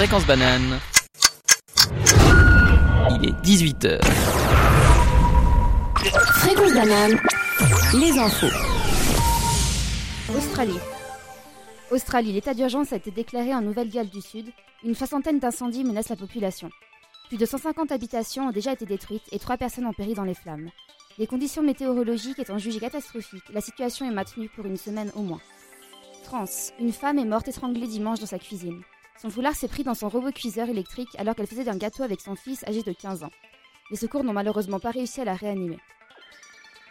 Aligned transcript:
Fréquence 0.00 0.26
banane. 0.26 0.80
Il 3.10 3.28
est 3.28 3.36
18h. 3.44 4.02
Fréquence 6.38 6.72
banane. 6.72 7.20
Les 7.92 8.18
infos. 8.18 8.46
Australie. 10.34 10.78
Australie, 11.90 12.32
l'état 12.32 12.54
d'urgence 12.54 12.94
a 12.94 12.96
été 12.96 13.10
déclaré 13.10 13.54
en 13.54 13.60
Nouvelle-Galles 13.60 14.08
du 14.08 14.22
Sud. 14.22 14.46
Une 14.84 14.94
soixantaine 14.94 15.38
d'incendies 15.38 15.84
menacent 15.84 16.08
la 16.08 16.16
population. 16.16 16.70
Plus 17.28 17.36
de 17.36 17.44
150 17.44 17.92
habitations 17.92 18.48
ont 18.48 18.52
déjà 18.52 18.72
été 18.72 18.86
détruites 18.86 19.28
et 19.32 19.38
trois 19.38 19.58
personnes 19.58 19.84
ont 19.84 19.92
péri 19.92 20.14
dans 20.14 20.24
les 20.24 20.32
flammes. 20.32 20.70
Les 21.18 21.26
conditions 21.26 21.62
météorologiques 21.62 22.38
étant 22.38 22.56
jugées 22.56 22.80
catastrophiques, 22.80 23.50
la 23.52 23.60
situation 23.60 24.08
est 24.08 24.14
maintenue 24.14 24.48
pour 24.48 24.64
une 24.64 24.78
semaine 24.78 25.12
au 25.14 25.20
moins. 25.20 25.42
France. 26.24 26.72
Une 26.80 26.94
femme 26.94 27.18
est 27.18 27.26
morte 27.26 27.48
étranglée 27.48 27.86
dimanche 27.86 28.20
dans 28.20 28.24
sa 28.24 28.38
cuisine. 28.38 28.80
Son 29.20 29.28
foulard 29.28 29.54
s'est 29.54 29.68
pris 29.68 29.84
dans 29.84 29.94
son 29.94 30.08
robot 30.08 30.32
cuiseur 30.32 30.70
électrique 30.70 31.14
alors 31.18 31.34
qu'elle 31.34 31.46
faisait 31.46 31.68
un 31.68 31.76
gâteau 31.76 32.02
avec 32.02 32.22
son 32.22 32.36
fils 32.36 32.64
âgé 32.66 32.82
de 32.82 32.92
15 32.92 33.22
ans. 33.22 33.30
Les 33.90 33.98
secours 33.98 34.24
n'ont 34.24 34.32
malheureusement 34.32 34.80
pas 34.80 34.92
réussi 34.92 35.20
à 35.20 35.26
la 35.26 35.34
réanimer. 35.34 35.78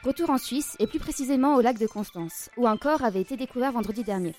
Retour 0.03 0.29
en 0.29 0.37
Suisse, 0.37 0.75
et 0.77 0.85
plus 0.85 0.99
précisément 0.99 1.55
au 1.55 1.61
lac 1.61 1.79
de 1.79 1.87
Constance, 1.87 2.51
où 2.55 2.67
un 2.67 2.77
corps 2.77 3.03
avait 3.03 3.21
été 3.21 3.35
découvert 3.35 3.71
vendredi 3.71 4.03
dernier. 4.03 4.35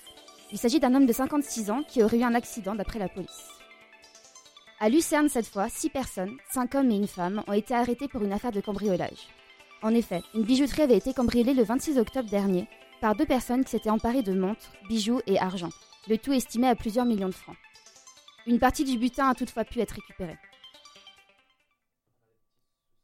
Il 0.53 0.57
s'agit 0.57 0.79
d'un 0.79 0.95
homme 0.95 1.05
de 1.05 1.11
56 1.11 1.69
ans 1.69 1.83
qui 1.85 2.01
aurait 2.01 2.19
eu 2.19 2.23
un 2.23 2.33
accident 2.33 2.75
d'après 2.75 2.97
la 2.97 3.09
police. 3.09 3.49
À 4.79 4.87
Lucerne 4.87 5.27
cette 5.27 5.47
fois, 5.47 5.67
six 5.67 5.89
personnes, 5.89 6.37
cinq 6.49 6.75
hommes 6.75 6.91
et 6.91 6.95
une 6.95 7.07
femme, 7.07 7.43
ont 7.45 7.53
été 7.53 7.75
arrêtés 7.75 8.07
pour 8.07 8.23
une 8.23 8.31
affaire 8.31 8.53
de 8.53 8.61
cambriolage. 8.61 9.27
En 9.81 9.93
effet, 9.93 10.21
une 10.33 10.43
bijouterie 10.43 10.83
avait 10.83 10.97
été 10.97 11.13
cambriolée 11.13 11.53
le 11.53 11.63
26 11.63 11.97
octobre 11.97 12.29
dernier 12.29 12.69
par 13.01 13.15
deux 13.15 13.25
personnes 13.25 13.65
qui 13.65 13.71
s'étaient 13.71 13.89
emparées 13.89 14.23
de 14.23 14.33
montres, 14.33 14.71
bijoux 14.87 15.19
et 15.27 15.37
argent, 15.37 15.71
le 16.07 16.17
tout 16.17 16.31
estimé 16.31 16.67
à 16.67 16.75
plusieurs 16.75 17.05
millions 17.05 17.27
de 17.27 17.33
francs. 17.33 17.57
Une 18.47 18.59
partie 18.59 18.83
du 18.83 18.97
butin 18.97 19.29
a 19.29 19.35
toutefois 19.35 19.63
pu 19.63 19.79
être 19.79 19.91
récupérée. 19.91 20.37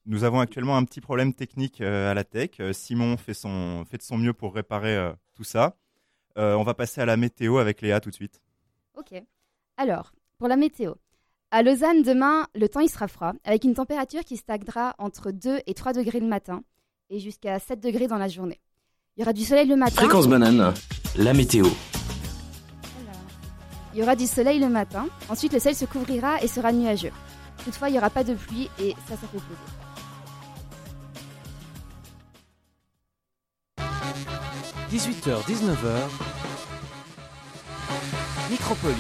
Nous 0.06 0.24
avons 0.24 0.40
actuellement 0.40 0.78
un 0.78 0.86
petit 0.86 1.02
problème 1.02 1.34
technique 1.34 1.82
euh, 1.82 2.10
à 2.10 2.14
la 2.14 2.24
tech. 2.24 2.52
Euh, 2.60 2.72
Simon 2.72 3.18
fait, 3.18 3.34
son, 3.34 3.84
fait 3.86 3.98
de 3.98 4.04
son 4.04 4.18
mieux 4.18 4.34
pour 4.34 4.56
réparer 4.56 4.96
euh, 4.96 5.12
tout 5.36 5.44
ça. 5.44 5.76
Euh, 6.38 6.56
on 6.56 6.64
va 6.64 6.74
passer 6.74 7.02
à 7.02 7.06
la 7.06 7.18
météo 7.18 7.58
avec 7.58 7.82
Léa 7.82 8.00
tout 8.00 8.10
de 8.10 8.16
suite. 8.16 8.42
Ok. 8.96 9.22
Alors, 9.76 10.14
pour 10.38 10.48
la 10.48 10.56
météo. 10.56 10.94
À 11.52 11.64
Lausanne, 11.64 12.04
demain, 12.04 12.48
le 12.56 12.68
temps 12.68 12.80
il 12.82 12.90
sera 12.90 13.08
froid, 13.08 13.34
avec 13.44 13.64
une 13.64 13.74
température 13.74 14.24
qui 14.24 14.38
stagnera 14.38 14.96
entre 14.98 15.32
2 15.32 15.60
et 15.66 15.74
3 15.74 15.94
degrés 15.94 16.20
le 16.20 16.28
matin 16.28 16.64
et 17.10 17.20
jusqu'à 17.20 17.58
7 17.60 17.80
degrés 17.80 18.08
dans 18.08 18.18
la 18.18 18.28
journée. 18.28 18.60
Il 19.16 19.22
y 19.22 19.24
aura 19.24 19.34
du 19.34 19.44
soleil 19.44 19.68
le 19.68 19.76
matin. 19.76 20.02
Fréquence 20.02 20.28
banane. 20.28 20.74
La 21.16 21.34
météo. 21.34 21.66
Il 23.98 24.02
y 24.02 24.04
aura 24.04 24.16
du 24.16 24.28
soleil 24.28 24.60
le 24.60 24.70
matin. 24.70 25.08
Ensuite, 25.28 25.54
le 25.54 25.60
ciel 25.60 25.74
se 25.74 25.86
couvrira 25.86 26.40
et 26.44 26.48
sera 26.48 26.72
nuageux. 26.72 27.10
Toutefois, 27.66 27.90
il 27.90 27.94
n'y 27.94 27.98
aura 27.98 28.12
pas 28.12 28.24
de 28.24 28.36
pluie 28.36 28.70
et 28.80 28.92
ça, 29.08 29.16
ça 29.16 29.28
fait 29.28 29.40
plaisir. 29.40 29.58
18h, 34.92 35.44
19h. 35.48 36.10
Micropolis. 38.52 38.96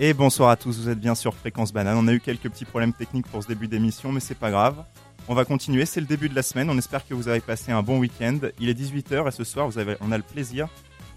Et 0.00 0.12
bonsoir 0.12 0.50
à 0.50 0.56
tous, 0.56 0.80
vous 0.80 0.88
êtes 0.88 0.98
bien 0.98 1.14
sur 1.14 1.32
Fréquence 1.36 1.72
Banane. 1.72 1.98
On 1.98 2.08
a 2.08 2.12
eu 2.12 2.18
quelques 2.18 2.50
petits 2.50 2.64
problèmes 2.64 2.92
techniques 2.92 3.28
pour 3.28 3.44
ce 3.44 3.46
début 3.46 3.68
d'émission, 3.68 4.10
mais 4.10 4.18
c'est 4.18 4.34
pas 4.34 4.50
grave. 4.50 4.82
On 5.28 5.36
va 5.36 5.44
continuer, 5.44 5.86
c'est 5.86 6.00
le 6.00 6.06
début 6.06 6.28
de 6.28 6.34
la 6.34 6.42
semaine. 6.42 6.68
On 6.68 6.76
espère 6.76 7.06
que 7.06 7.14
vous 7.14 7.28
avez 7.28 7.38
passé 7.38 7.70
un 7.70 7.84
bon 7.84 8.00
week-end. 8.00 8.40
Il 8.58 8.68
est 8.68 8.74
18h 8.74 9.28
et 9.28 9.30
ce 9.30 9.44
soir, 9.44 9.68
vous 9.68 9.78
avez, 9.78 9.96
on 10.00 10.10
a 10.10 10.16
le 10.16 10.24
plaisir 10.24 10.68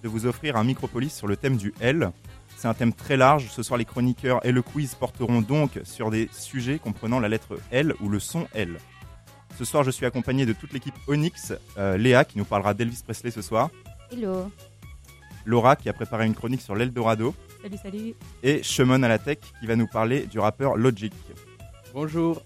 de 0.03 0.09
vous 0.09 0.25
offrir 0.25 0.57
un 0.57 0.63
Micropolis 0.63 1.13
sur 1.13 1.27
le 1.27 1.37
thème 1.37 1.57
du 1.57 1.73
L. 1.79 2.11
C'est 2.57 2.67
un 2.67 2.73
thème 2.73 2.93
très 2.93 3.17
large. 3.17 3.47
Ce 3.49 3.63
soir, 3.63 3.77
les 3.77 3.85
chroniqueurs 3.85 4.45
et 4.45 4.51
le 4.51 4.61
quiz 4.61 4.95
porteront 4.95 5.41
donc 5.41 5.79
sur 5.83 6.11
des 6.11 6.29
sujets 6.33 6.77
comprenant 6.77 7.19
la 7.19 7.29
lettre 7.29 7.57
L 7.71 7.95
ou 8.01 8.09
le 8.09 8.19
son 8.19 8.47
L. 8.53 8.77
Ce 9.57 9.65
soir, 9.65 9.83
je 9.83 9.91
suis 9.91 10.05
accompagné 10.05 10.45
de 10.45 10.53
toute 10.53 10.73
l'équipe 10.73 10.95
Onyx. 11.07 11.53
Euh, 11.77 11.97
Léa 11.97 12.25
qui 12.25 12.37
nous 12.37 12.45
parlera 12.45 12.73
d'Elvis 12.73 13.01
Presley 13.03 13.31
ce 13.31 13.41
soir. 13.41 13.69
Hello. 14.11 14.51
Laura 15.45 15.75
qui 15.75 15.89
a 15.89 15.93
préparé 15.93 16.25
une 16.25 16.35
chronique 16.35 16.61
sur 16.61 16.75
l'Eldorado. 16.75 17.33
Salut, 17.61 17.77
salut. 17.77 18.13
Et 18.43 18.61
Shemon 18.61 19.03
à 19.03 19.07
la 19.07 19.19
tech 19.19 19.39
qui 19.59 19.67
va 19.67 19.75
nous 19.75 19.87
parler 19.87 20.25
du 20.25 20.39
rappeur 20.39 20.75
Logic. 20.75 21.13
Bonjour. 21.93 22.41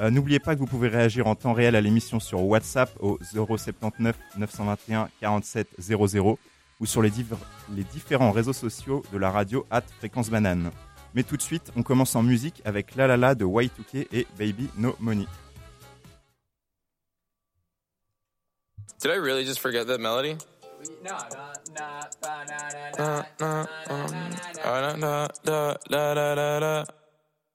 Euh, 0.00 0.10
N'oubliez 0.10 0.38
pas 0.38 0.54
que 0.54 0.60
vous 0.60 0.66
pouvez 0.66 0.88
réagir 0.88 1.26
en 1.26 1.34
temps 1.34 1.52
réel 1.52 1.76
à 1.76 1.80
l'émission 1.80 2.20
sur 2.20 2.42
WhatsApp 2.42 2.90
au 3.00 3.18
079 3.22 4.16
921 4.36 5.08
47 5.20 5.68
00 5.78 6.38
ou 6.80 6.86
sur 6.86 7.02
les, 7.02 7.10
div- 7.10 7.36
les 7.74 7.84
différents 7.84 8.30
réseaux 8.32 8.52
sociaux 8.52 9.02
de 9.12 9.18
la 9.18 9.30
radio 9.30 9.66
at 9.70 9.82
Fréquence 9.98 10.30
Banane. 10.30 10.70
Mais 11.14 11.22
tout 11.22 11.36
de 11.36 11.42
suite, 11.42 11.72
on 11.76 11.82
commence 11.82 12.14
en 12.16 12.22
musique 12.22 12.62
avec 12.64 12.94
La 12.94 13.06
La 13.06 13.16
La 13.16 13.34
de 13.34 13.44
Y2K 13.44 14.08
et 14.12 14.26
Baby 14.38 14.68
No 14.76 14.94
Money. 15.00 15.26
Did 19.00 19.10
I 19.12 19.16
really 19.18 19.44
just 19.44 19.60
forget 19.60 19.86
that 19.86 19.98
melody? 19.98 20.36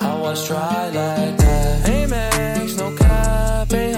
I 0.00 0.14
was 0.20 0.46
try 0.46 0.84
like 0.90 1.36
that. 1.38 1.84
Amex, 1.86 2.76
no 2.78 2.94
cap, 2.94 3.72
a 3.72 3.94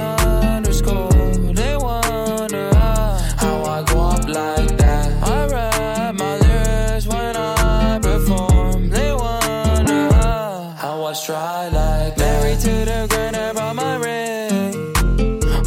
underscore. 0.56 1.12
They 1.52 1.76
wonder 1.76 2.74
how, 2.74 3.64
I 3.64 3.82
go 3.84 4.00
up 4.00 4.26
like 4.26 4.76
that. 4.78 5.22
I 5.22 5.46
rap 5.46 6.14
my 6.14 6.36
lyrics 6.38 7.06
when 7.06 7.36
I 7.36 7.98
perform. 8.00 8.88
They 8.88 9.12
wonder 9.12 10.12
how, 10.14 11.04
I 11.04 11.12
try 11.12 11.68
like 11.68 12.16
that. 12.16 12.18
Married 12.18 12.60
to 12.60 12.84
the 12.90 13.06
grind, 13.10 13.36
I 13.36 13.52
brought 13.52 13.76
my 13.76 13.96
ring. 13.96 14.74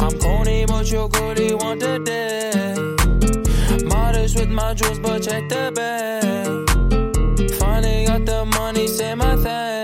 I'm 0.00 0.18
corny, 0.18 0.66
but 0.66 0.90
your 0.90 1.08
goodie 1.08 1.54
want 1.54 1.78
the 1.80 1.98
dick. 2.08 3.84
Modest 3.84 4.36
with 4.36 4.50
my 4.50 4.74
jewels, 4.74 4.98
but 4.98 5.22
check 5.22 5.48
the 5.48 5.70
bag. 5.74 7.50
Finally 7.60 8.06
got 8.06 8.26
the 8.26 8.44
money, 8.44 8.88
say 8.88 9.14
my 9.14 9.36
thanks. 9.36 9.83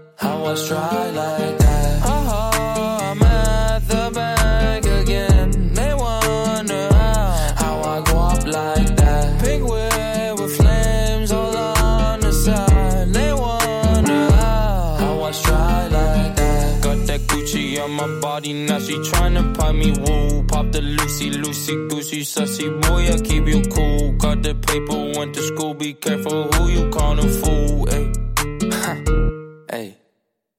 I 0.23 0.35
was 0.35 0.67
dry 0.67 1.09
like 1.09 1.57
that. 1.57 2.01
Oh, 2.05 2.99
I'm 3.01 3.21
at 3.23 3.87
the 3.87 4.11
bank 4.13 4.85
again. 4.85 5.73
They 5.73 5.93
wonder 5.95 6.89
how, 6.93 7.81
I 7.81 8.01
go 8.05 8.17
up 8.19 8.45
like 8.45 8.95
that. 8.97 9.43
Pink 9.43 9.67
whip 9.67 10.39
with 10.39 10.57
flames 10.57 11.31
all 11.31 11.57
on 11.57 12.19
the 12.19 12.31
side. 12.31 13.07
They 13.09 13.33
wonder 13.33 14.31
how, 14.35 14.97
how 14.99 15.23
I 15.23 15.31
dry 15.31 15.87
like 15.87 16.35
that. 16.35 16.83
Got 16.83 17.07
that 17.07 17.21
Gucci 17.21 17.83
on 17.83 17.91
my 17.91 18.19
body, 18.19 18.53
now 18.53 18.77
she 18.77 18.93
tryna 18.97 19.55
pop 19.57 19.73
me 19.73 19.91
woo. 19.91 20.43
Pop 20.43 20.71
the 20.71 20.81
Lucy, 20.81 21.31
Lucy, 21.31 21.73
Goosey, 21.89 22.21
sussy 22.21 22.69
boy, 22.83 23.11
I 23.11 23.17
keep 23.21 23.47
you 23.47 23.63
cool. 23.73 24.11
Got 24.13 24.43
the 24.43 24.53
paper, 24.53 25.17
went 25.17 25.33
to 25.33 25.41
school, 25.41 25.73
be 25.73 25.95
careful 25.95 26.43
who 26.51 26.69
you 26.69 26.89
call 26.91 27.17
a 27.17 27.27
fool. 27.27 27.87
Ayy. 27.87 28.20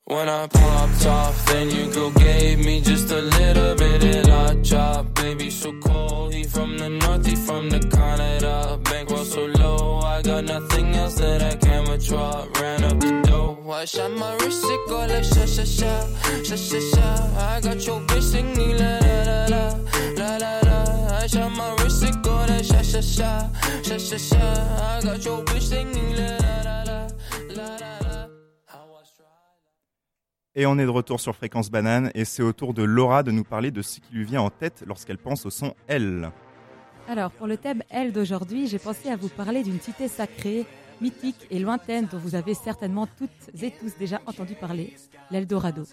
When 0.06 0.28
I 0.28 0.49
popped 0.49 1.06
off, 1.06 1.46
then 1.46 1.70
your 1.70 1.88
girl 1.93 2.10
gave 2.10 2.58
me 2.58 2.81
just 2.81 3.10
a 3.12 3.20
little 3.20 3.76
bit 3.76 4.02
of 4.16 4.26
la 4.28 4.54
chop. 4.62 5.14
Baby, 5.14 5.49
so 5.49 5.72
cold. 5.81 6.34
He 6.34 6.43
from 6.43 6.76
the 6.76 6.88
north, 6.88 7.25
he 7.25 7.37
from 7.37 7.70
the 7.70 7.78
Canada. 7.78 8.81
Bankroll 8.82 9.25
so 9.25 9.46
low, 9.46 10.00
I 10.00 10.20
got 10.22 10.44
nothing 10.44 10.94
else 10.96 11.14
that 11.14 11.43
I 11.43 11.54
can 11.54 11.88
withdraw. 11.88 12.46
Ran 12.60 12.82
up 12.82 12.99
the 12.99 13.22
dough, 13.22 13.70
I 13.70 13.84
shot 13.84 14.10
my 14.10 14.34
wrist, 14.38 14.64
it 14.64 14.88
go 14.88 14.99
like 15.06 15.22
sha 15.22 15.46
sha 15.46 15.64
sha, 15.64 16.06
sha 16.43 16.56
sha 16.56 16.81
sha. 16.81 17.08
I 17.54 17.60
got 17.60 17.87
your 17.87 18.00
bitch 18.00 18.22
singing 18.22 18.76
la 18.78 18.99
la 19.06 19.22
la 19.22 19.46
la, 19.46 19.64
la 20.19 20.37
la 20.37 20.60
la. 20.69 21.19
I 21.19 21.26
shot 21.28 21.52
my 21.56 21.75
wrist, 21.76 22.02
it 22.02 22.20
go 22.22 22.34
like 22.49 22.64
sha 22.64 22.82
sha 22.82 23.00
sha, 23.00 23.49
sha 23.82 23.99
sha 23.99 24.16
sha. 24.19 24.43
I 24.96 25.00
got 25.04 25.25
your 25.25 25.44
bitch 25.44 25.62
singing 25.62 26.16
la 26.16 26.26
la, 26.43 26.82
la 26.88 26.91
Et 30.54 30.66
on 30.66 30.78
est 30.78 30.84
de 30.84 30.90
retour 30.90 31.19
sur 31.19 31.34
Fréquence 31.34 31.70
Banane 31.70 32.10
et 32.14 32.26
c'est 32.26 32.43
au 32.43 32.52
tour 32.52 32.75
de 32.75 32.82
Laura 32.82 33.22
de 33.22 33.31
nous 33.31 33.43
parler 33.43 33.70
de 33.70 33.81
ce 33.81 34.00
qui 34.00 34.12
lui 34.12 34.25
vient 34.25 34.43
en 34.43 34.50
tête 34.50 34.84
lorsqu'elle 34.87 35.16
pense 35.16 35.46
au 35.46 35.50
son 35.50 35.75
L. 35.88 36.31
Alors, 37.08 37.31
pour 37.31 37.46
le 37.46 37.56
thème 37.56 37.82
L 37.88 38.12
d'aujourd'hui, 38.12 38.66
j'ai 38.66 38.78
pensé 38.78 39.08
à 39.08 39.16
vous 39.16 39.31
parler 39.31 39.62
d'une 39.62 39.81
cité 39.81 40.08
sacrée, 40.08 40.66
mythique 41.00 41.46
et 41.50 41.58
lointaine 41.58 42.06
dont 42.12 42.19
vous 42.19 42.34
avez 42.34 42.52
certainement 42.52 43.08
toutes 43.16 43.62
et 43.62 43.70
tous 43.70 43.96
déjà 43.99 44.20
entendu 44.26 44.54
parler, 44.54 44.94
l'Eldorado. 45.31 45.84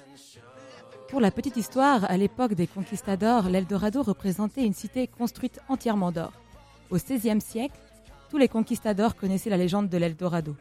Pour 1.08 1.22
la 1.22 1.32
petite 1.32 1.56
histoire, 1.56 2.04
à 2.12 2.18
l'époque 2.18 2.54
des 2.54 2.68
conquistadors, 2.68 3.48
l'Eldorado 3.48 4.04
représentait 4.04 4.66
une 4.66 4.74
cité 4.74 5.08
construite 5.08 5.62
entièrement 5.70 6.12
d'or. 6.12 6.34
Au 6.90 6.98
XVIe 6.98 7.40
siècle, 7.40 7.80
tous 8.30 8.38
les 8.38 8.50
conquistadors 8.50 9.16
connaissaient 9.16 9.50
la 9.50 9.58
légende 9.58 9.88
de 9.88 9.98
l'Eldorado. 9.98 10.58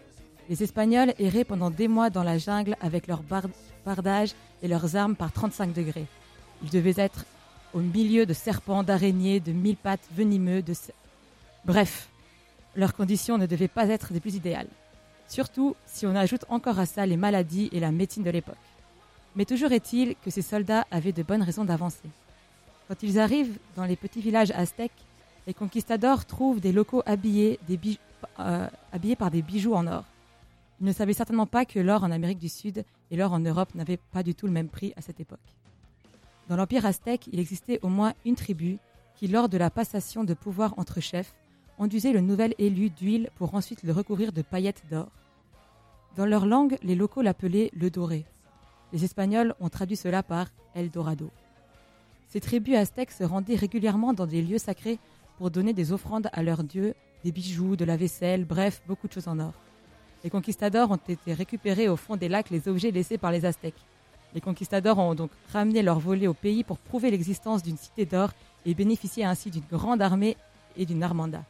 Les 0.48 0.62
Espagnols 0.62 1.12
erraient 1.18 1.44
pendant 1.44 1.70
des 1.70 1.88
mois 1.88 2.10
dans 2.10 2.22
la 2.22 2.38
jungle 2.38 2.76
avec 2.80 3.06
leurs 3.06 3.22
bar- 3.22 3.48
bardages 3.84 4.34
et 4.62 4.68
leurs 4.68 4.96
armes 4.96 5.14
par 5.14 5.30
35 5.32 5.72
degrés. 5.74 6.06
Ils 6.62 6.70
devaient 6.70 6.94
être 6.96 7.24
au 7.74 7.80
milieu 7.80 8.24
de 8.24 8.32
serpents, 8.32 8.82
d'araignées, 8.82 9.40
de 9.40 9.52
mille 9.52 9.76
pattes 9.76 10.08
venimeux, 10.16 10.62
de... 10.62 10.72
Bref, 11.66 12.08
leurs 12.74 12.94
conditions 12.94 13.36
ne 13.36 13.46
devaient 13.46 13.68
pas 13.68 13.88
être 13.88 14.12
des 14.12 14.20
plus 14.20 14.36
idéales. 14.36 14.68
Surtout 15.28 15.76
si 15.86 16.06
on 16.06 16.16
ajoute 16.16 16.46
encore 16.48 16.78
à 16.78 16.86
ça 16.86 17.04
les 17.04 17.18
maladies 17.18 17.68
et 17.72 17.80
la 17.80 17.92
médecine 17.92 18.22
de 18.22 18.30
l'époque. 18.30 18.56
Mais 19.36 19.44
toujours 19.44 19.72
est-il 19.72 20.16
que 20.24 20.30
ces 20.30 20.40
soldats 20.40 20.86
avaient 20.90 21.12
de 21.12 21.22
bonnes 21.22 21.42
raisons 21.42 21.66
d'avancer. 21.66 22.08
Quand 22.88 23.02
ils 23.02 23.18
arrivent 23.20 23.58
dans 23.76 23.84
les 23.84 23.96
petits 23.96 24.22
villages 24.22 24.50
aztèques, 24.52 24.92
les 25.46 25.52
conquistadors 25.52 26.24
trouvent 26.24 26.60
des 26.60 26.72
locaux 26.72 27.02
habillés, 27.04 27.60
euh, 28.40 28.66
habillés 28.92 29.16
par 29.16 29.30
des 29.30 29.42
bijoux 29.42 29.74
en 29.74 29.86
or. 29.86 30.04
Ils 30.80 30.86
ne 30.86 30.92
savaient 30.92 31.12
certainement 31.12 31.46
pas 31.46 31.64
que 31.64 31.80
l'or 31.80 32.04
en 32.04 32.10
Amérique 32.10 32.38
du 32.38 32.48
Sud 32.48 32.84
et 33.10 33.16
l'or 33.16 33.32
en 33.32 33.40
Europe 33.40 33.74
n'avaient 33.74 33.96
pas 33.96 34.22
du 34.22 34.34
tout 34.34 34.46
le 34.46 34.52
même 34.52 34.68
prix 34.68 34.92
à 34.96 35.00
cette 35.00 35.20
époque. 35.20 35.38
Dans 36.48 36.56
l'Empire 36.56 36.86
aztèque, 36.86 37.28
il 37.32 37.40
existait 37.40 37.80
au 37.82 37.88
moins 37.88 38.14
une 38.24 38.36
tribu 38.36 38.78
qui, 39.16 39.26
lors 39.26 39.48
de 39.48 39.58
la 39.58 39.70
passation 39.70 40.24
de 40.24 40.34
pouvoir 40.34 40.74
entre 40.78 41.00
chefs, 41.00 41.34
enduisait 41.78 42.12
le 42.12 42.20
nouvel 42.20 42.54
élu 42.58 42.90
d'huile 42.90 43.30
pour 43.36 43.54
ensuite 43.54 43.82
le 43.82 43.92
recouvrir 43.92 44.32
de 44.32 44.42
paillettes 44.42 44.84
d'or. 44.90 45.08
Dans 46.16 46.26
leur 46.26 46.46
langue, 46.46 46.78
les 46.82 46.94
locaux 46.94 47.22
l'appelaient 47.22 47.70
le 47.74 47.90
doré. 47.90 48.24
Les 48.92 49.04
Espagnols 49.04 49.54
ont 49.60 49.68
traduit 49.68 49.96
cela 49.96 50.22
par 50.22 50.48
El 50.74 50.90
Dorado. 50.90 51.30
Ces 52.28 52.40
tribus 52.40 52.76
aztèques 52.76 53.10
se 53.10 53.24
rendaient 53.24 53.56
régulièrement 53.56 54.12
dans 54.12 54.26
des 54.26 54.42
lieux 54.42 54.58
sacrés 54.58 54.98
pour 55.36 55.50
donner 55.50 55.72
des 55.72 55.92
offrandes 55.92 56.28
à 56.32 56.42
leurs 56.42 56.64
dieux, 56.64 56.94
des 57.24 57.32
bijoux, 57.32 57.76
de 57.76 57.84
la 57.84 57.96
vaisselle, 57.96 58.44
bref, 58.44 58.82
beaucoup 58.86 59.08
de 59.08 59.12
choses 59.12 59.28
en 59.28 59.38
or. 59.38 59.52
Les 60.24 60.30
conquistadors 60.30 60.90
ont 60.90 60.96
été 60.96 61.32
récupérés 61.32 61.88
au 61.88 61.96
fond 61.96 62.16
des 62.16 62.28
lacs 62.28 62.50
les 62.50 62.68
objets 62.68 62.90
laissés 62.90 63.18
par 63.18 63.30
les 63.30 63.44
Aztèques. 63.44 63.84
Les 64.34 64.40
conquistadors 64.40 64.98
ont 64.98 65.14
donc 65.14 65.30
ramené 65.52 65.82
leur 65.82 66.00
volée 66.00 66.26
au 66.26 66.34
pays 66.34 66.64
pour 66.64 66.78
prouver 66.78 67.10
l'existence 67.10 67.62
d'une 67.62 67.76
cité 67.76 68.04
d'or 68.04 68.30
et 68.66 68.74
bénéficier 68.74 69.24
ainsi 69.24 69.50
d'une 69.50 69.64
grande 69.70 70.02
armée 70.02 70.36
et 70.76 70.84
d'une 70.84 71.02
armada. 71.02 71.44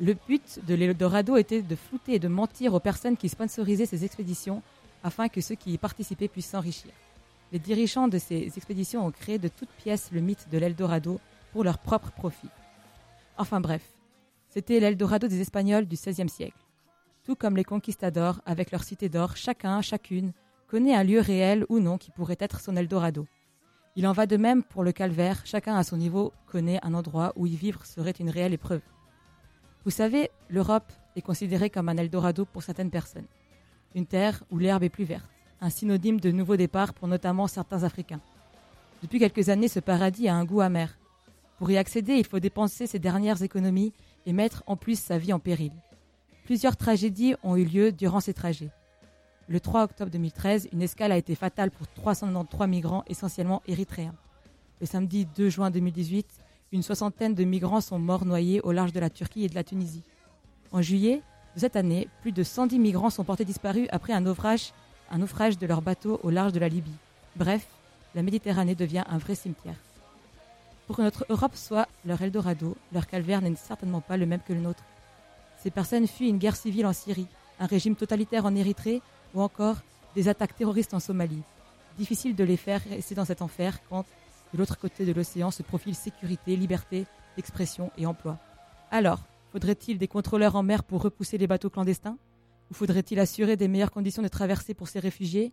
Le 0.00 0.14
but 0.14 0.60
de 0.66 0.74
l'Eldorado 0.74 1.36
était 1.36 1.62
de 1.62 1.76
flouter 1.76 2.14
et 2.14 2.18
de 2.18 2.28
mentir 2.28 2.74
aux 2.74 2.80
personnes 2.80 3.16
qui 3.16 3.28
sponsorisaient 3.28 3.86
ces 3.86 4.04
expéditions 4.04 4.62
afin 5.04 5.28
que 5.28 5.40
ceux 5.40 5.54
qui 5.54 5.72
y 5.72 5.78
participaient 5.78 6.28
puissent 6.28 6.50
s'enrichir. 6.50 6.90
Les 7.52 7.58
dirigeants 7.58 8.08
de 8.08 8.18
ces 8.18 8.52
expéditions 8.56 9.06
ont 9.06 9.10
créé 9.10 9.38
de 9.38 9.48
toutes 9.48 9.70
pièces 9.70 10.10
le 10.12 10.20
mythe 10.20 10.48
de 10.50 10.58
l'Eldorado 10.58 11.20
pour 11.52 11.64
leur 11.64 11.78
propre 11.78 12.10
profit. 12.12 12.48
Enfin 13.38 13.60
bref, 13.60 13.82
c'était 14.48 14.80
l'Eldorado 14.80 15.26
des 15.26 15.40
Espagnols 15.40 15.86
du 15.86 15.96
XVIe 15.96 16.28
siècle. 16.28 16.58
Tout 17.24 17.34
comme 17.34 17.56
les 17.56 17.64
conquistadors, 17.64 18.40
avec 18.46 18.70
leur 18.70 18.82
cité 18.82 19.08
d'or, 19.08 19.36
chacun, 19.36 19.82
chacune, 19.82 20.32
connaît 20.66 20.94
un 20.94 21.04
lieu 21.04 21.20
réel 21.20 21.66
ou 21.68 21.80
non 21.80 21.98
qui 21.98 22.10
pourrait 22.10 22.36
être 22.38 22.60
son 22.60 22.76
Eldorado. 22.76 23.26
Il 23.96 24.06
en 24.06 24.12
va 24.12 24.26
de 24.26 24.36
même 24.36 24.62
pour 24.62 24.84
le 24.84 24.92
calvaire, 24.92 25.42
chacun 25.44 25.76
à 25.76 25.82
son 25.82 25.96
niveau 25.96 26.32
connaît 26.46 26.78
un 26.82 26.94
endroit 26.94 27.32
où 27.36 27.46
y 27.46 27.56
vivre 27.56 27.84
serait 27.84 28.12
une 28.12 28.30
réelle 28.30 28.54
épreuve. 28.54 28.82
Vous 29.84 29.90
savez, 29.90 30.30
l'Europe 30.48 30.92
est 31.16 31.22
considérée 31.22 31.70
comme 31.70 31.88
un 31.88 31.96
Eldorado 31.96 32.44
pour 32.44 32.62
certaines 32.62 32.90
personnes. 32.90 33.26
Une 33.94 34.06
terre 34.06 34.42
où 34.50 34.58
l'herbe 34.58 34.84
est 34.84 34.88
plus 34.88 35.04
verte, 35.04 35.28
un 35.60 35.70
synonyme 35.70 36.20
de 36.20 36.30
nouveau 36.30 36.56
départ 36.56 36.94
pour 36.94 37.08
notamment 37.08 37.48
certains 37.48 37.82
Africains. 37.82 38.20
Depuis 39.02 39.18
quelques 39.18 39.48
années, 39.48 39.68
ce 39.68 39.80
paradis 39.80 40.28
a 40.28 40.36
un 40.36 40.44
goût 40.44 40.60
amer. 40.60 40.96
Pour 41.58 41.70
y 41.70 41.76
accéder, 41.76 42.14
il 42.14 42.26
faut 42.26 42.38
dépenser 42.38 42.86
ses 42.86 42.98
dernières 42.98 43.42
économies 43.42 43.92
et 44.24 44.32
mettre 44.32 44.62
en 44.66 44.76
plus 44.76 44.98
sa 44.98 45.18
vie 45.18 45.32
en 45.32 45.38
péril. 45.38 45.72
Plusieurs 46.50 46.76
tragédies 46.76 47.36
ont 47.44 47.54
eu 47.54 47.64
lieu 47.64 47.92
durant 47.92 48.18
ces 48.18 48.34
trajets. 48.34 48.72
Le 49.46 49.60
3 49.60 49.84
octobre 49.84 50.10
2013, 50.10 50.70
une 50.72 50.82
escale 50.82 51.12
a 51.12 51.16
été 51.16 51.36
fatale 51.36 51.70
pour 51.70 51.86
393 51.86 52.68
migrants, 52.68 53.04
essentiellement 53.06 53.62
érythréens. 53.68 54.16
Le 54.80 54.86
samedi 54.86 55.28
2 55.36 55.48
juin 55.48 55.70
2018, 55.70 56.26
une 56.72 56.82
soixantaine 56.82 57.36
de 57.36 57.44
migrants 57.44 57.80
sont 57.80 58.00
morts 58.00 58.24
noyés 58.24 58.60
au 58.62 58.72
large 58.72 58.92
de 58.92 58.98
la 58.98 59.10
Turquie 59.10 59.44
et 59.44 59.48
de 59.48 59.54
la 59.54 59.62
Tunisie. 59.62 60.02
En 60.72 60.82
juillet 60.82 61.22
de 61.54 61.60
cette 61.60 61.76
année, 61.76 62.08
plus 62.20 62.32
de 62.32 62.42
110 62.42 62.80
migrants 62.80 63.10
sont 63.10 63.22
portés 63.22 63.44
disparus 63.44 63.86
après 63.92 64.12
un 64.12 64.22
naufrage, 64.22 64.72
un 65.12 65.18
naufrage 65.18 65.56
de 65.56 65.68
leur 65.68 65.82
bateau 65.82 66.18
au 66.24 66.30
large 66.30 66.52
de 66.52 66.58
la 66.58 66.68
Libye. 66.68 66.98
Bref, 67.36 67.64
la 68.16 68.24
Méditerranée 68.24 68.74
devient 68.74 69.04
un 69.08 69.18
vrai 69.18 69.36
cimetière. 69.36 69.78
Pour 70.88 70.96
que 70.96 71.02
notre 71.02 71.26
Europe 71.28 71.54
soit 71.54 71.86
leur 72.04 72.20
Eldorado, 72.20 72.76
leur 72.92 73.06
calvaire 73.06 73.40
n'est 73.40 73.54
certainement 73.54 74.00
pas 74.00 74.16
le 74.16 74.26
même 74.26 74.42
que 74.44 74.52
le 74.52 74.62
nôtre. 74.62 74.82
Ces 75.62 75.70
personnes 75.70 76.06
fuient 76.06 76.30
une 76.30 76.38
guerre 76.38 76.56
civile 76.56 76.86
en 76.86 76.94
Syrie, 76.94 77.26
un 77.58 77.66
régime 77.66 77.94
totalitaire 77.94 78.46
en 78.46 78.54
Érythrée 78.54 79.02
ou 79.34 79.42
encore 79.42 79.76
des 80.14 80.28
attaques 80.28 80.56
terroristes 80.56 80.94
en 80.94 81.00
Somalie. 81.00 81.42
Difficile 81.98 82.34
de 82.34 82.44
les 82.44 82.56
faire 82.56 82.82
rester 82.88 83.14
dans 83.14 83.26
cet 83.26 83.42
enfer 83.42 83.78
quand, 83.88 84.06
de 84.54 84.58
l'autre 84.58 84.78
côté 84.78 85.04
de 85.04 85.12
l'océan, 85.12 85.50
se 85.50 85.62
profile 85.62 85.94
sécurité, 85.94 86.56
liberté 86.56 87.04
d'expression 87.36 87.90
et 87.98 88.06
emploi. 88.06 88.38
Alors, 88.90 89.20
faudrait-il 89.52 89.98
des 89.98 90.08
contrôleurs 90.08 90.56
en 90.56 90.62
mer 90.62 90.82
pour 90.82 91.02
repousser 91.02 91.36
les 91.36 91.46
bateaux 91.46 91.70
clandestins? 91.70 92.16
Ou 92.70 92.74
faudrait-il 92.74 93.20
assurer 93.20 93.56
des 93.56 93.68
meilleures 93.68 93.90
conditions 93.90 94.22
de 94.22 94.28
traversée 94.28 94.72
pour 94.72 94.88
ces 94.88 94.98
réfugiés? 94.98 95.52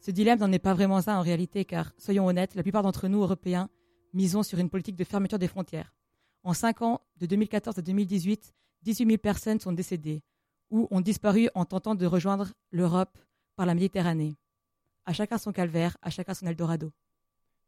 Ce 0.00 0.10
dilemme 0.10 0.38
n'en 0.38 0.50
est 0.50 0.58
pas 0.58 0.72
vraiment 0.72 0.96
un 0.96 1.18
en 1.18 1.22
réalité, 1.22 1.66
car, 1.66 1.92
soyons 1.98 2.26
honnêtes, 2.26 2.54
la 2.54 2.62
plupart 2.62 2.82
d'entre 2.82 3.06
nous, 3.06 3.20
Européens, 3.20 3.68
misons 4.14 4.42
sur 4.42 4.58
une 4.58 4.70
politique 4.70 4.96
de 4.96 5.04
fermeture 5.04 5.38
des 5.38 5.48
frontières. 5.48 5.92
En 6.42 6.54
cinq 6.54 6.80
ans, 6.80 7.02
de 7.18 7.26
2014 7.26 7.78
à 7.78 7.82
2018, 7.82 8.54
18 8.82 9.06
000 9.06 9.18
personnes 9.18 9.60
sont 9.60 9.72
décédées 9.72 10.22
ou 10.70 10.88
ont 10.90 11.00
disparu 11.00 11.48
en 11.54 11.64
tentant 11.64 11.94
de 11.94 12.06
rejoindre 12.06 12.52
l'Europe 12.70 13.18
par 13.56 13.66
la 13.66 13.74
Méditerranée. 13.74 14.36
À 15.04 15.12
chacun 15.12 15.38
son 15.38 15.52
calvaire, 15.52 15.96
à 16.02 16.10
chacun 16.10 16.34
son 16.34 16.46
Eldorado. 16.46 16.92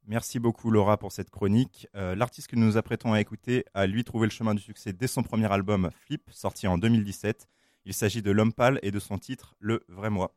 Merci 0.04 0.40
beaucoup 0.40 0.71
Laura 0.71 0.99
pour 0.99 1.12
cette 1.12 1.31
chronique. 1.31 1.87
Euh, 1.95 2.14
L'artiste 2.14 2.49
que 2.49 2.57
nous 2.57 2.66
nous 2.66 2.76
apprêtons 2.76 3.12
à 3.12 3.21
écouter 3.21 3.64
a 3.75 3.87
lui 3.87 4.02
trouvé 4.04 4.26
le 4.26 4.33
chemin 4.33 4.54
du 4.54 4.62
succès 4.62 4.92
dès 4.92 5.07
son 5.07 5.23
premier 5.23 5.50
album 5.52 5.90
Flip, 5.92 6.28
sorti 6.33 6.66
en 6.66 6.76
2017. 6.76 7.47
Il 7.85 7.95
s'agit 7.95 8.23
de 8.23 8.31
L'Homme 8.31 8.52
Pâle 8.52 8.81
et 8.83 8.90
de 8.90 8.99
son 8.99 9.19
titre 9.19 9.54
Le 9.59 9.85
Vrai 9.88 10.11
Moi. 10.11 10.35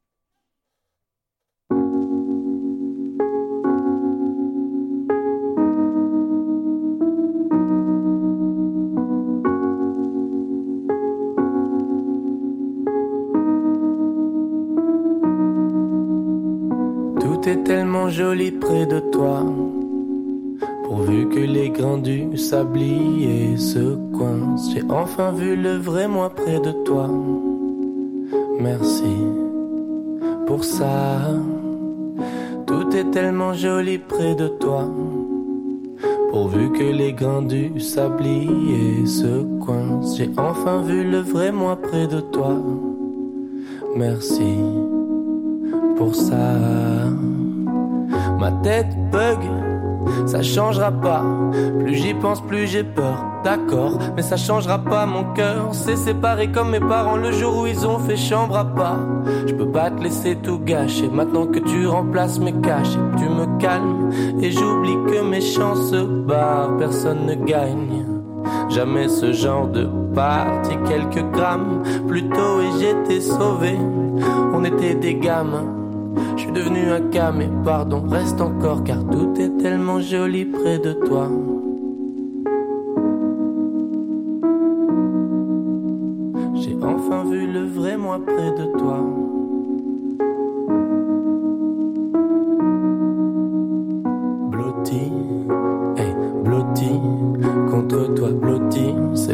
Tout 17.46 17.52
est 17.52 17.64
tellement 17.64 18.10
joli 18.10 18.52
près 18.52 18.88
de 18.88 19.00
toi. 19.00 19.46
Pourvu 20.84 21.30
que 21.30 21.42
les 21.42 21.70
grains 21.70 22.00
du 22.00 22.36
sablier 22.38 23.56
se 23.56 23.96
coincent, 24.18 24.72
j'ai 24.72 24.82
enfin 24.90 25.32
vu 25.32 25.56
le 25.56 25.78
vrai 25.78 26.08
moi 26.08 26.32
près 26.32 26.60
de 26.60 26.72
toi. 26.84 27.08
Merci 28.60 29.16
pour 30.48 30.64
ça. 30.64 31.22
Tout 32.66 32.90
est 32.96 33.12
tellement 33.12 33.54
joli 33.54 34.00
près 34.00 34.34
de 34.34 34.48
toi. 34.48 34.90
Pourvu 36.32 36.72
que 36.72 36.98
les 36.98 37.14
grains 37.14 37.44
du 37.44 37.80
sablier 37.80 39.06
se 39.06 39.44
coincent, 39.64 40.16
j'ai 40.16 40.32
enfin 40.36 40.82
vu 40.82 41.04
le 41.04 41.20
vrai 41.20 41.52
moi 41.52 41.76
près 41.76 42.08
de 42.08 42.22
toi. 42.22 42.56
Merci 43.96 44.56
pour 45.96 46.16
ça. 46.16 47.06
Ma 48.46 48.52
tête 48.52 48.96
bug 49.12 49.40
ça 50.28 50.44
changera 50.44 50.92
pas. 50.92 51.24
Plus 51.80 51.96
j'y 51.96 52.14
pense, 52.14 52.40
plus 52.42 52.68
j'ai 52.68 52.84
peur. 52.84 53.26
D'accord, 53.44 53.98
mais 54.16 54.22
ça 54.22 54.38
changera 54.38 54.78
pas 54.78 55.08
mon 55.08 55.34
cœur. 55.34 55.70
C'est 55.72 55.96
séparé 55.96 56.52
comme 56.52 56.70
mes 56.70 56.80
parents 56.80 57.16
le 57.16 57.32
jour 57.32 57.62
où 57.62 57.66
ils 57.66 57.88
ont 57.88 57.98
fait 57.98 58.16
chambre 58.16 58.56
à 58.56 58.66
part. 58.66 59.00
Je 59.48 59.54
peux 59.56 59.72
pas 59.72 59.90
te 59.90 60.04
laisser 60.04 60.36
tout 60.36 60.60
gâcher. 60.60 61.08
Maintenant 61.08 61.48
que 61.48 61.58
tu 61.58 61.88
remplaces 61.88 62.38
mes 62.38 62.54
cachets, 62.62 63.00
tu 63.18 63.24
me 63.24 63.58
calmes. 63.58 64.12
Et 64.40 64.52
j'oublie 64.52 64.98
que 65.08 65.24
mes 65.24 65.42
chances 65.42 65.90
se 65.90 66.04
barrent. 66.04 66.78
Personne 66.78 67.26
ne 67.26 67.34
gagne. 67.34 68.06
Jamais 68.70 69.08
ce 69.08 69.34
genre 69.34 69.68
de 69.70 69.90
parti, 70.14 70.78
quelques 70.88 71.32
grammes. 71.32 71.82
Plus 72.08 72.30
tôt 72.30 72.62
et 72.62 72.80
j'étais 72.80 73.22
sauvé. 73.22 73.76
On 74.54 74.64
était 74.64 74.94
des 74.94 75.16
gamins. 75.16 75.85
Je 76.36 76.42
suis 76.42 76.52
devenu 76.52 76.90
un 76.92 77.02
cas, 77.10 77.32
mais 77.32 77.50
pardon, 77.64 78.04
reste 78.08 78.42
encore 78.42 78.84
car 78.84 79.06
tout 79.08 79.34
est 79.40 79.58
tellement 79.58 80.00
joli 80.00 80.46
près 80.46 80.80
de 80.80 80.94
toi. 80.94 81.30
J'ai 86.56 86.76
enfin 86.84 87.24
vu 87.30 87.48
le 87.48 87.66
vrai 87.66 87.98
moi 87.98 88.20
près 88.26 88.52
de 88.52 88.78
toi. 88.78 89.25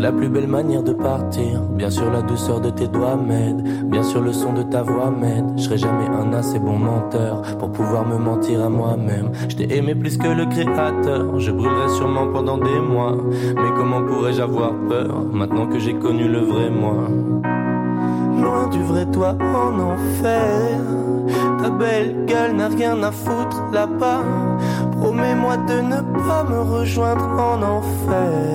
La 0.01 0.11
plus 0.11 0.29
belle 0.29 0.47
manière 0.47 0.81
de 0.81 0.93
partir. 0.93 1.61
Bien 1.61 1.91
sûr 1.91 2.09
la 2.11 2.23
douceur 2.23 2.59
de 2.59 2.71
tes 2.71 2.87
doigts 2.87 3.15
m'aide, 3.15 3.61
bien 3.87 4.01
sûr 4.01 4.19
le 4.19 4.33
son 4.33 4.51
de 4.51 4.63
ta 4.63 4.81
voix 4.81 5.11
m'aide. 5.11 5.45
Je 5.57 5.61
serai 5.61 5.77
jamais 5.77 6.07
un 6.07 6.33
assez 6.33 6.57
bon 6.57 6.77
menteur 6.77 7.43
pour 7.59 7.71
pouvoir 7.71 8.07
me 8.07 8.17
mentir 8.17 8.65
à 8.65 8.69
moi-même. 8.69 9.31
Je 9.47 9.55
t'ai 9.55 9.77
aimé 9.77 9.93
plus 9.93 10.17
que 10.17 10.27
le 10.27 10.47
créateur, 10.47 11.39
je 11.39 11.51
brûlerai 11.51 11.89
sûrement 11.89 12.27
pendant 12.27 12.57
des 12.57 12.79
mois. 12.79 13.15
Mais 13.55 13.71
comment 13.77 14.01
pourrais-je 14.01 14.41
avoir 14.41 14.73
peur 14.89 15.23
maintenant 15.31 15.67
que 15.67 15.77
j'ai 15.77 15.93
connu 15.93 16.27
le 16.27 16.39
vrai 16.39 16.71
moi? 16.71 17.07
Loin 18.41 18.67
du 18.69 18.81
vrai 18.81 19.05
toi 19.05 19.35
en 19.39 19.79
enfer. 19.79 20.81
Ta 21.61 21.69
belle 21.69 22.25
gueule 22.25 22.55
n'a 22.55 22.69
rien 22.69 23.03
à 23.03 23.11
foutre 23.11 23.65
là-bas. 23.71 24.23
Promets-moi 24.99 25.57
de 25.57 25.81
ne 25.81 26.01
pas 26.27 26.43
me 26.49 26.59
rejoindre 26.59 27.29
en 27.37 27.61
enfer. 27.61 28.50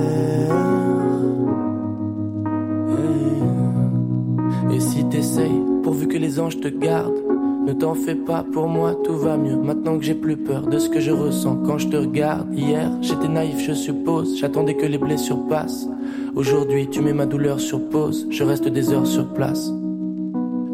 Les 6.36 6.40
anges 6.42 6.60
te 6.60 6.68
gardent, 6.68 7.22
ne 7.66 7.72
t'en 7.72 7.94
fais 7.94 8.14
pas, 8.14 8.44
pour 8.52 8.68
moi 8.68 8.94
tout 8.94 9.16
va 9.16 9.38
mieux. 9.38 9.56
Maintenant 9.56 9.96
que 9.96 10.04
j'ai 10.04 10.14
plus 10.14 10.36
peur 10.36 10.66
de 10.66 10.78
ce 10.78 10.90
que 10.90 11.00
je 11.00 11.10
ressens 11.10 11.56
quand 11.64 11.78
je 11.78 11.88
te 11.88 11.96
regarde. 11.96 12.52
Hier, 12.52 12.90
j'étais 13.00 13.28
naïf, 13.28 13.58
je 13.58 13.72
suppose. 13.72 14.38
J'attendais 14.38 14.74
que 14.74 14.84
les 14.84 14.98
blessures 14.98 15.46
passent. 15.48 15.88
Aujourd'hui, 16.34 16.88
tu 16.88 17.00
mets 17.00 17.14
ma 17.14 17.24
douleur 17.24 17.58
sur 17.58 17.88
pause. 17.88 18.26
Je 18.30 18.44
reste 18.44 18.68
des 18.68 18.92
heures 18.92 19.06
sur 19.06 19.26
place. 19.32 19.72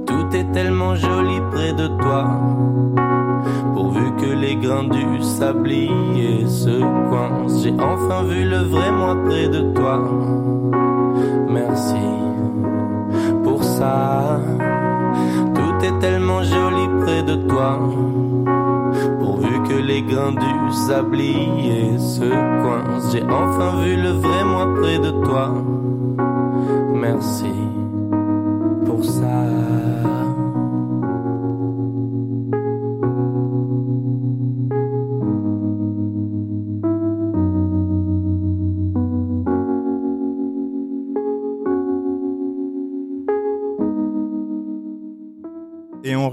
Tout 0.06 0.36
est 0.36 0.50
tellement 0.52 0.96
joli 0.96 1.38
près 1.52 1.72
de 1.74 1.86
toi. 2.00 2.26
Pourvu 3.74 4.10
que 4.20 4.34
les 4.34 4.56
grains 4.56 4.88
du 4.88 5.22
sablier 5.22 6.44
se 6.48 6.80
coincent. 7.08 7.62
J'ai 7.62 7.74
enfin 7.74 8.24
vu 8.24 8.48
le 8.48 8.64
vrai 8.64 8.90
moi 8.90 9.16
près 9.26 9.48
de 9.48 9.72
toi. 9.74 10.02
Merci 11.48 12.02
pour 13.44 13.62
ça. 13.62 14.40
Tellement 16.02 16.42
joli 16.42 16.88
près 17.02 17.22
de 17.22 17.36
toi. 17.48 17.78
Pourvu 19.20 19.62
que 19.68 19.74
les 19.74 20.02
grains 20.02 20.32
du 20.32 20.72
sablier 20.88 21.96
se 21.96 22.28
coincent. 22.60 23.12
J'ai 23.12 23.22
enfin 23.22 23.84
vu 23.84 23.94
le 23.94 24.10
vrai 24.10 24.44
moi 24.44 24.66
près 24.80 24.98
de 24.98 25.12
toi. 25.24 25.54
Merci 26.92 27.51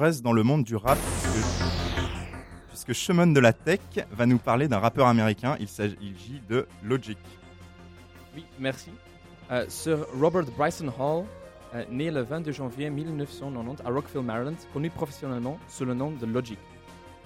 Dans 0.09 0.33
le 0.33 0.41
monde 0.41 0.63
du 0.63 0.75
rap 0.75 0.97
puisque, 2.71 2.87
puisque 2.87 3.11
de 3.11 3.39
la 3.39 3.53
Tech 3.53 3.79
va 4.11 4.25
nous 4.25 4.39
parler 4.39 4.67
d'un 4.67 4.79
rappeur 4.79 5.05
américain. 5.05 5.55
Il 5.59 5.67
s'agit 5.67 6.41
de 6.49 6.67
Logic. 6.83 7.17
Oui, 8.35 8.43
merci. 8.57 8.89
Euh, 9.51 9.65
Sir 9.67 10.07
Robert 10.19 10.45
Bryson 10.57 10.91
Hall, 10.99 11.25
euh, 11.75 11.85
né 11.91 12.09
le 12.09 12.21
22 12.21 12.51
janvier 12.51 12.89
1990 12.89 13.83
à 13.85 13.89
Rockville, 13.91 14.23
Maryland, 14.23 14.55
connu 14.73 14.89
professionnellement 14.89 15.59
sous 15.67 15.85
le 15.85 15.93
nom 15.93 16.09
de 16.09 16.25
Logic. 16.25 16.57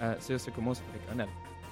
Euh, 0.02 0.14
ça 0.20 0.50
commence 0.50 0.82
avec 0.90 1.00
un 1.10 1.20
L. 1.20 1.28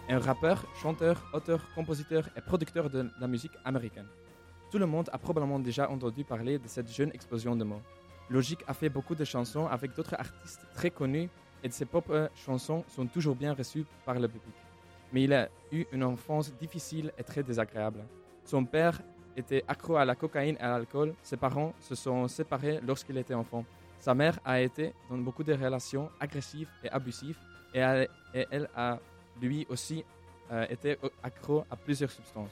Un 0.09 0.19
rappeur, 0.19 0.64
chanteur, 0.81 1.23
auteur, 1.35 1.61
compositeur 1.75 2.26
et 2.38 2.40
producteur 2.40 2.88
de 2.88 3.11
la 3.21 3.26
musique 3.26 3.52
américaine. 3.66 4.07
Tout 4.71 4.78
le 4.78 4.87
monde 4.87 5.11
a 5.12 5.19
probablement 5.19 5.59
déjà 5.59 5.90
entendu 5.90 6.25
parler 6.25 6.59
de 6.59 6.69
cette 6.69 6.90
jeune 6.90 7.11
explosion 7.12 7.54
de 7.54 7.64
mots. 7.64 7.83
Logic 8.31 8.61
a 8.67 8.75
fait 8.75 8.88
beaucoup 8.88 9.14
de 9.14 9.25
chansons 9.25 9.67
avec 9.67 9.95
d'autres 9.95 10.14
artistes 10.14 10.67
très 10.75 10.91
connus 10.91 11.29
et 11.62 11.71
ses 11.71 11.85
propres 11.85 12.31
chansons 12.35 12.85
sont 12.88 13.07
toujours 13.07 13.37
bien 13.37 13.55
reçues 13.55 13.85
par 14.05 14.19
le 14.19 14.29
public. 14.29 14.55
Mais 15.12 15.25
il 15.25 15.33
a 15.33 15.49
eu 15.71 15.85
une 15.93 16.05
enfance 16.05 16.52
difficile 16.55 17.12
et 17.19 17.23
très 17.23 17.43
désagréable. 17.43 18.00
Son 18.45 18.64
père 18.64 19.00
était 19.37 19.64
accro 19.69 19.97
à 19.97 20.05
la 20.05 20.14
cocaïne 20.14 20.57
et 20.57 20.62
à 20.62 20.71
l'alcool. 20.71 21.14
Ses 21.23 21.37
parents 21.37 21.73
se 21.81 21.95
sont 21.95 22.26
séparés 22.29 22.81
lorsqu'il 22.87 23.17
était 23.19 23.35
enfant. 23.35 23.64
Sa 23.99 24.14
mère 24.14 24.38
a 24.45 24.61
été 24.61 24.93
dans 25.09 25.19
beaucoup 25.19 25.45
de 25.45 25.52
relations 25.52 26.11
agressives 26.19 26.69
et 26.83 26.88
abusives 26.88 27.38
et, 27.75 27.79
elle, 27.79 28.69
a 28.75 28.99
lui 29.41 29.67
aussi 29.71 30.05
euh, 30.50 30.67
été 30.69 30.99
accro 31.23 31.64
à 31.71 31.76
plusieurs 31.76 32.11
substances. 32.11 32.50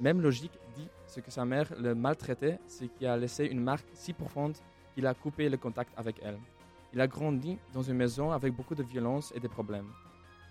Même 0.00 0.20
Logic 0.20 0.50
dit 0.76 0.88
ce 1.06 1.20
que 1.20 1.30
sa 1.30 1.44
mère 1.44 1.70
le 1.78 1.94
maltraitait, 1.94 2.58
ce 2.66 2.84
qui 2.84 3.06
a 3.06 3.16
laissé 3.16 3.44
une 3.46 3.60
marque 3.60 3.86
si 3.94 4.12
profonde 4.12 4.56
qu'il 4.94 5.06
a 5.06 5.14
coupé 5.14 5.48
le 5.48 5.56
contact 5.56 5.92
avec 5.96 6.16
elle. 6.22 6.38
Il 6.92 7.00
a 7.00 7.06
grandi 7.06 7.58
dans 7.72 7.82
une 7.82 7.96
maison 7.96 8.32
avec 8.32 8.52
beaucoup 8.54 8.74
de 8.74 8.82
violence 8.82 9.32
et 9.34 9.40
de 9.40 9.48
problèmes. 9.48 9.88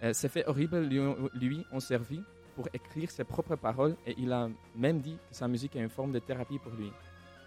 Euh, 0.04 0.14
ces 0.14 0.30
faits 0.30 0.48
horribles 0.48 0.80
lui, 0.80 1.66
ont 1.72 1.80
servi 1.80 2.22
pour 2.56 2.68
écrire 2.74 3.12
ses 3.12 3.26
propres 3.26 3.56
paroles 3.56 3.96
et 4.06 4.16
il 4.18 4.32
a 4.32 4.50
même 4.76 5.00
dit 5.00 5.18
que 5.30 5.36
sa 5.36 5.48
musique 5.48 5.76
est 5.76 5.82
une 5.82 5.90
forme 5.90 6.14
de 6.14 6.20
thérapie 6.20 6.60
pour 6.60 6.72
lui. 6.74 6.92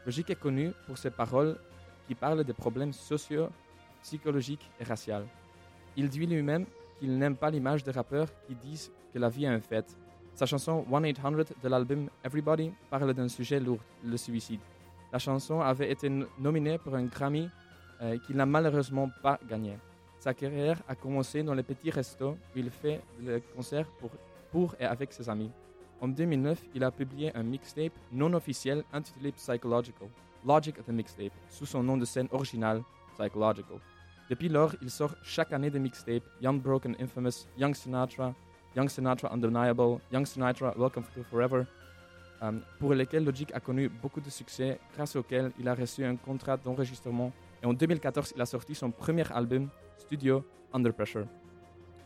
Logic 0.05 0.29
est 0.31 0.41
connu 0.41 0.73
pour 0.87 0.99
ses 0.99 1.11
paroles 1.11 1.59
qui 2.07 2.15
parlent 2.15 2.45
des 2.45 2.53
problèmes 2.53 2.93
sociaux, 2.93 3.49
psychologiques 4.03 4.71
et 4.81 4.85
raciaux. 4.85 5.25
Il 5.97 6.09
dit 6.09 6.27
lui-même 6.27 6.67
qu'il 6.99 7.17
n'aime 7.17 7.37
pas 7.37 7.51
l'image 7.51 7.85
des 7.85 7.91
rappeurs 7.91 8.29
qui 8.47 8.55
disent 8.55 8.91
que 9.13 9.19
la 9.19 9.29
vie 9.29 9.45
est 9.45 9.49
un 9.49 9.61
fait. 9.61 9.87
Sa 10.35 10.47
chanson 10.47 10.85
1-800 10.91 11.47
de 11.63 11.69
l'album 11.69 12.09
Everybody 12.25 12.73
parle 12.91 13.13
d'un 13.15 13.29
sujet 13.29 13.61
lourd, 13.61 13.81
le 14.05 14.17
suicide. 14.17 14.61
La 15.13 15.19
chanson 15.19 15.61
avait 15.61 15.91
été 15.91 16.11
nominée 16.39 16.79
pour 16.79 16.95
un 16.95 17.05
Grammy 17.05 17.49
euh, 18.01 18.17
qu'il 18.27 18.37
n'a 18.37 18.47
malheureusement 18.47 19.11
pas 19.23 19.39
gagné. 19.47 19.79
Sa 20.19 20.33
carrière 20.33 20.79
a 20.89 20.95
commencé 20.95 21.43
dans 21.43 21.53
les 21.53 21.63
petits 21.63 21.91
restos 21.91 22.31
où 22.31 22.59
il 22.59 22.71
fait 22.71 23.01
des 23.21 23.43
concerts 23.55 23.87
pour, 23.99 24.11
pour 24.51 24.75
et 24.81 24.85
avec 24.85 25.13
ses 25.13 25.29
amis. 25.29 25.51
En 26.01 26.09
2009, 26.09 26.63
il 26.75 26.83
a 26.83 26.91
publié 26.91 27.31
un 27.37 27.43
mixtape 27.43 27.93
non 28.11 28.33
officiel 28.33 28.83
intitulé 28.93 29.33
Psychological, 29.33 30.09
Logic 30.47 30.79
of 30.79 30.87
the 30.87 30.93
Mixtape, 30.93 31.33
sous 31.51 31.67
son 31.67 31.83
nom 31.83 31.97
de 31.97 32.05
scène 32.05 32.29
original, 32.33 32.83
Psychological. 33.19 33.77
Depuis 34.31 34.49
lors, 34.49 34.75
il 34.81 34.91
sort 34.91 35.15
chaque 35.23 35.53
année 35.53 35.71
des 35.71 35.79
mixtapes 35.79 36.25
Young 36.41 36.61
Broken 36.61 36.97
Infamous, 36.99 37.47
Young 37.59 37.75
Sinatra, 37.75 38.35
Young 38.75 38.89
Sinatra 38.89 39.31
Undeniable, 39.33 40.01
Young 40.11 40.25
Sinatra 40.25 40.75
Welcome 40.79 41.05
to 41.15 41.23
Forever, 41.25 41.67
pour 42.79 42.95
lesquels 42.95 43.25
Logic 43.25 43.53
a 43.55 43.61
connu 43.61 43.89
beaucoup 43.89 44.21
de 44.21 44.31
succès, 44.31 44.79
grâce 44.95 45.17
auquel 45.17 45.53
il 45.59 45.69
a 45.69 45.75
reçu 45.75 46.05
un 46.05 46.17
contrat 46.17 46.57
d'enregistrement. 46.57 47.33
Et 47.63 47.67
en 47.67 47.73
2014, 47.73 48.33
il 48.35 48.43
a 48.43 48.47
sorti 48.47 48.75
son 48.75 48.91
premier 48.91 49.31
album, 49.33 49.69
Studio 49.97 50.45
Under 50.73 50.93
Pressure. 50.93 51.27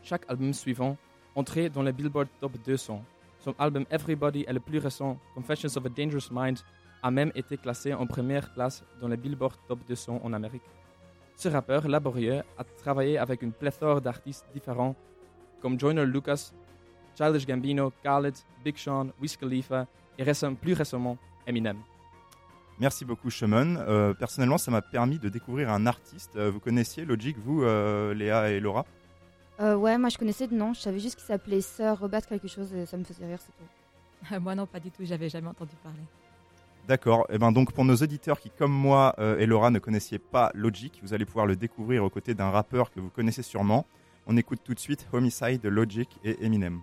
Chaque 0.03 0.29
album 0.29 0.53
suivant 0.53 0.95
entrait 1.35 1.69
dans 1.69 1.83
le 1.83 1.91
Billboard 1.91 2.27
Top 2.39 2.53
200. 2.65 3.03
Son 3.39 3.55
album 3.57 3.85
Everybody 3.89 4.45
est 4.47 4.53
le 4.53 4.59
plus 4.59 4.79
récent, 4.79 5.19
Confessions 5.33 5.75
of 5.75 5.85
a 5.85 5.89
Dangerous 5.89 6.29
Mind, 6.31 6.59
a 7.01 7.11
même 7.11 7.31
été 7.35 7.57
classé 7.57 7.93
en 7.93 8.05
première 8.05 8.51
place 8.53 8.83
dans 8.99 9.07
le 9.07 9.15
Billboard 9.15 9.55
Top 9.67 9.79
200 9.87 10.21
en 10.23 10.33
Amérique. 10.33 10.63
Ce 11.35 11.47
rappeur 11.49 11.87
laborieux 11.87 12.41
a 12.57 12.63
travaillé 12.63 13.17
avec 13.17 13.41
une 13.43 13.51
pléthore 13.51 14.01
d'artistes 14.01 14.45
différents 14.53 14.95
comme 15.61 15.79
Joyner 15.79 16.05
Lucas, 16.05 16.51
Childish 17.15 17.45
Gambino, 17.45 17.91
Khaled, 18.03 18.35
Big 18.63 18.77
Sean, 18.77 19.09
Wiz 19.21 19.35
Khalifa 19.37 19.87
et 20.17 20.23
récem- 20.23 20.55
plus 20.55 20.73
récemment 20.73 21.17
Eminem. 21.45 21.77
Merci 22.79 23.05
beaucoup, 23.05 23.29
Shimon. 23.29 23.77
Euh, 23.77 24.13
personnellement, 24.13 24.57
ça 24.57 24.69
m'a 24.69 24.81
permis 24.83 25.17
de 25.17 25.29
découvrir 25.29 25.71
un 25.71 25.87
artiste. 25.87 26.35
Euh, 26.35 26.51
vous 26.51 26.59
connaissiez 26.59 27.05
Logic, 27.05 27.35
vous, 27.43 27.63
euh, 27.63 28.13
Léa 28.13 28.49
et 28.51 28.59
Laura? 28.59 28.85
Euh, 29.59 29.75
ouais, 29.75 29.97
moi 29.97 30.09
je 30.09 30.17
connaissais 30.19 30.45
de 30.45 30.53
nom, 30.53 30.73
je 30.75 30.81
savais 30.81 30.99
juste 30.99 31.15
qu'il 31.15 31.25
s'appelait 31.25 31.61
Sir 31.61 31.97
Robert 31.99 32.27
quelque 32.27 32.47
chose 32.47 32.71
et 32.75 32.85
ça 32.85 32.95
me 32.95 33.03
faisait 33.03 33.25
rire, 33.25 33.39
c'est 33.39 33.51
tout. 33.57 34.39
Moi 34.41 34.53
non, 34.53 34.67
pas 34.67 34.79
du 34.79 34.91
tout, 34.91 35.03
j'avais 35.03 35.29
jamais 35.29 35.47
entendu 35.47 35.71
parler. 35.81 35.97
D'accord. 36.87 37.25
Et 37.29 37.39
ben 37.39 37.51
donc 37.51 37.73
pour 37.73 37.83
nos 37.83 37.95
auditeurs 37.95 38.39
qui, 38.39 38.51
comme 38.51 38.71
moi 38.71 39.15
euh, 39.17 39.39
et 39.39 39.47
Laura, 39.47 39.71
ne 39.71 39.79
connaissiez 39.79 40.19
pas 40.19 40.51
Logic, 40.53 40.99
vous 41.01 41.13
allez 41.13 41.25
pouvoir 41.25 41.47
le 41.47 41.55
découvrir 41.55 42.03
aux 42.03 42.09
côtés 42.11 42.35
d'un 42.35 42.51
rappeur 42.51 42.91
que 42.91 42.99
vous 42.99 43.09
connaissez 43.09 43.41
sûrement. 43.41 43.87
On 44.27 44.37
écoute 44.37 44.59
tout 44.63 44.75
de 44.75 44.79
suite 44.79 45.07
Homicide 45.11 45.61
de 45.61 45.69
Logic 45.69 46.07
et 46.23 46.45
Eminem. 46.45 46.81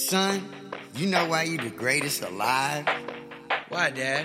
Son, 0.00 0.42
you 0.94 1.06
know 1.06 1.26
why 1.26 1.42
you 1.42 1.58
the 1.58 1.68
greatest 1.68 2.22
alive? 2.22 2.88
Why, 3.68 3.90
Dad? 3.90 4.24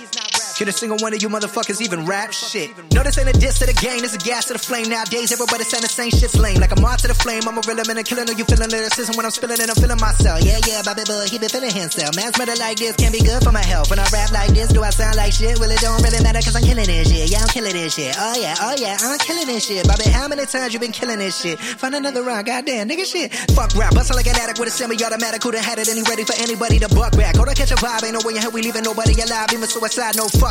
Can 0.61 0.69
a 0.69 0.71
single 0.71 1.01
one 1.01 1.09
of 1.09 1.17
you 1.17 1.27
motherfuckers 1.27 1.81
even 1.81 2.05
rap 2.05 2.31
shit? 2.31 2.69
No, 2.93 3.01
this 3.01 3.17
ain't 3.17 3.25
a 3.25 3.33
diss 3.33 3.57
to 3.57 3.65
the 3.65 3.73
game, 3.73 4.05
this 4.05 4.13
a 4.13 4.21
gas 4.21 4.45
to 4.45 4.53
the 4.53 4.61
flame. 4.61 4.93
Nowadays, 4.93 5.33
everybody 5.33 5.65
saying 5.65 5.81
the 5.81 5.89
same 5.89 6.13
shit's 6.13 6.37
lame. 6.37 6.61
Like 6.61 6.69
a 6.69 6.79
moth 6.79 7.01
to 7.01 7.09
the 7.09 7.17
flame, 7.17 7.41
I'm 7.49 7.57
a 7.57 7.65
real 7.65 7.81
man 7.89 7.97
and 7.97 8.05
killing. 8.05 8.29
Know 8.29 8.37
you 8.37 8.45
feeling 8.45 8.69
lyricism 8.69 9.17
when 9.17 9.25
I'm 9.25 9.33
spilling 9.33 9.57
it, 9.57 9.65
I'm 9.65 9.73
feeling 9.73 9.97
myself. 9.97 10.45
Yeah, 10.45 10.61
yeah, 10.69 10.85
Bobby 10.85 11.01
Bud, 11.09 11.33
he 11.33 11.41
been 11.41 11.49
feeling 11.49 11.73
himself. 11.73 12.13
Man's 12.13 12.37
murder 12.37 12.53
like 12.61 12.77
this 12.77 12.93
can't 12.93 13.09
be 13.09 13.25
good 13.25 13.41
for 13.41 13.49
my 13.49 13.65
health. 13.65 13.89
When 13.89 13.97
I 13.97 14.05
rap 14.13 14.29
like 14.29 14.53
this, 14.53 14.69
do 14.69 14.85
I 14.85 14.93
sound 14.93 15.17
like 15.17 15.33
shit? 15.33 15.57
Well, 15.57 15.73
it 15.73 15.81
don't 15.81 15.97
really 15.97 16.21
matter 16.21 16.45
cause 16.45 16.53
I'm 16.53 16.61
killing 16.61 16.85
this 16.85 17.09
shit. 17.09 17.25
Yeah, 17.33 17.41
I'm 17.41 17.49
killing 17.49 17.73
this 17.73 17.97
shit. 17.97 18.13
Oh 18.21 18.37
yeah, 18.37 18.53
oh 18.61 18.77
yeah, 18.77 19.01
I'm 19.01 19.17
killing 19.17 19.49
this 19.49 19.65
shit. 19.65 19.81
Bobby, 19.89 20.13
how 20.13 20.29
many 20.29 20.45
times 20.45 20.77
you 20.77 20.79
been 20.79 20.93
killing 20.93 21.17
this 21.17 21.41
shit? 21.41 21.57
Find 21.57 21.97
another 21.97 22.21
rhyme, 22.21 22.45
goddamn, 22.45 22.85
nigga 22.85 23.09
shit. 23.09 23.33
Fuck 23.57 23.73
rap, 23.73 23.97
bustle 23.97 24.13
like 24.13 24.29
an 24.29 24.37
addict 24.37 24.61
with 24.61 24.69
a 24.69 24.73
semi-automatic. 24.77 25.41
Who 25.41 25.57
done 25.57 25.65
had 25.65 25.81
it 25.81 25.89
he 25.89 26.05
ready 26.05 26.21
for 26.21 26.37
anybody 26.37 26.77
to 26.85 26.89
buck 26.93 27.17
back? 27.17 27.33
Hold 27.41 27.49
on, 27.49 27.57
catch 27.57 27.73
a 27.73 27.81
vibe, 27.81 28.05
ain't 28.05 28.13
no 28.13 28.21
way 28.21 28.37
in 28.37 28.45
hell 28.45 28.53
we 28.53 28.61
leaving 28.61 28.85
nobody 28.85 29.17
alive. 29.25 29.49
Even 29.49 29.65
suicide, 29.65 30.13
no 30.21 30.29
fuck 30.29 30.50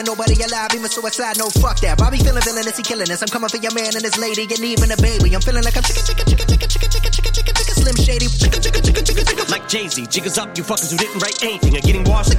nobody 0.05 0.35
alive. 0.41 0.73
Even 0.73 0.89
suicide, 0.89 1.37
no 1.37 1.49
fuck 1.61 1.79
that. 1.81 1.97
Bobby 1.97 2.17
feeling 2.17 2.41
villainous, 2.41 2.77
he 2.77 2.83
killing 2.83 3.09
us. 3.09 3.21
I'm 3.21 3.29
coming 3.29 3.49
for 3.49 3.57
your 3.57 3.73
man 3.73 3.95
and 3.95 4.03
his 4.03 4.17
lady, 4.17 4.43
and 4.43 4.63
even 4.63 4.91
a 4.91 4.97
baby. 4.97 5.33
I'm 5.35 5.41
feeling 5.41 5.63
like 5.63 5.77
I'm 5.77 5.83
chicken, 5.83 6.03
chicken, 6.05 6.25
chicken, 6.25 6.47
chicken, 6.47 6.69
chicken, 6.69 6.89
chicken, 6.89 7.11
chicken, 7.11 7.31
chicken, 7.33 7.53
chicken, 7.55 7.75
slim 7.75 7.97
shady. 7.97 8.27
Chicken, 8.27 8.61
chicken, 8.61 8.81
chicken, 8.83 9.03
chicken, 9.05 9.25
chicken. 9.25 9.47
Like 9.51 9.67
Jay-Z, 9.67 10.07
jiggers 10.07 10.37
up, 10.37 10.57
you 10.57 10.63
fuckers 10.63 10.91
who 10.91 10.97
didn't 10.97 11.19
write 11.19 11.43
anything 11.43 11.75
are 11.77 11.85
getting 11.85 12.03
washed. 12.05 12.33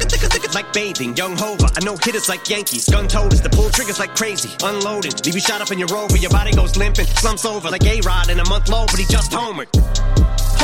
Like 0.55 0.73
bathing, 0.73 1.17
young 1.17 1.37
Hova. 1.37 1.69
I 1.77 1.85
know 1.85 1.97
hitters 1.97 2.29
like 2.29 2.49
Yankees, 2.49 2.89
gun 2.89 3.09
toters, 3.09 3.41
the 3.41 3.51
pull 3.51 3.71
triggers 3.71 3.99
like 3.99 4.15
crazy. 4.15 4.51
Unloaded, 4.63 5.25
leave 5.25 5.35
you 5.35 5.41
shot 5.41 5.61
up 5.61 5.71
in 5.71 5.79
your 5.79 5.89
rover, 5.89 6.17
your 6.17 6.31
body 6.31 6.53
goes 6.53 6.77
limping, 6.77 7.07
slumps 7.07 7.45
over 7.45 7.71
like 7.71 7.85
A-Rod 7.85 8.31
in 8.31 8.39
a 8.41 8.49
month 8.49 8.69
low, 8.69 8.87
but 8.87 8.99
he 8.99 9.07
just 9.07 9.33
homered. 9.33 9.69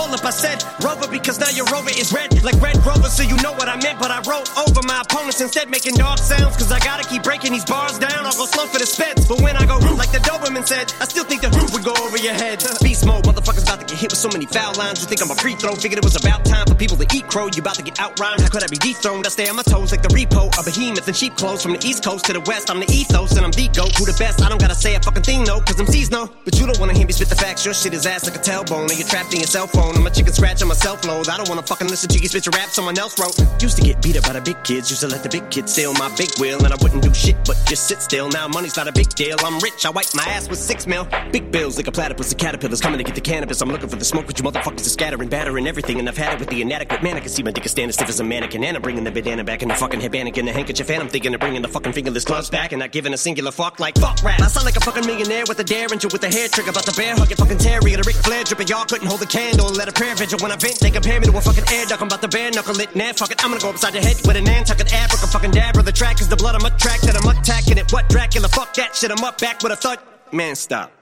Hold 0.09 0.21
up, 0.21 0.25
I 0.25 0.31
said 0.31 0.65
Rover 0.81 1.05
because 1.13 1.37
now 1.37 1.53
your 1.53 1.67
Rover 1.69 1.93
is 1.93 2.15
red 2.17 2.33
like 2.43 2.57
Red 2.65 2.81
Rover, 2.81 3.13
so 3.13 3.23
you 3.23 3.37
know 3.45 3.53
what 3.53 3.69
I 3.69 3.77
meant. 3.77 4.01
But 4.01 4.11
I 4.11 4.25
wrote 4.25 4.49
over 4.57 4.81
my 4.89 5.05
opponents 5.05 5.39
instead, 5.43 5.69
making 5.69 6.01
dog 6.01 6.17
sounds. 6.17 6.57
Cause 6.57 6.73
I 6.73 6.79
gotta 6.81 7.07
keep 7.07 7.23
breaking 7.23 7.53
these 7.53 7.67
bars 7.67 7.99
down. 7.99 8.25
I'll 8.25 8.33
go 8.33 8.47
slow 8.47 8.65
for 8.65 8.79
the 8.79 8.89
speds. 8.89 9.29
But 9.29 9.43
when 9.43 9.55
I 9.61 9.67
go 9.67 9.77
like 10.01 10.11
the 10.11 10.25
Doberman 10.25 10.67
said, 10.67 10.95
I 10.99 11.05
still 11.05 11.25
think 11.25 11.43
the 11.43 11.53
roof 11.53 11.75
would 11.77 11.85
go 11.85 11.93
over 11.93 12.17
your 12.17 12.33
head. 12.33 12.65
Beast 12.81 13.05
mode, 13.05 13.25
motherfuckers 13.25 13.69
about 13.69 13.81
to 13.81 13.87
get 13.87 14.01
hit 14.01 14.11
with 14.11 14.19
so 14.19 14.31
many 14.33 14.47
foul 14.47 14.73
lines. 14.81 15.03
You 15.03 15.09
think 15.13 15.21
I'm 15.21 15.31
a 15.31 15.37
free 15.37 15.57
throw? 15.61 15.75
Figured 15.75 15.99
it 15.99 16.05
was 16.09 16.17
about 16.17 16.43
time 16.47 16.65
for 16.65 16.75
people 16.75 16.97
to 16.97 17.07
eat 17.13 17.29
crow. 17.29 17.53
You 17.53 17.61
about 17.61 17.77
to 17.77 17.85
get 17.85 17.97
outrhymed. 18.01 18.41
How 18.41 18.49
could 18.49 18.65
I 18.65 18.69
be 18.73 18.81
dethroned? 18.81 19.27
I 19.27 19.29
stay 19.29 19.47
on 19.53 19.57
my 19.57 19.63
toes 19.69 19.93
like 19.93 20.01
the 20.01 20.09
repo, 20.09 20.49
a 20.57 20.65
behemoth 20.65 21.07
in 21.07 21.13
sheep 21.13 21.37
clothes. 21.37 21.63
From 21.63 21.77
the 21.77 21.85
east 21.85 22.03
coast 22.03 22.25
to 22.27 22.33
the 22.33 22.41
west, 22.49 22.71
I'm 22.71 22.81
the 22.81 22.89
ethos 22.89 23.37
and 23.37 23.45
I'm 23.45 23.53
the 23.53 23.69
goat. 23.77 23.93
Who 24.01 24.09
the 24.09 24.17
best? 24.17 24.41
I 24.41 24.49
don't 24.49 24.61
gotta 24.61 24.75
say 24.75 24.95
a 24.95 25.01
fucking 25.05 25.25
thing, 25.29 25.45
no, 25.45 25.61
cause 25.61 25.77
I'm 25.77 25.89
no. 26.09 26.33
But 26.47 26.59
you 26.59 26.65
don't 26.65 26.81
wanna 26.81 26.97
hear 26.97 27.07
me 27.07 27.13
spit 27.13 27.29
the 27.29 27.37
facts. 27.37 27.67
Your 27.67 27.75
shit 27.75 27.93
is 27.93 28.07
ass 28.07 28.25
like 28.25 28.41
a 28.41 28.41
tailbone. 28.41 28.89
And 28.89 28.97
you're 28.97 29.07
trapped 29.07 29.35
in 29.35 29.41
your 29.41 29.53
cell 29.53 29.67
phone. 29.67 29.98
I'm 29.99 30.07
a 30.07 30.11
chicken 30.11 30.33
scratch 30.33 30.63
on 30.63 30.69
my 30.69 30.75
self 30.75 31.05
load. 31.05 31.29
I 31.29 31.37
don't 31.37 31.49
wanna 31.49 31.63
fucking 31.63 31.89
listen 31.89 32.09
to 32.11 32.19
you 32.19 32.29
spit 32.29 32.47
your 32.47 32.53
rap 32.53 32.69
someone 32.71 32.97
else 32.97 33.19
wrote. 33.19 33.35
Used 33.61 33.77
to 33.79 33.83
get 33.83 34.01
beat 34.01 34.17
up 34.17 34.23
by 34.23 34.33
the 34.33 34.41
big 34.41 34.63
kids. 34.63 34.91
Used 34.91 35.03
to 35.03 35.09
let 35.09 35.25
the 35.25 35.29
big 35.29 35.51
kids 35.51 35.73
steal 35.73 35.93
my 35.95 36.09
big 36.17 36.31
wheel. 36.39 36.65
And 36.65 36.73
I 36.73 36.77
wouldn't 36.81 37.03
do 37.03 37.13
shit 37.13 37.37
but 37.45 37.57
just 37.67 37.89
sit 37.89 38.01
still. 38.01 38.29
Now 38.29 38.47
money's 38.47 38.77
not 38.77 38.87
a 38.87 38.93
big 38.93 39.09
deal. 39.11 39.37
I'm 39.41 39.59
rich. 39.59 39.85
I 39.85 39.91
wipe 39.91 40.15
my 40.15 40.23
ass 40.23 40.49
with 40.49 40.61
six 40.61 40.87
mil. 40.87 41.09
Big 41.33 41.51
bills 41.51 41.77
like 41.77 41.89
a 41.89 41.93
platypus. 41.93 42.29
The 42.29 42.37
caterpillars 42.37 42.81
coming 42.81 42.99
to 42.99 43.05
get 43.05 43.17
the 43.17 43.21
cannabis. 43.21 43.61
I'm 43.61 43.71
looking 43.71 43.89
for 43.89 43.97
the 43.97 44.05
smoke, 44.05 44.27
but 44.27 44.39
you 44.39 44.45
motherfuckers 44.45 44.87
are 44.87 44.95
scattering, 44.97 45.29
battering 45.29 45.67
everything. 45.67 45.99
And 45.99 46.09
I've 46.09 46.17
had 46.17 46.35
it 46.35 46.39
with 46.39 46.51
the 46.51 46.63
inadequate 46.63 47.03
man. 47.03 47.17
I 47.17 47.21
can 47.21 47.31
see 47.31 47.43
my 47.43 47.51
dick 47.51 47.67
is 47.67 47.73
standing 47.73 47.93
stiff 47.93 48.09
as 48.09 48.21
a 48.21 48.25
mannequin. 48.25 48.63
And 48.63 48.77
I'm 48.77 48.83
bringing 48.83 49.03
the 49.03 49.11
bandana 49.11 49.43
back 49.43 49.63
in 49.63 49.69
the 49.69 49.75
fucking 49.75 50.01
headband 50.01 50.39
and 50.39 50.47
the 50.47 50.53
handkerchief. 50.53 50.89
And 50.91 51.03
I'm 51.03 51.09
thinking 51.09 51.35
of 51.35 51.41
bringing 51.41 51.63
the 51.63 51.69
fucking 51.69 51.93
fingerless 51.93 52.25
gloves 52.25 52.51
back. 52.51 52.71
And 52.71 52.79
not 52.79 52.93
giving 52.93 53.13
a 53.15 53.19
singular 53.19 53.51
fuck 53.51 53.81
like 53.81 53.99
fuck 53.99 54.23
rap. 54.23 54.41
I 54.41 54.47
sound 54.47 54.65
like 54.65 54.77
a 54.77 54.81
fucking 54.81 55.07
millionaire 55.07 55.45
with 55.49 55.59
a 55.59 55.65
derringer 55.65 56.09
with 56.13 56.23
a 56.23 56.31
hair 56.31 56.47
trigger. 56.47 56.71
About 56.71 56.87
the 56.87 56.93
bear 56.93 57.17
hugging 57.17 57.37
fucking 57.37 57.59
terrier. 57.59 57.97
The 57.97 58.05
Ric 58.07 58.17
Flair 58.17 58.45
dripping. 58.45 58.69
Y'all 58.69 58.85
couldn't 58.85 59.09
hold 59.09 59.23
a 59.23 59.27
candle 59.27 59.69
and 59.69 59.77
let 59.89 59.97
a 59.97 60.01
prayer 60.01 60.15
vigil 60.15 60.39
when 60.41 60.53
I 60.53 60.57
vent. 60.57 60.81
They 60.81 60.91
compare 60.91 61.19
me 61.19 61.27
to 61.27 61.37
a 61.37 61.41
fucking 61.41 61.65
air 61.73 61.87
duck. 61.87 62.01
I'm 62.01 62.09
about 62.09 62.21
to 62.21 62.29
bare 62.29 62.51
knuckle 62.51 62.79
it. 62.81 62.95
Nah, 62.95 63.13
fuck 63.13 63.31
it. 63.31 63.43
I'm 63.43 63.51
gonna 63.51 63.61
go 63.61 63.71
upside 63.71 63.95
your 63.95 64.03
head 64.03 64.17
with 64.27 64.37
a 64.37 64.41
Nantucket 64.43 64.89
abric. 64.89 65.25
A 65.25 65.27
fucking 65.27 65.53
dabber. 65.53 65.83
The 65.83 65.93
track 65.93 66.21
is 66.21 66.29
the 66.29 66.37
blood. 66.37 66.55
I'm 66.55 66.61
that 66.61 67.17
I'm 67.17 67.39
attacking 67.39 67.79
it. 67.79 67.91
What 67.93 68.09
Dracula? 68.09 68.49
Fuck 68.49 68.75
that 68.75 68.95
shit. 68.95 69.11
I'm 69.11 69.25
up 69.25 69.39
back 69.39 69.63
with 69.63 69.73
a 69.73 69.77
thud. 69.77 69.99
Man, 70.33 70.57
stop. 70.57 70.93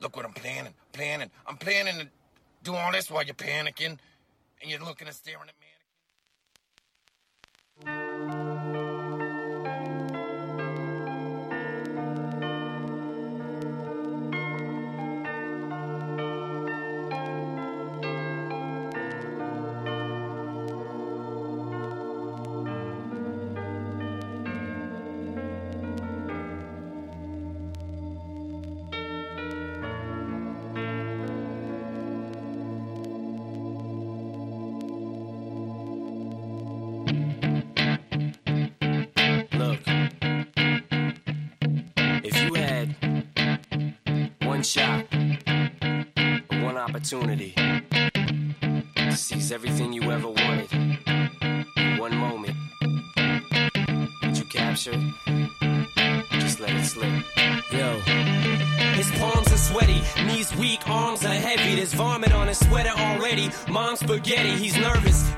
Look 0.00 0.16
what 0.16 0.26
I'm 0.26 0.32
planning. 0.32 0.74
Planning. 0.92 1.30
I'm 1.46 1.56
planning 1.56 1.94
to 2.00 2.08
do 2.64 2.74
all 2.74 2.90
this 2.90 3.10
while 3.10 3.22
you're 3.22 3.34
panicking 3.34 3.98
and 4.60 4.70
you're 4.70 4.80
looking 4.80 5.06
and 5.06 5.14
staring 5.14 5.42
at 5.42 5.54
me. 5.60 5.63
Opportunity 47.04 47.52
to 48.96 49.12
seize 49.14 49.52
everything 49.52 49.92
you 49.92 50.10
ever 50.10 50.26
wanted, 50.26 50.72
in 50.72 51.98
one 51.98 52.16
moment, 52.16 52.56
would 54.22 54.38
you 54.38 54.44
captured. 54.46 54.98
Just 56.40 56.60
let 56.60 56.70
it 56.70 56.84
slip. 56.86 57.12
Yo. 57.70 58.00
His 58.94 59.10
palms 59.18 59.52
are 59.52 59.58
sweaty, 59.58 60.00
knees 60.24 60.56
weak, 60.56 60.88
arms 60.88 61.26
are 61.26 61.34
heavy. 61.34 61.76
There's 61.76 61.92
vomit 61.92 62.32
on 62.32 62.48
his 62.48 62.58
sweater 62.58 62.98
already. 62.98 63.50
Mom's 63.70 64.00
spaghetti, 64.00 64.56
he's 64.56 64.76
nervous, 64.78 65.30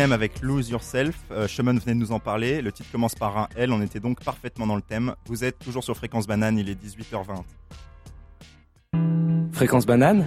Eminem 0.00 0.12
avec 0.12 0.40
Lose 0.40 0.70
Yourself. 0.70 1.14
Euh, 1.30 1.46
venait 1.58 1.78
de 1.78 1.92
nous 1.92 2.12
en 2.12 2.20
parler. 2.20 2.62
Le 2.62 2.72
titre 2.72 2.90
commence 2.90 3.14
par 3.14 3.36
un 3.36 3.48
L. 3.54 3.70
On 3.70 3.82
était 3.82 4.00
donc 4.00 4.24
parfaitement 4.24 4.66
dans 4.66 4.76
le 4.76 4.80
thème. 4.80 5.14
Vous 5.26 5.44
êtes 5.44 5.58
toujours 5.58 5.84
sur 5.84 5.94
Fréquence 5.94 6.26
Banane. 6.26 6.56
Il 6.56 6.70
est 6.70 6.82
18h20. 6.82 7.42
Fréquence 9.52 9.84
banane 9.84 10.24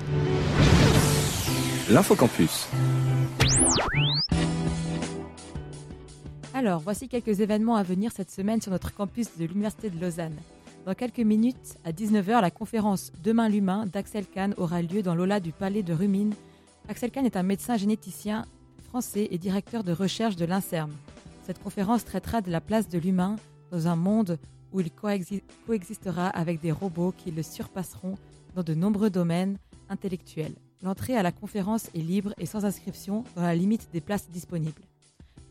L'infocampus. 1.89 2.67
Alors, 6.53 6.79
voici 6.79 7.07
quelques 7.07 7.39
événements 7.39 7.75
à 7.75 7.81
venir 7.81 8.12
cette 8.15 8.29
semaine 8.29 8.62
sur 8.62 8.71
notre 8.71 8.93
campus 8.93 9.36
de 9.39 9.45
l'Université 9.45 9.89
de 9.89 9.99
Lausanne. 9.99 10.38
Dans 10.86 10.93
quelques 10.93 11.17
minutes, 11.17 11.79
à 11.83 11.91
19h, 11.91 12.41
la 12.41 12.51
conférence 12.51 13.12
Demain 13.23 13.49
l'humain 13.49 13.88
d'Axel 13.88 14.27
Kahn 14.27 14.53
aura 14.57 14.83
lieu 14.83 15.01
dans 15.01 15.15
l'aula 15.15 15.39
du 15.39 15.51
Palais 15.51 15.81
de 15.81 15.93
Rumine. 15.93 16.36
Axel 16.89 17.09
Kahn 17.09 17.25
est 17.25 17.38
un 17.38 17.43
médecin 17.43 17.75
généticien 17.75 18.45
et 19.15 19.38
directeur 19.39 19.84
de 19.84 19.91
recherche 19.91 20.36
de 20.36 20.45
l'INSERM. 20.45 20.91
Cette 21.47 21.62
conférence 21.62 22.06
traitera 22.06 22.41
de 22.41 22.51
la 22.51 22.62
place 22.62 22.88
de 22.88 22.99
l'humain 22.99 23.38
dans 23.71 23.88
un 23.88 23.95
monde 23.95 24.38
où 24.71 24.82
il 24.82 24.89
coexi- 24.89 25.41
coexistera 25.65 26.27
avec 26.27 26.62
des 26.62 26.71
robots 26.71 27.12
qui 27.17 27.32
le 27.32 27.41
surpasseront 27.41 28.17
dans 28.56 28.62
de 28.62 28.75
nombreux 28.75 29.10
domaines 29.10 29.58
intellectuels. 29.89 30.53
L'entrée 30.84 31.17
à 31.17 31.23
la 31.23 31.32
conférence 31.32 31.89
est 31.95 32.03
libre 32.03 32.34
et 32.38 32.45
sans 32.45 32.65
inscription 32.65 33.23
dans 33.36 33.41
la 33.41 33.56
limite 33.56 33.89
des 33.93 34.01
places 34.01 34.29
disponibles. 34.29 34.84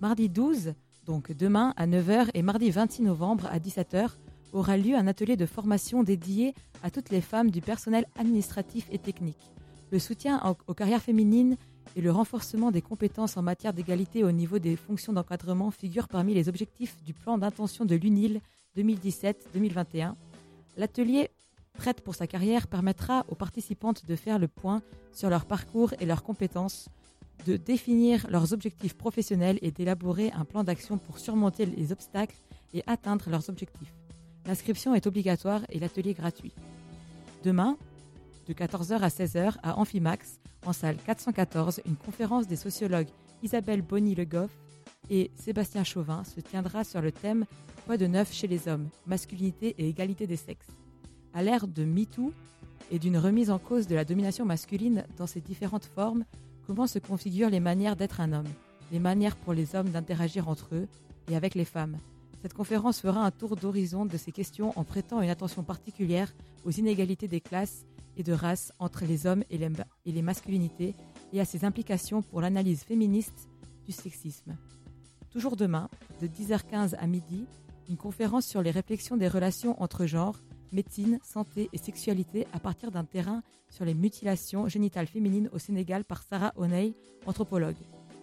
Mardi 0.01 0.29
12, 0.29 0.75
donc 1.05 1.33
demain 1.33 1.75
à 1.77 1.87
9h 1.89 2.29
et 2.35 2.43
mardi 2.43 2.71
26 2.71 3.03
novembre 3.03 3.47
à 3.51 3.59
17h, 3.59 4.11
aura 4.53 4.77
lieu 4.77 4.95
un 4.95 5.09
atelier 5.09 5.37
de 5.37 5.47
formation 5.47 6.05
dédié 6.05 6.55
à 6.85 6.91
toutes 6.91 7.11
les 7.11 7.21
femmes 7.23 7.51
du 7.51 7.61
personnel 7.61 8.07
administratif 8.17 8.87
et 8.93 8.99
technique. 8.99 9.51
Le 9.91 9.99
soutien 9.99 10.41
en- 10.45 10.57
aux 10.69 10.75
carrières 10.75 11.03
féminines 11.03 11.57
et 11.97 12.01
le 12.01 12.11
renforcement 12.11 12.71
des 12.71 12.83
compétences 12.83 13.37
en 13.37 13.43
matière 13.43 13.73
d'égalité 13.73 14.25
au 14.25 14.33
niveau 14.33 14.59
des 14.59 14.77
fonctions 14.77 15.13
d'encadrement 15.13 15.71
figurent 15.71 16.09
parmi 16.09 16.35
les 16.35 16.49
objectifs 16.49 16.97
du 17.05 17.13
plan 17.13 17.39
d'intention 17.39 17.85
de 17.85 17.95
l'UNIL 17.95 18.41
2017-2021. 18.77 20.15
L'atelier 20.77 21.31
Prête 21.75 22.03
pour 22.03 22.15
sa 22.15 22.27
carrière 22.27 22.67
permettra 22.67 23.25
aux 23.29 23.35
participantes 23.35 24.07
de 24.07 24.17
faire 24.17 24.39
le 24.39 24.49
point 24.49 24.83
sur 25.13 25.31
leur 25.31 25.47
parcours 25.47 25.95
et 26.01 26.07
leurs 26.07 26.23
compétences, 26.23 26.89
de 27.47 27.57
définir 27.57 28.27
leurs 28.31 28.53
objectifs 28.53 28.95
professionnels 28.95 29.59
et 29.63 29.71
d'élaborer 29.71 30.31
un 30.33 30.45
plan 30.45 30.65
d'action 30.65 30.99
pour 30.99 31.19
surmonter 31.19 31.67
les 31.67 31.93
obstacles 31.93 32.37
et 32.75 32.83
atteindre 32.87 33.29
leurs 33.31 33.49
objectifs. 33.49 33.93
L'inscription 34.47 34.95
est 34.95 35.07
obligatoire 35.07 35.63
et 35.71 35.79
l'atelier 35.79 36.15
gratuit. 36.15 36.53
Demain, 37.43 37.77
de 38.47 38.53
14h 38.53 38.99
à 39.01 39.09
16h 39.09 39.55
à 39.63 39.79
Amphimax, 39.79 40.41
en 40.67 40.73
salle 40.73 40.97
414, 40.97 41.81
une 41.87 41.97
conférence 41.97 42.47
des 42.47 42.57
sociologues 42.57 43.09
Isabelle 43.43 43.83
Bonny-Le 43.83 44.25
Goff 44.25 44.51
et 45.11 45.31
Sébastien 45.35 45.85
Chauvin 45.85 46.25
se 46.25 46.41
tiendra 46.41 46.85
sur 46.85 47.01
le 47.01 47.13
thème 47.13 47.45
Quoi 47.87 47.97
de 47.97 48.07
neuf 48.07 48.33
chez 48.33 48.47
les 48.47 48.69
hommes, 48.69 48.89
masculinité 49.07 49.75
et 49.77 49.89
égalité 49.89 50.29
des 50.29 50.37
sexes. 50.37 50.69
À 51.35 51.43
l'ère 51.43 51.67
de 51.67 51.85
MeToo 51.85 52.33
et 52.93 53.01
d'une 53.01 53.19
remise 53.19 53.51
en 53.51 53.59
cause 53.59 53.89
de 53.89 53.97
la 53.97 54.05
domination 54.05 54.45
masculine 54.45 55.05
dans 55.19 55.27
ses 55.27 55.41
différentes 55.41 55.87
formes, 55.87 56.25
comment 56.67 56.87
se 56.87 57.01
configurent 57.01 57.51
les 57.51 57.59
manières 57.59 57.97
d'être 57.97 58.21
un 58.21 58.33
homme, 58.33 58.49
les 58.93 59.01
manières 59.01 59.35
pour 59.35 59.53
les 59.53 59.75
hommes 59.75 59.91
d'interagir 59.91 60.49
entre 60.49 60.69
eux 60.77 60.87
et 61.29 61.35
avec 61.35 61.57
les 61.57 61.65
femmes? 61.65 61.99
Cette 62.41 62.55
conférence 62.55 63.01
fera 63.01 63.25
un 63.25 63.31
tour 63.33 63.57
d'horizon 63.57 64.07
de 64.07 64.17
ces 64.17 64.31
questions 64.31 64.73
en 64.77 64.85
prêtant 64.85 65.21
une 65.21 65.31
attention 65.31 65.65
particulière 65.65 66.33
aux 66.65 66.71
inégalités 66.71 67.29
des 67.29 67.41
classes 67.41 67.85
et 68.17 68.23
de 68.23 68.33
race 68.33 68.73
entre 68.79 69.05
les 69.05 69.27
hommes 69.27 69.45
et 69.51 69.59
les, 69.59 70.23
masculinités 70.23 70.95
et 71.33 71.41
à 71.41 71.45
ses 71.45 71.65
implications 71.65 72.23
pour 72.23 72.41
l'analyse 72.41 72.83
féministe 72.83 73.49
du 73.85 73.93
sexisme. 73.93 74.57
Toujours 75.31 75.57
demain, 75.57 75.89
de 76.21 76.27
10h15 76.27 76.95
à 76.97 77.07
midi, 77.07 77.47
une 77.89 77.97
conférence 77.97 78.47
sur 78.47 78.63
les 78.63 78.71
réflexions 78.71 79.17
des 79.17 79.29
relations 79.29 79.81
entre 79.83 80.07
genres, 80.07 80.39
médecine, 80.73 81.19
santé 81.23 81.69
et 81.73 81.79
sexualité 81.79 82.47
à 82.53 82.61
partir 82.61 82.91
d'un 82.91 83.05
terrain 83.05 83.43
sur 83.71 83.85
les 83.85 83.95
mutilations 83.95 84.69
génitales 84.69 85.07
féminines 85.07 85.49
au 85.53 85.59
Sénégal 85.59 86.05
par 86.05 86.23
Sarah 86.23 86.53
Oney, 86.57 86.95
anthropologue. 87.27 87.77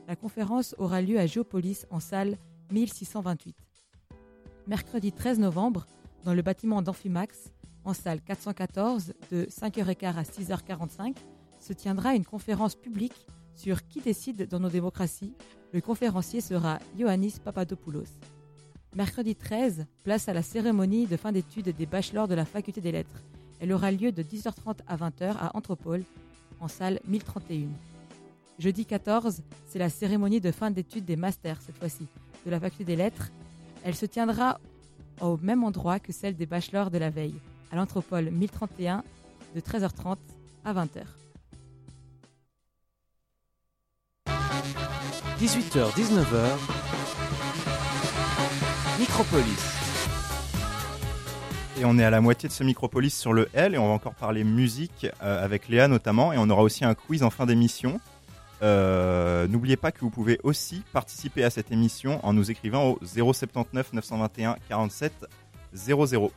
La 0.07 0.15
conférence 0.15 0.75
aura 0.77 1.01
lieu 1.01 1.19
à 1.19 1.25
Géopolis 1.25 1.85
en 1.91 1.99
salle 1.99 2.37
1628. 2.71 3.55
Mercredi 4.67 5.11
13 5.11 5.39
novembre, 5.39 5.87
dans 6.23 6.33
le 6.33 6.41
bâtiment 6.41 6.81
d'Amphimax, 6.81 7.51
en 7.85 7.93
salle 7.93 8.21
414 8.21 9.13
de 9.31 9.45
5h15 9.45 10.15
à 10.15 10.23
6h45, 10.23 11.15
se 11.59 11.73
tiendra 11.73 12.15
une 12.15 12.25
conférence 12.25 12.75
publique 12.75 13.25
sur 13.55 13.85
qui 13.87 13.99
décide 14.01 14.47
dans 14.47 14.59
nos 14.59 14.69
démocraties. 14.69 15.33
Le 15.73 15.81
conférencier 15.81 16.41
sera 16.41 16.79
Ioannis 16.97 17.35
Papadopoulos. 17.43 18.19
Mercredi 18.95 19.35
13, 19.35 19.85
place 20.03 20.29
à 20.29 20.33
la 20.33 20.41
cérémonie 20.41 21.05
de 21.05 21.17
fin 21.17 21.31
d'études 21.31 21.75
des 21.75 21.85
bachelors 21.85 22.27
de 22.27 22.35
la 22.35 22.45
faculté 22.45 22.81
des 22.81 22.91
lettres. 22.91 23.23
Elle 23.59 23.73
aura 23.73 23.91
lieu 23.91 24.11
de 24.11 24.23
10h30 24.23 24.79
à 24.87 24.97
20h 24.97 25.35
à 25.37 25.55
Anthropole, 25.55 26.03
en 26.59 26.67
salle 26.67 26.99
1031. 27.07 27.67
Jeudi 28.57 28.85
14, 28.85 29.41
c'est 29.67 29.79
la 29.79 29.89
cérémonie 29.89 30.41
de 30.41 30.51
fin 30.51 30.71
d'études 30.71 31.05
des 31.05 31.15
masters, 31.15 31.61
cette 31.61 31.77
fois-ci, 31.77 32.07
de 32.45 32.51
la 32.51 32.59
faculté 32.59 32.83
des 32.83 32.95
lettres. 32.95 33.29
Elle 33.83 33.95
se 33.95 34.05
tiendra 34.05 34.59
au 35.21 35.37
même 35.37 35.63
endroit 35.63 35.99
que 35.99 36.11
celle 36.11 36.35
des 36.35 36.45
bachelors 36.45 36.89
de 36.89 36.97
la 36.97 37.09
veille, 37.09 37.39
à 37.71 37.75
l'Anthropole 37.75 38.29
1031, 38.31 39.03
de 39.55 39.61
13h30 39.61 40.17
à 40.65 40.73
20h. 40.73 41.03
18h, 45.39 45.91
19h. 45.93 46.57
Micropolis. 48.99 49.79
Et 51.79 51.85
on 51.85 51.97
est 51.97 52.03
à 52.03 52.09
la 52.09 52.19
moitié 52.19 52.49
de 52.49 52.53
ce 52.53 52.65
Micropolis 52.65 53.17
sur 53.17 53.31
le 53.31 53.47
L 53.53 53.73
et 53.73 53.77
on 53.77 53.87
va 53.87 53.93
encore 53.93 54.15
parler 54.15 54.43
musique 54.43 55.07
euh, 55.23 55.43
avec 55.43 55.69
Léa 55.69 55.87
notamment 55.87 56.33
et 56.33 56.37
on 56.37 56.49
aura 56.49 56.61
aussi 56.61 56.83
un 56.83 56.93
quiz 56.93 57.23
en 57.23 57.29
fin 57.29 57.45
d'émission. 57.45 58.01
Euh, 58.61 59.47
N'oubliez 59.47 59.77
pas 59.77 59.93
que 59.93 60.01
vous 60.01 60.09
pouvez 60.09 60.39
aussi 60.43 60.83
participer 60.91 61.45
à 61.45 61.49
cette 61.49 61.71
émission 61.71 62.19
en 62.25 62.33
nous 62.33 62.51
écrivant 62.51 62.89
au 62.89 62.99
079 63.05 63.93
921 63.93 64.57
47 64.67 65.13
00. 65.73 66.31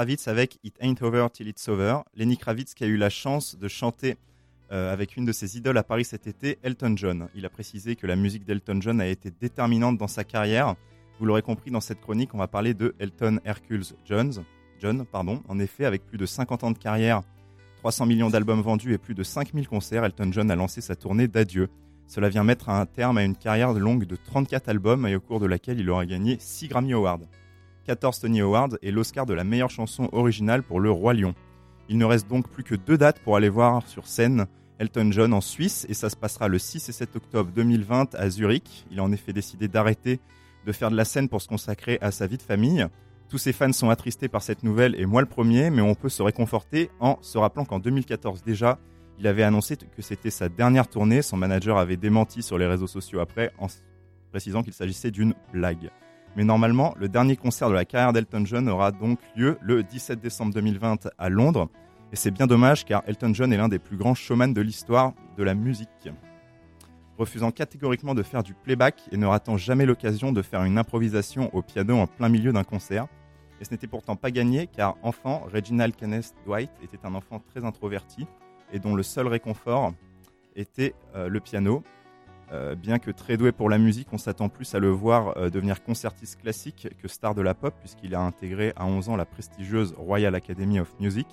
Kravitz 0.00 0.28
avec 0.28 0.58
It 0.64 0.78
Ain't 0.80 1.02
Over 1.02 1.26
Till 1.30 1.46
It's 1.46 1.68
Over. 1.68 1.98
Lenny 2.14 2.38
Kravitz 2.38 2.72
qui 2.72 2.84
a 2.84 2.86
eu 2.86 2.96
la 2.96 3.10
chance 3.10 3.58
de 3.58 3.68
chanter 3.68 4.16
euh, 4.72 4.90
avec 4.90 5.18
une 5.18 5.26
de 5.26 5.32
ses 5.32 5.58
idoles 5.58 5.76
à 5.76 5.82
Paris 5.82 6.06
cet 6.06 6.26
été, 6.26 6.58
Elton 6.62 6.94
John. 6.96 7.28
Il 7.34 7.44
a 7.44 7.50
précisé 7.50 7.96
que 7.96 8.06
la 8.06 8.16
musique 8.16 8.46
d'Elton 8.46 8.80
John 8.80 9.02
a 9.02 9.06
été 9.06 9.30
déterminante 9.30 9.98
dans 9.98 10.08
sa 10.08 10.24
carrière. 10.24 10.74
Vous 11.18 11.26
l'aurez 11.26 11.42
compris 11.42 11.70
dans 11.70 11.82
cette 11.82 12.00
chronique, 12.00 12.32
on 12.32 12.38
va 12.38 12.48
parler 12.48 12.72
de 12.72 12.94
Elton 12.98 13.40
Hercules 13.44 13.84
Jones. 14.06 14.42
John, 14.80 15.04
pardon. 15.04 15.42
En 15.48 15.58
effet, 15.58 15.84
avec 15.84 16.06
plus 16.06 16.16
de 16.16 16.24
50 16.24 16.64
ans 16.64 16.70
de 16.70 16.78
carrière, 16.78 17.20
300 17.80 18.06
millions 18.06 18.30
d'albums 18.30 18.62
vendus 18.62 18.94
et 18.94 18.98
plus 18.98 19.14
de 19.14 19.22
5000 19.22 19.68
concerts, 19.68 20.06
Elton 20.06 20.32
John 20.32 20.50
a 20.50 20.56
lancé 20.56 20.80
sa 20.80 20.96
tournée 20.96 21.28
d'adieu. 21.28 21.68
Cela 22.06 22.30
vient 22.30 22.42
mettre 22.42 22.70
un 22.70 22.86
terme 22.86 23.18
à 23.18 23.22
une 23.22 23.36
carrière 23.36 23.74
longue 23.74 24.06
de 24.06 24.16
34 24.16 24.70
albums 24.70 25.06
et 25.06 25.14
au 25.14 25.20
cours 25.20 25.40
de 25.40 25.46
laquelle 25.46 25.78
il 25.78 25.90
aura 25.90 26.06
gagné 26.06 26.38
6 26.40 26.68
Grammy 26.68 26.94
Awards, 26.94 27.20
14 27.90 28.20
Tony 28.20 28.40
Awards 28.40 28.78
et 28.82 28.92
l'Oscar 28.92 29.26
de 29.26 29.34
la 29.34 29.42
meilleure 29.42 29.68
chanson 29.68 30.08
originale 30.12 30.62
pour 30.62 30.78
Le 30.78 30.92
Roi 30.92 31.12
Lion. 31.12 31.34
Il 31.88 31.98
ne 31.98 32.04
reste 32.04 32.28
donc 32.28 32.48
plus 32.48 32.62
que 32.62 32.76
deux 32.76 32.96
dates 32.96 33.18
pour 33.18 33.34
aller 33.34 33.48
voir 33.48 33.84
sur 33.88 34.06
scène 34.06 34.46
Elton 34.78 35.10
John 35.10 35.32
en 35.32 35.40
Suisse 35.40 35.86
et 35.88 35.94
ça 35.94 36.08
se 36.08 36.14
passera 36.14 36.46
le 36.46 36.60
6 36.60 36.88
et 36.88 36.92
7 36.92 37.16
octobre 37.16 37.50
2020 37.52 38.14
à 38.14 38.30
Zurich. 38.30 38.86
Il 38.92 39.00
a 39.00 39.02
en 39.02 39.10
effet 39.10 39.32
décidé 39.32 39.66
d'arrêter 39.66 40.20
de 40.66 40.70
faire 40.70 40.92
de 40.92 40.96
la 40.96 41.04
scène 41.04 41.28
pour 41.28 41.42
se 41.42 41.48
consacrer 41.48 41.98
à 42.00 42.12
sa 42.12 42.28
vie 42.28 42.36
de 42.36 42.42
famille. 42.42 42.86
Tous 43.28 43.38
ses 43.38 43.52
fans 43.52 43.72
sont 43.72 43.90
attristés 43.90 44.28
par 44.28 44.42
cette 44.42 44.62
nouvelle 44.62 44.94
et 44.94 45.04
moi 45.04 45.20
le 45.20 45.26
premier, 45.26 45.70
mais 45.70 45.82
on 45.82 45.96
peut 45.96 46.08
se 46.08 46.22
réconforter 46.22 46.92
en 47.00 47.18
se 47.22 47.38
rappelant 47.38 47.64
qu'en 47.64 47.80
2014 47.80 48.44
déjà, 48.44 48.78
il 49.18 49.26
avait 49.26 49.42
annoncé 49.42 49.76
que 49.76 50.00
c'était 50.00 50.30
sa 50.30 50.48
dernière 50.48 50.86
tournée. 50.86 51.22
Son 51.22 51.36
manager 51.36 51.76
avait 51.76 51.96
démenti 51.96 52.44
sur 52.44 52.56
les 52.56 52.66
réseaux 52.66 52.86
sociaux 52.86 53.18
après 53.18 53.50
en 53.58 53.66
précisant 54.30 54.62
qu'il 54.62 54.74
s'agissait 54.74 55.10
d'une 55.10 55.34
blague. 55.52 55.90
Mais 56.36 56.44
normalement, 56.44 56.94
le 56.98 57.08
dernier 57.08 57.36
concert 57.36 57.68
de 57.68 57.74
la 57.74 57.84
carrière 57.84 58.12
d'Elton 58.12 58.44
John 58.44 58.68
aura 58.68 58.92
donc 58.92 59.18
lieu 59.36 59.58
le 59.60 59.82
17 59.82 60.20
décembre 60.20 60.54
2020 60.54 61.08
à 61.18 61.28
Londres. 61.28 61.68
Et 62.12 62.16
c'est 62.16 62.30
bien 62.30 62.46
dommage 62.46 62.84
car 62.84 63.02
Elton 63.06 63.32
John 63.34 63.52
est 63.52 63.56
l'un 63.56 63.68
des 63.68 63.78
plus 63.78 63.96
grands 63.96 64.14
showman 64.14 64.52
de 64.52 64.60
l'histoire 64.60 65.12
de 65.36 65.42
la 65.42 65.54
musique. 65.54 66.08
Refusant 67.18 67.50
catégoriquement 67.50 68.14
de 68.14 68.22
faire 68.22 68.42
du 68.42 68.54
playback 68.54 69.00
et 69.12 69.16
ne 69.16 69.26
ratant 69.26 69.56
jamais 69.56 69.86
l'occasion 69.86 70.32
de 70.32 70.42
faire 70.42 70.64
une 70.64 70.78
improvisation 70.78 71.54
au 71.54 71.62
piano 71.62 71.98
en 71.98 72.06
plein 72.06 72.28
milieu 72.28 72.52
d'un 72.52 72.64
concert. 72.64 73.06
Et 73.60 73.64
ce 73.64 73.70
n'était 73.72 73.86
pourtant 73.86 74.16
pas 74.16 74.30
gagné 74.30 74.66
car 74.66 74.96
enfant, 75.02 75.46
Reginald 75.52 75.94
Kenneth 75.94 76.34
Dwight 76.46 76.70
était 76.82 77.04
un 77.04 77.14
enfant 77.14 77.40
très 77.40 77.64
introverti 77.64 78.26
et 78.72 78.78
dont 78.78 78.94
le 78.94 79.02
seul 79.02 79.26
réconfort 79.26 79.92
était 80.56 80.94
euh, 81.14 81.28
le 81.28 81.40
piano. 81.40 81.82
Euh, 82.52 82.74
bien 82.74 82.98
que 82.98 83.12
très 83.12 83.36
doué 83.36 83.52
pour 83.52 83.70
la 83.70 83.78
musique, 83.78 84.08
on 84.12 84.18
s'attend 84.18 84.48
plus 84.48 84.74
à 84.74 84.80
le 84.80 84.90
voir 84.90 85.36
euh, 85.36 85.50
devenir 85.50 85.84
concertiste 85.84 86.40
classique 86.40 86.88
que 87.00 87.06
star 87.06 87.34
de 87.34 87.42
la 87.42 87.54
pop, 87.54 87.72
puisqu'il 87.78 88.14
a 88.14 88.20
intégré 88.20 88.72
à 88.74 88.86
11 88.86 89.08
ans 89.08 89.16
la 89.16 89.24
prestigieuse 89.24 89.94
Royal 89.96 90.34
Academy 90.34 90.80
of 90.80 90.92
Music. 90.98 91.28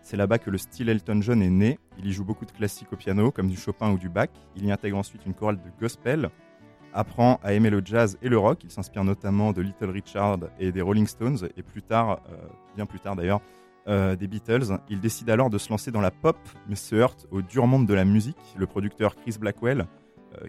C'est 0.00 0.16
là-bas 0.16 0.38
que 0.38 0.50
le 0.50 0.56
style 0.56 0.88
Elton 0.88 1.20
John 1.20 1.42
est 1.42 1.50
né. 1.50 1.78
Il 1.98 2.06
y 2.06 2.12
joue 2.12 2.24
beaucoup 2.24 2.46
de 2.46 2.50
classiques 2.50 2.92
au 2.92 2.96
piano, 2.96 3.30
comme 3.30 3.48
du 3.48 3.56
Chopin 3.56 3.90
ou 3.90 3.98
du 3.98 4.08
Bach. 4.08 4.30
Il 4.56 4.64
y 4.64 4.72
intègre 4.72 4.96
ensuite 4.96 5.26
une 5.26 5.34
chorale 5.34 5.56
de 5.56 5.80
gospel, 5.80 6.30
apprend 6.94 7.40
à 7.42 7.52
aimer 7.52 7.70
le 7.70 7.82
jazz 7.84 8.18
et 8.22 8.30
le 8.30 8.38
rock. 8.38 8.64
Il 8.64 8.70
s'inspire 8.70 9.04
notamment 9.04 9.52
de 9.52 9.60
Little 9.60 9.90
Richard 9.90 10.38
et 10.58 10.72
des 10.72 10.80
Rolling 10.80 11.06
Stones, 11.06 11.48
et 11.56 11.62
plus 11.62 11.82
tard, 11.82 12.20
euh, 12.30 12.36
bien 12.74 12.86
plus 12.86 13.00
tard 13.00 13.16
d'ailleurs, 13.16 13.40
des 13.86 14.26
Beatles. 14.28 14.78
Il 14.88 15.00
décide 15.00 15.28
alors 15.28 15.50
de 15.50 15.58
se 15.58 15.68
lancer 15.68 15.90
dans 15.90 16.00
la 16.00 16.10
pop, 16.10 16.38
mais 16.70 16.74
se 16.74 16.94
heurte 16.94 17.26
au 17.30 17.42
dur 17.42 17.66
monde 17.66 17.86
de 17.86 17.92
la 17.92 18.06
musique. 18.06 18.38
Le 18.56 18.66
producteur 18.66 19.14
Chris 19.14 19.36
Blackwell, 19.38 19.86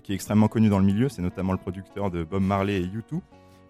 qui 0.04 0.12
est 0.12 0.15
extrêmement 0.15 0.48
connu 0.48 0.69
dans 0.69 0.80
le 0.80 0.86
milieu, 0.86 1.10
c'est 1.10 1.21
notamment 1.21 1.52
le 1.52 1.58
producteur 1.58 2.12
de 2.12 2.24
Bob 2.24 2.43
Marley 2.43 2.82
et 2.82 2.86
U2, 2.86 3.21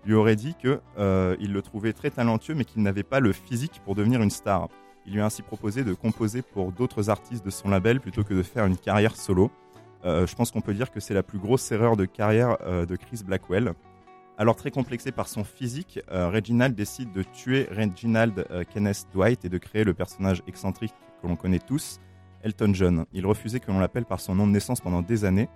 lui 0.06 0.14
aurait 0.14 0.36
dit 0.36 0.56
que 0.62 0.80
euh, 0.98 1.36
le 1.40 1.62
trouvait 1.62 1.94
très 1.94 2.12
talentueux, 2.12 2.56
mais 2.56 2.66
qu'il 2.66 2.82
n'avait 2.82 3.04
pas 3.04 3.20
le 3.20 3.32
physique 3.32 3.82
pour 3.84 3.96
devenir 3.96 4.22
une 4.22 4.30
star. 4.30 4.68
Il 5.06 5.14
lui 5.14 5.22
a 5.22 5.26
ainsi 5.26 5.42
proposé 5.42 5.84
de 5.84 5.94
composer 5.94 6.42
pour 6.42 6.72
d'autres 6.72 7.10
artistes 7.10 7.46
de 7.46 7.50
son 7.50 7.70
label 7.70 8.00
plutôt 8.00 8.24
que 8.24 8.34
de 8.34 8.44
faire 8.44 8.66
une 8.66 8.78
carrière 8.78 9.16
solo. 9.16 9.52
Euh, 10.04 10.28
je 10.28 10.36
pense 10.36 10.52
qu'on 10.52 10.62
peut 10.62 10.74
dire 10.74 10.92
que 10.92 11.00
c'est 11.00 11.14
la 11.14 11.24
plus 11.24 11.40
grosse 11.40 11.72
erreur 11.72 11.96
de 11.96 12.06
carrière 12.06 12.58
euh, 12.62 12.86
de 12.86 12.96
Chris 12.96 13.22
Blackwell. 13.26 13.74
Alors 14.38 14.58
très 14.58 14.72
complexé 14.72 15.14
par 15.14 15.30
son 15.30 15.46
physique, 15.46 16.00
euh, 16.12 16.30
Reginald 16.30 16.76
décide 16.76 17.14
de 17.14 17.24
tuer 17.24 17.70
Reginald 17.72 18.46
euh, 18.52 18.66
Kenneth 18.70 19.08
Dwight 19.14 19.46
et 19.46 19.50
de 19.50 19.58
créer 19.58 19.86
le 19.86 19.94
personnage 19.94 20.44
excentrique 20.46 20.94
que 21.22 21.28
l'on 21.28 21.38
connaît 21.38 21.60
tous, 21.60 22.02
Elton 22.44 22.74
John. 22.74 23.06
Il 23.14 23.26
refusait 23.26 23.62
que 23.62 23.72
l'on 23.72 23.80
l'appelle 23.80 24.04
par 24.04 24.20
son 24.20 24.36
nom 24.36 24.46
de 24.46 24.52
naissance 24.52 24.82
pendant 24.82 25.02
des 25.02 25.24
années. 25.24 25.48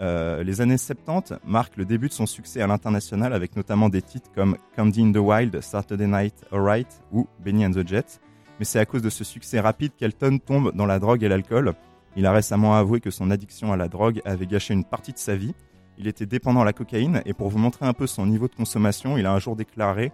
Euh, 0.00 0.42
les 0.42 0.62
années 0.62 0.78
70 0.78 1.34
marquent 1.44 1.76
le 1.76 1.84
début 1.84 2.08
de 2.08 2.14
son 2.14 2.24
succès 2.24 2.62
à 2.62 2.66
l'international 2.66 3.34
avec 3.34 3.54
notamment 3.54 3.90
des 3.90 4.00
titres 4.00 4.30
comme 4.34 4.56
Candy 4.74 5.02
in 5.02 5.12
the 5.12 5.18
Wild, 5.18 5.60
Saturday 5.60 6.06
Night 6.06 6.34
Alright 6.50 7.02
ou 7.12 7.28
Benny 7.44 7.66
and 7.66 7.72
the 7.72 7.86
Jets. 7.86 8.20
Mais 8.58 8.64
c'est 8.64 8.78
à 8.78 8.86
cause 8.86 9.02
de 9.02 9.10
ce 9.10 9.24
succès 9.24 9.60
rapide 9.60 9.92
qu'Elton 9.96 10.38
tombe 10.38 10.74
dans 10.74 10.86
la 10.86 10.98
drogue 10.98 11.22
et 11.22 11.28
l'alcool. 11.28 11.74
Il 12.16 12.24
a 12.24 12.32
récemment 12.32 12.74
avoué 12.74 13.00
que 13.00 13.10
son 13.10 13.30
addiction 13.30 13.72
à 13.72 13.76
la 13.76 13.88
drogue 13.88 14.22
avait 14.24 14.46
gâché 14.46 14.72
une 14.72 14.84
partie 14.84 15.12
de 15.12 15.18
sa 15.18 15.36
vie. 15.36 15.54
Il 15.98 16.06
était 16.08 16.26
dépendant 16.26 16.62
à 16.62 16.64
la 16.64 16.72
cocaïne 16.72 17.20
et 17.26 17.34
pour 17.34 17.50
vous 17.50 17.58
montrer 17.58 17.84
un 17.84 17.92
peu 17.92 18.06
son 18.06 18.24
niveau 18.24 18.48
de 18.48 18.54
consommation, 18.54 19.18
il 19.18 19.26
a 19.26 19.32
un 19.32 19.38
jour 19.38 19.54
déclaré 19.54 20.12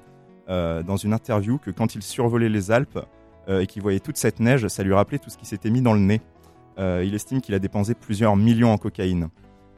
euh, 0.49 0.83
dans 0.83 0.97
une 0.97 1.13
interview 1.13 1.59
que 1.59 1.71
quand 1.71 1.95
il 1.95 2.03
survolait 2.03 2.49
les 2.49 2.73
Alpes 2.73 2.99
euh, 3.49 3.61
et 3.61 3.67
qu'il 3.69 3.83
voyait 3.83 4.01
toute 4.01 4.17
cette 4.17 4.41
neige, 4.41 4.67
ça 4.67 4.83
lui 4.83 4.95
rappelait 4.95 5.19
tout 5.19 5.31
ce 5.31 5.39
qui 5.39 5.47
s'était 5.47 5.71
mis 5.71 5.81
dans 5.81 5.95
le 5.95 6.01
nez. 6.01 6.21
Il 6.79 7.15
estime 7.15 7.41
qu'il 7.41 7.55
a 7.55 7.59
dépensé 7.59 7.95
plusieurs 7.95 8.37
millions 8.37 8.71
en 8.71 8.77
cocaïne. 8.77 9.31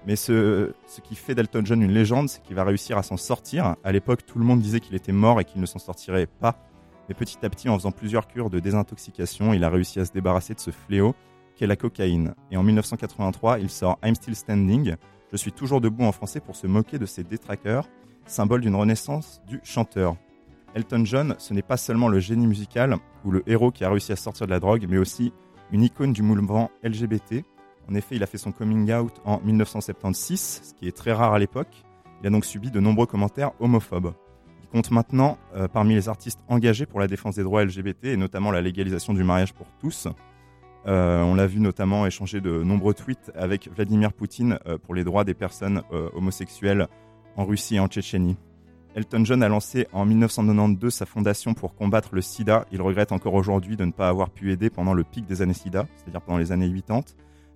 Mais 0.09 0.17
ce, 0.17 0.73
qui 1.05 1.15
fait 1.15 1.35
d'Elton 1.35 1.61
John 1.67 1.83
une 1.83 1.93
légende, 1.93 2.31
c'est 2.31 2.43
qu'il 2.43 2.57
va 2.57 2.65
réussir 2.65 2.97
à 2.97 3.03
s'en 3.03 3.19
sortir. 3.19 3.77
À 3.85 3.93
l'époque, 3.93 4.25
tout 4.25 4.39
le 4.39 4.45
monde 4.47 4.59
disait 4.59 4.81
qu'il 4.81 4.95
était 4.95 5.13
mort 5.13 5.39
et 5.39 5.45
qu'il 5.45 5.61
ne 5.61 5.67
s'en 5.67 5.79
sortirait 5.79 6.27
pas. 6.27 6.57
Mais 7.09 7.15
petit 7.15 7.37
à 7.45 7.51
petit, 7.51 7.69
en 7.69 7.77
faisant 7.77 7.93
plusieurs 7.93 8.27
cures 8.27 8.49
de 8.49 8.59
désintoxication, 8.59 9.53
il 9.53 9.63
a 9.65 9.69
réussi 9.69 10.01
à 10.01 10.07
se 10.07 10.13
débarrasser 10.13 10.55
de 10.55 10.61
ce 10.61 10.71
fléau 10.71 11.15
qu'est 11.57 11.67
la 11.67 11.77
cocaïne. 11.77 12.35
Et 12.51 12.57
en 12.57 12.63
1983, 12.63 13.59
il 13.59 13.69
sort 13.69 13.99
I'm 14.03 14.15
Still 14.15 14.35
Standing. 14.35 14.95
Je 15.31 15.37
suis 15.37 15.53
toujours 15.53 15.83
debout 15.83 16.05
en 16.05 16.13
français 16.13 16.41
pour 16.41 16.57
se 16.57 16.67
moquer 16.67 16.99
de 16.99 17.05
ses 17.05 17.23
détraqueurs, 17.23 17.87
symbole 18.25 18.63
d'une 18.63 18.77
renaissance 18.77 19.43
du 19.47 19.61
chanteur. 19.63 20.17
Elton 20.75 21.05
John, 21.05 21.35
ce 21.37 21.53
n'est 21.53 21.61
pas 21.61 21.77
seulement 21.77 22.09
le 22.09 22.19
génie 22.19 22.47
musical 22.47 22.97
ou 23.27 23.31
le 23.31 23.43
héros 23.47 23.73
qui 23.73 23.85
a 23.85 23.91
réussi 23.91 24.13
à 24.13 24.17
sortir 24.17 24.47
de 24.47 24.53
la 24.53 24.61
drogue, 24.61 24.87
mais 24.89 24.97
aussi 24.97 25.35
une 25.71 25.83
icône 25.83 26.15
du 26.15 26.23
mouvement 26.23 26.71
LGBT. 26.83 27.45
En 27.91 27.95
effet, 27.95 28.17
il 28.17 28.23
a 28.23 28.27
fait 28.27 28.39
son 28.39 28.53
coming 28.53 28.93
out 28.93 29.15
en 29.25 29.41
1976, 29.41 30.61
ce 30.63 30.75
qui 30.75 30.87
est 30.89 30.97
très 30.97 31.13
rare 31.13 31.33
à 31.33 31.39
l'époque. 31.39 31.85
Il 32.21 32.27
a 32.27 32.31
donc 32.31 32.45
subi 32.45 32.71
de 32.71 32.81
nombreux 32.81 33.07
commentaires 33.07 33.53
homophobes. 33.61 34.13
Il 34.63 34.69
compte 34.69 34.91
maintenant 34.91 35.39
euh, 35.55 35.69
parmi 35.69 35.95
les 35.95 36.09
artistes 36.11 36.41
engagés 36.49 36.85
pour 36.85 37.01
la 37.01 37.07
défense 37.07 37.37
des 37.37 37.43
droits 37.43 37.65
LGBT 37.65 38.07
et 38.07 38.17
notamment 38.17 38.51
la 38.51 38.61
légalisation 38.61 39.15
du 39.15 39.25
mariage 39.25 39.55
pour 39.55 39.67
tous. 39.81 40.07
Euh, 40.87 41.23
on 41.23 41.35
l'a 41.35 41.47
vu 41.47 41.61
notamment 41.61 42.07
échanger 42.07 42.41
de 42.41 42.63
nombreux 42.63 42.93
tweets 42.93 43.33
avec 43.35 43.71
Vladimir 43.75 44.13
Poutine 44.13 44.59
euh, 44.67 44.77
pour 44.77 44.95
les 44.95 45.05
droits 45.05 45.25
des 45.25 45.35
personnes 45.35 45.83
homosexuelles 46.15 46.89
en 47.37 47.47
Russie 47.47 47.77
et 47.77 47.81
en 47.81 47.89
Tchétchénie. 47.89 48.37
Elton 48.95 49.25
John 49.25 49.43
a 49.43 49.49
lancé 49.49 49.87
en 49.93 50.05
1992 50.05 50.93
sa 50.93 51.07
fondation 51.07 51.55
pour 51.55 51.75
combattre 51.75 52.11
le 52.15 52.21
sida. 52.21 52.67
Il 52.73 52.83
regrette 52.83 53.13
encore 53.13 53.35
aujourd'hui 53.35 53.77
de 53.77 53.85
ne 53.85 53.93
pas 53.93 54.09
avoir 54.09 54.29
pu 54.29 54.51
aider 54.53 54.71
pendant 54.71 54.93
le 54.93 55.05
pic 55.05 55.25
des 55.25 55.41
années 55.41 55.55
sida, 55.55 55.87
c'est-à-dire 55.97 56.21
pendant 56.21 56.39
les 56.39 56.53
années 56.53 56.71
80. 56.71 57.03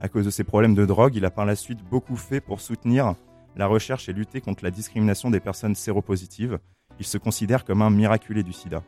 À 0.02 0.08
cause 0.08 0.24
de 0.24 0.30
ses 0.30 0.42
problèmes 0.42 0.74
de 0.74 0.84
drogue, 0.84 1.14
il 1.14 1.24
a 1.24 1.30
par 1.30 1.46
la 1.46 1.54
suite 1.54 1.78
beaucoup 1.88 2.16
fait 2.16 2.40
pour 2.40 2.60
soutenir 2.60 3.14
la 3.54 3.68
recherche 3.68 4.08
et 4.08 4.12
lutter 4.12 4.40
contre 4.40 4.64
la 4.64 4.72
discrimination 4.72 5.30
des 5.30 5.38
personnes 5.38 5.76
séropositives. 5.76 6.58
Il 6.98 7.06
se 7.06 7.18
considère 7.18 7.64
comme 7.64 7.82
un 7.82 7.90
miraculé 7.90 8.42
du 8.42 8.52
sida. 8.52 8.82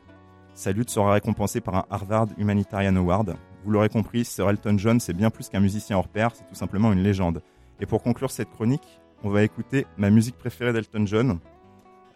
Sa 0.55 0.73
lutte 0.73 0.89
sera 0.89 1.13
récompensée 1.13 1.61
par 1.61 1.75
un 1.75 1.85
Harvard 1.89 2.27
Humanitarian 2.37 2.97
Award. 2.97 3.37
Vous 3.63 3.71
l'aurez 3.71 3.87
compris, 3.87 4.25
Sir 4.25 4.49
Elton 4.49 4.77
John, 4.77 4.99
c'est 4.99 5.13
bien 5.13 5.29
plus 5.29 5.47
qu'un 5.47 5.61
musicien 5.61 5.97
hors 5.97 6.09
pair, 6.09 6.31
c'est 6.35 6.47
tout 6.47 6.55
simplement 6.55 6.91
une 6.91 7.01
légende. 7.01 7.41
Et 7.79 7.85
pour 7.85 8.03
conclure 8.03 8.29
cette 8.29 8.49
chronique, 8.49 8.99
on 9.23 9.29
va 9.29 9.43
écouter 9.43 9.87
ma 9.95 10.09
musique 10.09 10.37
préférée 10.37 10.73
d'Elton 10.73 11.05
John. 11.05 11.39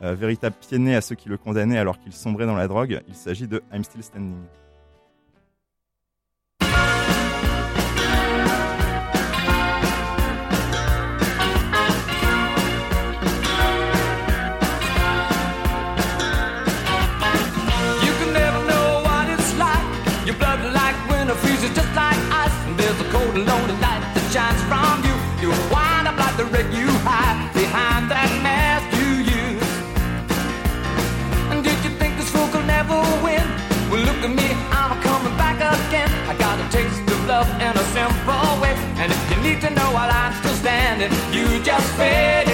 Euh, 0.01 0.13
véritable 0.13 0.57
pied 0.59 0.93
à 0.93 0.99
ceux 0.99 1.15
qui 1.15 1.29
le 1.29 1.37
condamnaient 1.37 1.77
alors 1.77 1.99
qu'il 1.99 2.11
sombrait 2.11 2.45
dans 2.45 2.55
la 2.55 2.67
drogue, 2.67 3.01
il 3.07 3.15
s'agit 3.15 3.47
de 3.47 3.63
I'm 3.71 3.85
Still 3.85 4.03
Standing. 4.03 4.43
Love 37.39 37.61
in 37.61 37.73
a 37.77 37.85
simple 37.95 38.61
way. 38.61 38.75
And 39.01 39.11
if 39.11 39.23
you 39.31 39.37
need 39.41 39.61
to 39.61 39.69
know 39.69 39.89
while 39.95 40.11
I'm 40.11 40.33
still 40.39 40.55
standing, 40.55 41.11
you 41.33 41.45
just 41.63 41.87
fade 41.95 42.48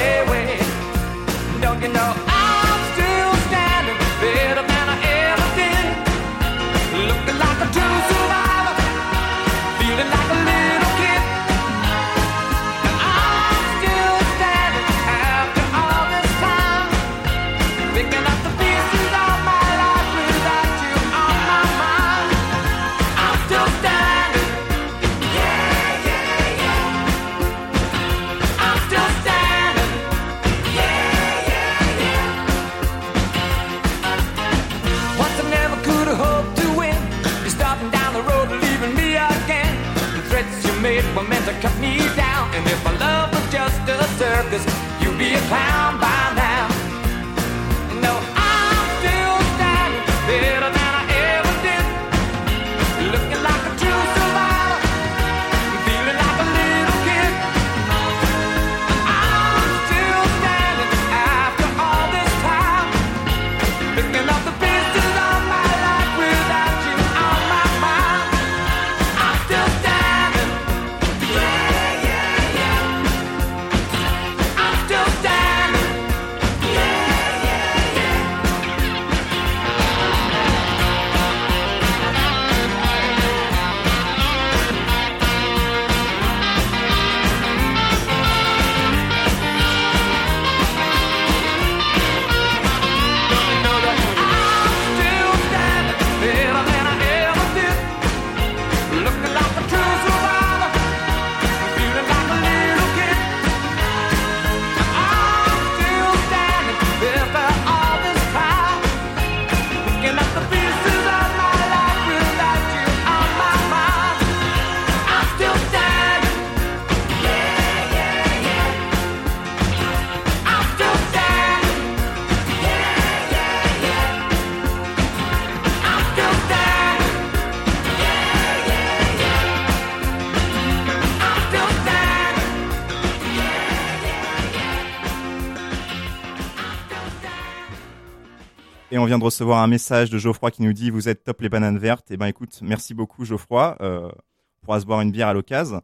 on 139.05 139.07
vient 139.07 139.19
de 139.19 139.23
recevoir 139.23 139.61
un 139.61 139.67
message 139.67 140.09
de 140.09 140.17
Geoffroy 140.17 140.49
qui 140.49 140.63
nous 140.63 140.73
dit 140.73 140.89
Vous 140.89 141.07
êtes 141.07 141.23
top 141.23 141.41
les 141.41 141.49
bananes 141.49 141.77
vertes. 141.77 142.09
Et 142.09 142.17
ben 142.17 142.25
écoute, 142.25 142.57
merci 142.63 142.95
beaucoup 142.95 143.23
Geoffroy. 143.23 143.77
Euh, 143.79 144.09
on 144.09 144.65
pourra 144.65 144.79
se 144.79 144.85
boire 144.87 144.99
une 145.01 145.11
bière 145.11 145.27
à 145.27 145.33
l'occasion. 145.35 145.83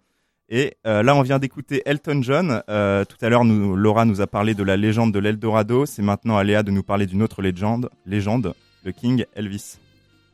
Et 0.49 0.73
euh, 0.87 1.03
là, 1.03 1.15
on 1.15 1.21
vient 1.21 1.37
d'écouter 1.37 1.83
Elton 1.85 2.23
John. 2.23 2.63
Euh, 2.67 3.05
tout 3.05 3.17
à 3.21 3.29
l'heure, 3.29 3.43
Laura 3.43 4.05
nous 4.05 4.21
a 4.21 4.27
parlé 4.27 4.55
de 4.55 4.63
la 4.63 4.75
légende 4.75 5.13
de 5.13 5.19
l'Eldorado. 5.19 5.85
C'est 5.85 6.01
maintenant 6.01 6.35
à 6.35 6.43
Léa 6.43 6.63
de 6.63 6.71
nous 6.71 6.81
parler 6.81 7.05
d'une 7.05 7.21
autre 7.21 7.43
légende, 7.43 7.91
légende, 8.07 8.55
le 8.83 8.91
King 8.91 9.23
Elvis. 9.35 9.77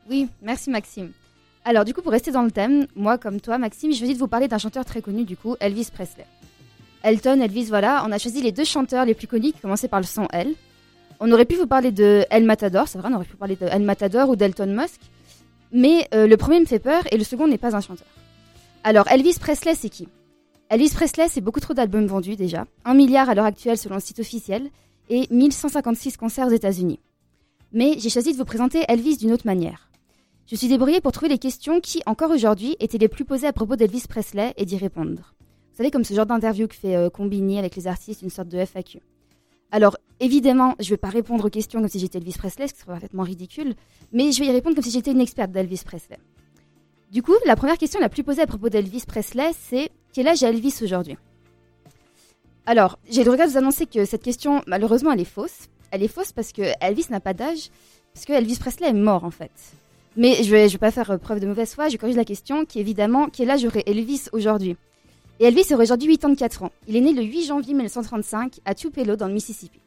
Oui, 0.08 0.30
merci 0.40 0.70
Maxime. 0.70 1.10
Alors 1.66 1.84
du 1.84 1.92
coup, 1.92 2.00
pour 2.00 2.12
rester 2.12 2.30
dans 2.30 2.42
le 2.42 2.50
thème, 2.50 2.86
moi 2.96 3.18
comme 3.18 3.38
toi 3.38 3.58
Maxime, 3.58 3.92
je 3.92 4.02
vais 4.02 4.14
de 4.14 4.18
vous 4.18 4.28
parler 4.28 4.48
d'un 4.48 4.56
chanteur 4.56 4.86
très 4.86 5.02
connu 5.02 5.24
du 5.24 5.36
coup, 5.36 5.56
Elvis 5.60 5.90
Presley. 5.92 6.24
Elton, 7.02 7.38
Elvis, 7.42 7.66
voilà, 7.66 8.02
on 8.08 8.12
a 8.12 8.18
choisi 8.18 8.40
les 8.40 8.50
deux 8.50 8.64
chanteurs 8.64 9.04
les 9.04 9.14
plus 9.14 9.26
connus 9.26 9.52
qui 9.52 9.60
commençaient 9.60 9.88
par 9.88 10.00
le 10.00 10.06
son 10.06 10.26
L. 10.32 10.54
On 11.20 11.32
aurait 11.32 11.44
pu 11.44 11.56
vous 11.56 11.66
parler 11.66 11.90
de 11.90 12.24
El 12.30 12.44
Matador, 12.44 12.86
c'est 12.86 12.98
vrai, 12.98 13.08
on 13.10 13.16
aurait 13.16 13.24
pu 13.24 13.36
parler 13.36 13.56
de 13.56 13.66
El 13.66 13.82
Matador 13.82 14.28
ou 14.28 14.36
d'Elton 14.36 14.68
Musk, 14.68 15.00
mais 15.72 16.08
euh, 16.14 16.26
le 16.26 16.36
premier 16.36 16.60
me 16.60 16.64
fait 16.64 16.78
peur 16.78 17.02
et 17.10 17.18
le 17.18 17.24
second 17.24 17.48
n'est 17.48 17.58
pas 17.58 17.74
un 17.74 17.80
chanteur. 17.80 18.06
Alors 18.84 19.08
Elvis 19.08 19.38
Presley, 19.40 19.74
c'est 19.74 19.88
qui? 19.88 20.08
Elvis 20.70 20.90
Presley, 20.90 21.28
c'est 21.28 21.40
beaucoup 21.40 21.60
trop 21.60 21.74
d'albums 21.74 22.06
vendus 22.06 22.36
déjà, 22.36 22.66
1 22.84 22.94
milliard 22.94 23.28
à 23.28 23.34
l'heure 23.34 23.46
actuelle 23.46 23.78
selon 23.78 23.96
le 23.96 24.00
site 24.00 24.20
officiel, 24.20 24.70
et 25.10 25.26
1156 25.30 26.16
concerts 26.16 26.46
aux 26.46 26.52
États-Unis. 26.52 27.00
Mais 27.72 27.98
j'ai 27.98 28.10
choisi 28.10 28.32
de 28.32 28.36
vous 28.36 28.44
présenter 28.44 28.84
Elvis 28.88 29.16
d'une 29.16 29.32
autre 29.32 29.46
manière. 29.46 29.90
Je 30.46 30.56
suis 30.56 30.68
débrouillée 30.68 31.00
pour 31.00 31.12
trouver 31.12 31.28
les 31.28 31.38
questions 31.38 31.80
qui, 31.80 32.00
encore 32.06 32.30
aujourd'hui, 32.30 32.76
étaient 32.80 32.98
les 32.98 33.08
plus 33.08 33.24
posées 33.24 33.46
à 33.46 33.52
propos 33.52 33.76
d'Elvis 33.76 34.04
Presley 34.08 34.54
et 34.56 34.64
d'y 34.64 34.76
répondre. 34.76 35.34
Vous 35.72 35.76
savez, 35.76 35.90
comme 35.90 36.04
ce 36.04 36.14
genre 36.14 36.26
d'interview 36.26 36.66
que 36.68 36.74
fait 36.74 36.96
euh, 36.96 37.10
Combini 37.10 37.58
avec 37.58 37.76
les 37.76 37.86
artistes, 37.86 38.22
une 38.22 38.30
sorte 38.30 38.48
de 38.48 38.58
FAQ. 38.58 39.00
Alors, 39.70 39.98
évidemment, 40.20 40.74
je 40.78 40.86
ne 40.86 40.90
vais 40.90 40.96
pas 40.96 41.10
répondre 41.10 41.44
aux 41.44 41.50
questions 41.50 41.80
comme 41.80 41.88
si 41.88 41.98
j'étais 41.98 42.18
Elvis 42.18 42.36
Presley, 42.38 42.68
ce 42.68 42.74
serait 42.74 42.92
parfaitement 42.92 43.22
ridicule, 43.22 43.74
mais 44.12 44.32
je 44.32 44.40
vais 44.40 44.46
y 44.46 44.52
répondre 44.52 44.74
comme 44.74 44.84
si 44.84 44.90
j'étais 44.90 45.10
une 45.10 45.20
experte 45.20 45.50
d'Elvis 45.50 45.82
Presley. 45.84 46.18
Du 47.12 47.22
coup, 47.22 47.34
la 47.44 47.56
première 47.56 47.78
question 47.78 48.00
la 48.00 48.08
plus 48.08 48.24
posée 48.24 48.42
à 48.42 48.46
propos 48.46 48.68
d'Elvis 48.70 49.04
Presley, 49.06 49.50
c'est 49.58 49.90
quel 50.12 50.28
âge 50.28 50.42
a 50.42 50.48
Elvis 50.48 50.80
aujourd'hui? 50.82 51.16
Alors, 52.64 52.98
j'ai 53.10 53.24
le 53.24 53.30
regret 53.30 53.46
de 53.46 53.52
vous 53.52 53.58
annoncer 53.58 53.86
que 53.86 54.04
cette 54.04 54.22
question, 54.22 54.62
malheureusement, 54.66 55.12
elle 55.12 55.20
est 55.20 55.24
fausse. 55.24 55.68
Elle 55.90 56.02
est 56.02 56.08
fausse 56.08 56.32
parce 56.32 56.52
que 56.52 56.62
Elvis 56.80 57.06
n'a 57.10 57.20
pas 57.20 57.32
d'âge, 57.32 57.70
parce 58.12 58.26
que 58.26 58.32
Elvis 58.32 58.58
Presley 58.58 58.88
est 58.88 58.92
mort 58.92 59.24
en 59.24 59.30
fait. 59.30 59.52
Mais 60.16 60.42
je 60.42 60.44
je 60.44 60.72
vais 60.72 60.78
pas 60.78 60.90
faire 60.90 61.18
preuve 61.18 61.40
de 61.40 61.46
mauvaise 61.46 61.74
foi, 61.74 61.88
je 61.88 61.96
corrige 61.96 62.16
la 62.16 62.24
question, 62.24 62.64
qui 62.64 62.78
est 62.78 62.82
évidemment 62.82 63.28
quel 63.30 63.50
âge 63.50 63.64
aurait 63.64 63.84
Elvis 63.86 64.28
aujourd'hui? 64.32 64.76
Et 65.40 65.44
Elvis 65.44 65.72
aurait 65.72 65.84
aujourd'hui 65.84 66.18
84 66.18 66.64
ans. 66.64 66.72
Il 66.88 66.96
est 66.96 67.00
né 67.00 67.12
le 67.12 67.22
8 67.22 67.46
janvier 67.46 67.74
1935 67.74 68.60
à 68.64 68.74
Tupelo 68.74 69.14
dans 69.14 69.28
le 69.28 69.34
Mississippi. 69.34 69.80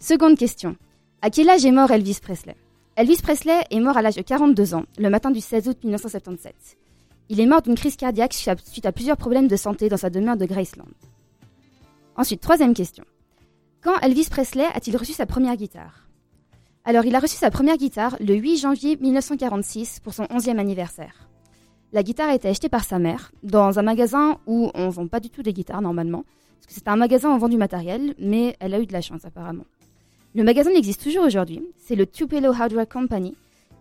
Seconde 0.00 0.36
question. 0.36 0.76
À 1.22 1.30
quel 1.30 1.48
âge 1.48 1.64
est 1.64 1.70
mort 1.70 1.90
Elvis 1.90 2.18
Presley? 2.20 2.56
Elvis 2.96 3.22
Presley 3.22 3.64
est 3.70 3.80
mort 3.80 3.96
à 3.96 4.02
l'âge 4.02 4.16
de 4.16 4.22
42 4.22 4.74
ans, 4.74 4.84
le 4.98 5.10
matin 5.10 5.30
du 5.30 5.40
16 5.40 5.68
août 5.68 5.78
1977. 5.84 6.54
Il 7.28 7.38
est 7.40 7.46
mort 7.46 7.62
d'une 7.62 7.76
crise 7.76 7.96
cardiaque 7.96 8.34
suite 8.34 8.86
à 8.86 8.92
plusieurs 8.92 9.16
problèmes 9.16 9.46
de 9.46 9.56
santé 9.56 9.88
dans 9.88 9.96
sa 9.96 10.10
demeure 10.10 10.36
de 10.36 10.46
Graceland. 10.46 10.88
Ensuite, 12.16 12.40
troisième 12.40 12.74
question. 12.74 13.04
Quand 13.80 13.96
Elvis 14.00 14.28
Presley 14.28 14.66
a-t-il 14.74 14.96
reçu 14.96 15.12
sa 15.12 15.26
première 15.26 15.54
guitare? 15.54 16.08
Alors, 16.84 17.04
il 17.04 17.14
a 17.14 17.20
reçu 17.20 17.36
sa 17.36 17.50
première 17.50 17.76
guitare 17.76 18.16
le 18.18 18.34
8 18.34 18.56
janvier 18.56 18.96
1946 18.96 20.00
pour 20.00 20.14
son 20.14 20.24
11e 20.24 20.58
anniversaire. 20.58 21.28
La 21.92 22.02
guitare 22.02 22.28
a 22.28 22.34
été 22.34 22.48
achetée 22.48 22.68
par 22.68 22.84
sa 22.84 22.98
mère 22.98 23.32
dans 23.42 23.78
un 23.78 23.82
magasin 23.82 24.38
où 24.46 24.70
on 24.74 24.90
vend 24.90 25.06
pas 25.06 25.20
du 25.20 25.30
tout 25.30 25.42
des 25.42 25.54
guitares 25.54 25.80
normalement. 25.80 26.24
Parce 26.56 26.66
que 26.66 26.74
c'était 26.74 26.90
un 26.90 26.96
magasin 26.96 27.30
où 27.30 27.32
on 27.32 27.38
vend 27.38 27.48
du 27.48 27.56
matériel, 27.56 28.14
mais 28.18 28.56
elle 28.60 28.74
a 28.74 28.80
eu 28.80 28.84
de 28.84 28.92
la 28.92 29.00
chance 29.00 29.24
apparemment. 29.24 29.64
Le 30.34 30.44
magasin 30.44 30.70
existe 30.70 31.02
toujours 31.02 31.24
aujourd'hui. 31.24 31.62
C'est 31.78 31.94
le 31.94 32.06
Tupelo 32.06 32.52
Hardware 32.52 32.88
Company. 32.88 33.34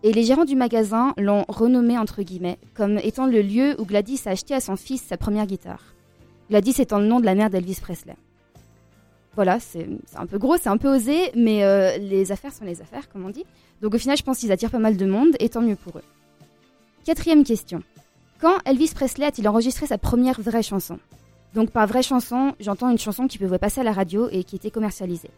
Et 0.04 0.14
les 0.14 0.24
gérants 0.24 0.46
du 0.46 0.56
magasin 0.56 1.14
l'ont 1.18 1.44
renommé 1.50 1.98
entre 1.98 2.22
guillemets 2.22 2.60
comme 2.76 2.98
étant 3.00 3.26
le 3.26 3.42
lieu 3.42 3.76
où 3.80 3.86
Gladys 3.86 4.22
a 4.26 4.30
acheté 4.30 4.54
à 4.54 4.62
son 4.62 4.78
fils 4.78 5.02
sa 5.02 5.18
première 5.18 5.48
guitare. 5.48 5.84
Gladys 6.50 6.76
étant 6.80 7.00
le 7.00 7.08
nom 7.08 7.20
de 7.20 7.26
la 7.26 7.36
mère 7.36 7.50
d'Elvis 7.50 7.80
Presley. 7.82 8.16
Voilà, 9.36 9.60
c'est 9.60 9.88
un 10.16 10.26
peu 10.26 10.38
gros, 10.38 10.56
c'est 10.58 10.70
un 10.70 10.78
peu 10.78 10.88
osé, 10.96 11.32
mais 11.36 11.64
euh, 11.64 11.98
les 11.98 12.32
affaires 12.32 12.54
sont 12.54 12.66
les 12.66 12.82
affaires, 12.82 13.10
comme 13.10 13.26
on 13.26 13.30
dit. 13.30 13.46
Donc 13.82 13.94
au 13.94 13.98
final, 14.00 14.18
je 14.18 14.24
pense 14.24 14.40
qu'ils 14.40 14.52
attirent 14.52 14.72
pas 14.72 14.80
mal 14.80 14.98
de 14.98 15.06
monde, 15.06 15.36
et 15.40 15.50
tant 15.50 15.62
mieux 15.62 15.76
pour 15.76 15.98
eux. 15.98 16.04
Quatrième 17.06 17.44
question. 17.44 17.84
Quand 18.40 18.60
Elvis 18.66 18.92
Presley 18.94 19.26
a-t-il 19.26 19.48
enregistré 19.48 19.88
sa 19.88 19.98
première 19.98 20.40
vraie 20.40 20.62
chanson? 20.62 21.00
Donc 21.56 21.72
par 21.72 21.88
vraie 21.88 22.04
chanson, 22.04 22.54
j'entends 22.60 22.92
une 22.92 23.00
chanson 23.00 23.26
qui 23.26 23.40
pouvait 23.40 23.58
passer 23.58 23.82
à 23.82 23.84
la 23.84 23.94
radio 23.94 24.30
et 24.32 24.44
qui 24.44 24.56
était 24.56 24.70
commercialisée. 24.70 25.32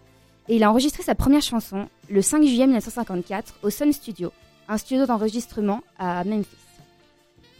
Et 0.49 0.57
il 0.57 0.63
a 0.63 0.69
enregistré 0.69 1.01
sa 1.01 1.15
première 1.15 1.41
chanson 1.41 1.87
le 2.09 2.21
5 2.21 2.43
juillet 2.43 2.65
1954 2.65 3.59
au 3.63 3.69
Sun 3.69 3.93
Studio, 3.93 4.33
un 4.67 4.77
studio 4.77 5.05
d'enregistrement 5.05 5.81
à 5.97 6.25
Memphis. 6.25 6.57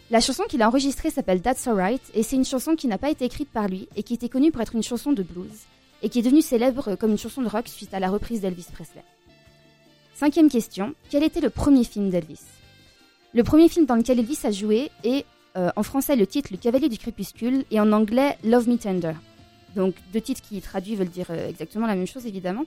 La 0.10 0.20
chanson 0.20 0.44
qu'il 0.50 0.62
a 0.62 0.68
enregistrée 0.68 1.10
s'appelle 1.10 1.42
That's 1.42 1.68
Alright 1.68 2.02
et 2.14 2.24
c'est 2.24 2.36
une 2.36 2.44
chanson 2.44 2.76
qui 2.76 2.88
n'a 2.88 2.98
pas 2.98 3.10
été 3.10 3.24
écrite 3.24 3.50
par 3.50 3.70
lui 3.70 3.88
et 3.96 4.04
qui 4.04 4.16
était 4.16 4.28
connue 4.28 4.52
pour 4.52 4.62
être 4.62 4.76
une 4.76 4.84
chanson 4.84 5.14
de 5.14 5.24
blues 5.24 5.68
et 6.02 6.10
qui 6.10 6.20
est 6.20 6.24
devenue 6.24 6.42
célèbre 6.42 6.96
comme 6.96 7.12
une 7.12 7.18
chanson 7.18 7.42
de 7.42 7.48
rock 7.48 7.70
suite 7.70 7.94
à 7.94 8.02
la 8.02 8.10
reprise 8.10 8.42
d'Elvis 8.42 8.68
Presley. 8.74 9.06
Cinquième 10.16 10.50
question, 10.50 10.96
quel 11.10 11.24
était 11.24 11.40
le 11.40 11.50
premier 11.50 11.86
film 11.86 12.10
d'Elvis? 12.10 12.42
Le 13.32 13.44
premier 13.44 13.70
film 13.70 13.86
dans 13.86 13.96
lequel 13.96 14.18
Elvis 14.18 14.40
a 14.44 14.50
joué 14.50 14.90
est 15.04 15.24
euh, 15.56 15.70
en 15.76 15.84
français 15.84 16.16
le 16.16 16.26
titre 16.26 16.50
Le 16.52 16.58
Cavalier 16.58 16.90
du 16.90 16.98
Crépuscule 16.98 17.64
et 17.70 17.80
en 17.80 17.92
anglais 17.92 18.36
Love 18.44 18.68
Me 18.68 18.76
Tender. 18.76 19.14
Donc 19.76 19.94
deux 20.12 20.22
titres 20.22 20.42
qui 20.42 20.60
traduits 20.62 20.96
veulent 20.96 21.10
dire 21.10 21.28
euh, 21.30 21.48
exactement 21.48 21.86
la 21.86 21.94
même 21.94 22.08
chose 22.08 22.26
évidemment. 22.26 22.66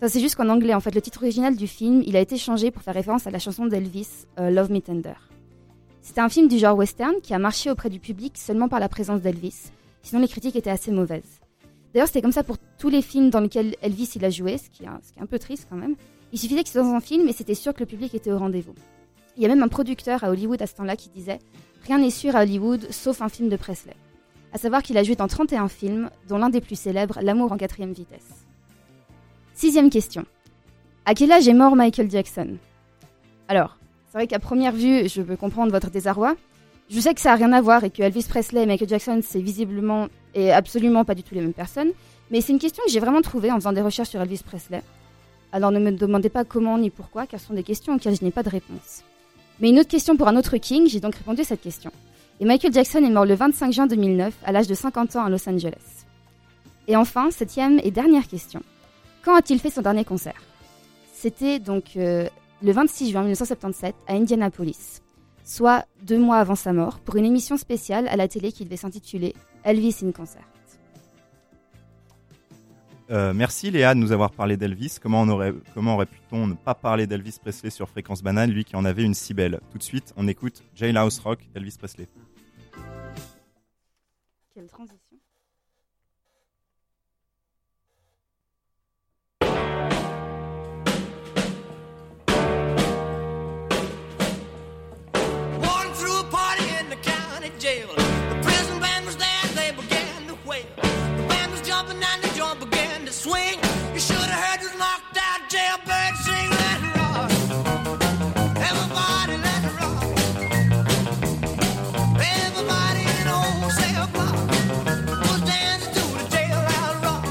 Ça 0.00 0.08
c'est 0.08 0.20
juste 0.20 0.36
qu'en 0.36 0.48
anglais 0.48 0.72
en 0.72 0.80
fait 0.80 0.94
le 0.94 1.02
titre 1.02 1.22
original 1.22 1.56
du 1.56 1.66
film 1.66 2.02
il 2.06 2.16
a 2.16 2.20
été 2.20 2.38
changé 2.38 2.70
pour 2.70 2.82
faire 2.82 2.94
référence 2.94 3.26
à 3.26 3.30
la 3.30 3.38
chanson 3.38 3.66
d'Elvis 3.66 4.08
euh, 4.38 4.48
Love 4.48 4.72
Me 4.72 4.80
Tender. 4.80 5.12
C'était 6.00 6.22
un 6.22 6.30
film 6.30 6.48
du 6.48 6.58
genre 6.58 6.74
western 6.74 7.16
qui 7.22 7.34
a 7.34 7.38
marché 7.38 7.70
auprès 7.70 7.90
du 7.90 8.00
public 8.00 8.38
seulement 8.38 8.68
par 8.70 8.80
la 8.80 8.88
présence 8.88 9.20
d'Elvis, 9.20 9.72
sinon 10.02 10.22
les 10.22 10.28
critiques 10.28 10.56
étaient 10.56 10.70
assez 10.70 10.90
mauvaises. 10.90 11.40
D'ailleurs 11.92 12.06
c'était 12.06 12.22
comme 12.22 12.32
ça 12.32 12.44
pour 12.44 12.56
tous 12.78 12.88
les 12.88 13.02
films 13.02 13.28
dans 13.28 13.40
lesquels 13.40 13.76
Elvis 13.82 14.12
il 14.16 14.24
a 14.24 14.30
joué, 14.30 14.56
ce 14.56 14.70
qui 14.70 14.84
est 14.84 14.88
un, 14.88 15.00
ce 15.06 15.12
qui 15.12 15.18
est 15.18 15.22
un 15.22 15.26
peu 15.26 15.38
triste 15.38 15.66
quand 15.68 15.76
même. 15.76 15.96
Il 16.32 16.38
suffisait 16.38 16.62
qu'il 16.62 16.72
soit 16.72 16.82
dans 16.82 16.94
un 16.94 17.00
film 17.00 17.28
et 17.28 17.34
c'était 17.34 17.54
sûr 17.54 17.74
que 17.74 17.80
le 17.80 17.86
public 17.86 18.14
était 18.14 18.32
au 18.32 18.38
rendez-vous. 18.38 18.74
Il 19.38 19.42
y 19.42 19.44
a 19.44 19.48
même 19.48 19.62
un 19.62 19.68
producteur 19.68 20.24
à 20.24 20.30
Hollywood 20.30 20.60
à 20.60 20.66
ce 20.66 20.74
temps-là 20.74 20.96
qui 20.96 21.10
disait 21.10 21.38
Rien 21.86 21.98
n'est 21.98 22.10
sûr 22.10 22.34
à 22.34 22.42
Hollywood 22.42 22.88
sauf 22.90 23.22
un 23.22 23.28
film 23.28 23.48
de 23.48 23.54
Presley. 23.54 23.94
À 24.52 24.58
savoir 24.58 24.82
qu'il 24.82 24.98
a 24.98 25.04
joué 25.04 25.14
dans 25.14 25.28
31 25.28 25.68
films, 25.68 26.10
dont 26.28 26.38
l'un 26.38 26.50
des 26.50 26.60
plus 26.60 26.74
célèbres, 26.74 27.20
L'amour 27.22 27.52
en 27.52 27.56
quatrième 27.56 27.92
vitesse. 27.92 28.44
Sixième 29.54 29.90
question. 29.90 30.24
À 31.04 31.14
quel 31.14 31.30
âge 31.30 31.46
est 31.46 31.54
mort 31.54 31.76
Michael 31.76 32.10
Jackson? 32.10 32.56
Alors, 33.46 33.78
c'est 34.06 34.18
vrai 34.18 34.26
qu'à 34.26 34.40
première 34.40 34.72
vue, 34.72 35.08
je 35.08 35.22
peux 35.22 35.36
comprendre 35.36 35.70
votre 35.70 35.90
désarroi. 35.90 36.34
Je 36.90 36.98
sais 36.98 37.14
que 37.14 37.20
ça 37.20 37.30
n'a 37.30 37.36
rien 37.36 37.52
à 37.52 37.60
voir 37.60 37.84
et 37.84 37.90
que 37.90 38.02
Elvis 38.02 38.26
Presley 38.28 38.64
et 38.64 38.66
Michael 38.66 38.88
Jackson, 38.88 39.20
c'est 39.22 39.40
visiblement 39.40 40.08
et 40.34 40.50
absolument 40.50 41.04
pas 41.04 41.14
du 41.14 41.22
tout 41.22 41.36
les 41.36 41.42
mêmes 41.42 41.52
personnes. 41.52 41.92
Mais 42.32 42.40
c'est 42.40 42.52
une 42.52 42.58
question 42.58 42.82
que 42.84 42.90
j'ai 42.90 43.00
vraiment 43.00 43.22
trouvée 43.22 43.52
en 43.52 43.56
faisant 43.56 43.72
des 43.72 43.82
recherches 43.82 44.08
sur 44.08 44.20
Elvis 44.20 44.42
Presley. 44.44 44.82
Alors 45.52 45.70
ne 45.70 45.78
me 45.78 45.92
demandez 45.92 46.28
pas 46.28 46.44
comment 46.44 46.76
ni 46.76 46.90
pourquoi, 46.90 47.28
car 47.28 47.38
ce 47.38 47.46
sont 47.46 47.54
des 47.54 47.62
questions 47.62 47.94
auxquelles 47.94 48.16
je 48.16 48.24
n'ai 48.24 48.32
pas 48.32 48.42
de 48.42 48.50
réponse. 48.50 49.04
Mais 49.60 49.70
une 49.70 49.78
autre 49.78 49.88
question 49.88 50.16
pour 50.16 50.28
un 50.28 50.36
autre 50.36 50.56
King, 50.56 50.88
j'ai 50.88 51.00
donc 51.00 51.16
répondu 51.16 51.40
à 51.40 51.44
cette 51.44 51.60
question. 51.60 51.90
Et 52.40 52.44
Michael 52.44 52.72
Jackson 52.72 52.98
est 52.98 53.10
mort 53.10 53.24
le 53.24 53.34
25 53.34 53.72
juin 53.72 53.86
2009, 53.86 54.32
à 54.44 54.52
l'âge 54.52 54.68
de 54.68 54.74
50 54.74 55.16
ans 55.16 55.24
à 55.24 55.30
Los 55.30 55.48
Angeles. 55.48 56.04
Et 56.86 56.96
enfin, 56.96 57.30
septième 57.30 57.80
et 57.82 57.90
dernière 57.90 58.28
question. 58.28 58.62
Quand 59.24 59.34
a-t-il 59.34 59.58
fait 59.58 59.70
son 59.70 59.82
dernier 59.82 60.04
concert? 60.04 60.40
C'était 61.12 61.58
donc 61.58 61.96
euh, 61.96 62.28
le 62.62 62.72
26 62.72 63.10
juin 63.10 63.22
1977 63.22 63.94
à 64.06 64.14
Indianapolis, 64.14 65.02
soit 65.44 65.84
deux 66.02 66.18
mois 66.18 66.38
avant 66.38 66.54
sa 66.54 66.72
mort, 66.72 67.00
pour 67.00 67.16
une 67.16 67.24
émission 67.24 67.56
spéciale 67.56 68.06
à 68.08 68.16
la 68.16 68.28
télé 68.28 68.52
qui 68.52 68.64
devait 68.64 68.76
s'intituler 68.76 69.34
Elvis 69.64 69.96
in 70.04 70.12
Concert. 70.12 70.46
Euh, 73.10 73.32
merci 73.32 73.70
Léa 73.70 73.94
de 73.94 74.00
nous 74.00 74.12
avoir 74.12 74.30
parlé 74.30 74.56
d'Elvis. 74.56 74.98
Comment, 75.00 75.22
aurait, 75.22 75.54
comment 75.74 75.94
aurait-on 75.94 76.46
ne 76.46 76.54
pas 76.54 76.74
parler 76.74 77.06
d'Elvis 77.06 77.38
Presley 77.40 77.70
sur 77.70 77.88
Fréquence 77.88 78.22
Banane, 78.22 78.50
lui 78.50 78.64
qui 78.64 78.76
en 78.76 78.84
avait 78.84 79.02
une 79.02 79.14
si 79.14 79.32
belle? 79.32 79.60
Tout 79.72 79.78
de 79.78 79.82
suite, 79.82 80.12
on 80.16 80.28
écoute 80.28 80.62
Jailhouse 80.74 81.18
Rock 81.20 81.40
d'Elvis 81.54 81.76
Presley. 81.78 82.06
Quelle 84.54 84.66
transition 84.66 85.07
swing. 103.28 103.58
You 103.94 104.00
should 104.00 104.28
have 104.32 104.42
heard 104.44 104.60
this 104.60 104.74
knocked 104.78 105.18
out 105.28 105.40
jailbird 105.52 106.14
sing. 106.24 106.48
Let 106.60 106.80
rock. 106.96 107.30
Everybody 108.68 109.34
let 109.46 109.60
it 109.68 109.74
rock. 109.80 110.02
Everybody 112.40 113.02
in 113.16 113.26
block 114.16 114.36
was 115.28 115.40
dancing 115.52 115.92
to 115.98 116.04
the 116.20 116.26
jailhouse 116.34 116.98
rock. 117.06 117.24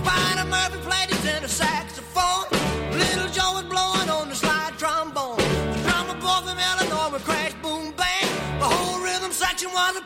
Spider 0.00 0.46
Murphy 0.54 0.78
played 0.88 1.10
his 1.14 1.52
saxophone. 1.62 2.46
Little 3.02 3.30
Joe 3.36 3.52
was 3.58 3.66
blowing 3.74 4.08
on 4.18 4.28
the 4.28 4.34
slide 4.34 4.74
trombone. 4.78 5.38
The 5.74 5.78
drummer 5.86 6.18
boy 6.24 6.38
from 6.46 6.58
Illinois 6.68 7.10
would 7.12 7.24
crash, 7.28 7.54
boom, 7.62 7.92
bang. 8.00 8.28
The 8.62 8.68
whole 8.74 8.98
rhythm 9.06 9.32
section 9.32 9.70
was 9.72 9.96
a 9.96 10.04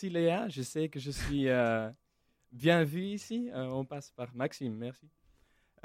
merci 0.00 0.08
Léa. 0.08 0.48
Je 0.48 0.62
sais 0.62 0.88
que 0.88 0.98
je 0.98 1.10
suis 1.10 1.48
euh, 1.48 1.88
bien 2.52 2.84
vu 2.84 3.02
ici. 3.02 3.50
Euh, 3.54 3.68
on 3.70 3.84
passe 3.84 4.10
par 4.16 4.28
Maxime, 4.34 4.74
merci. 4.78 5.06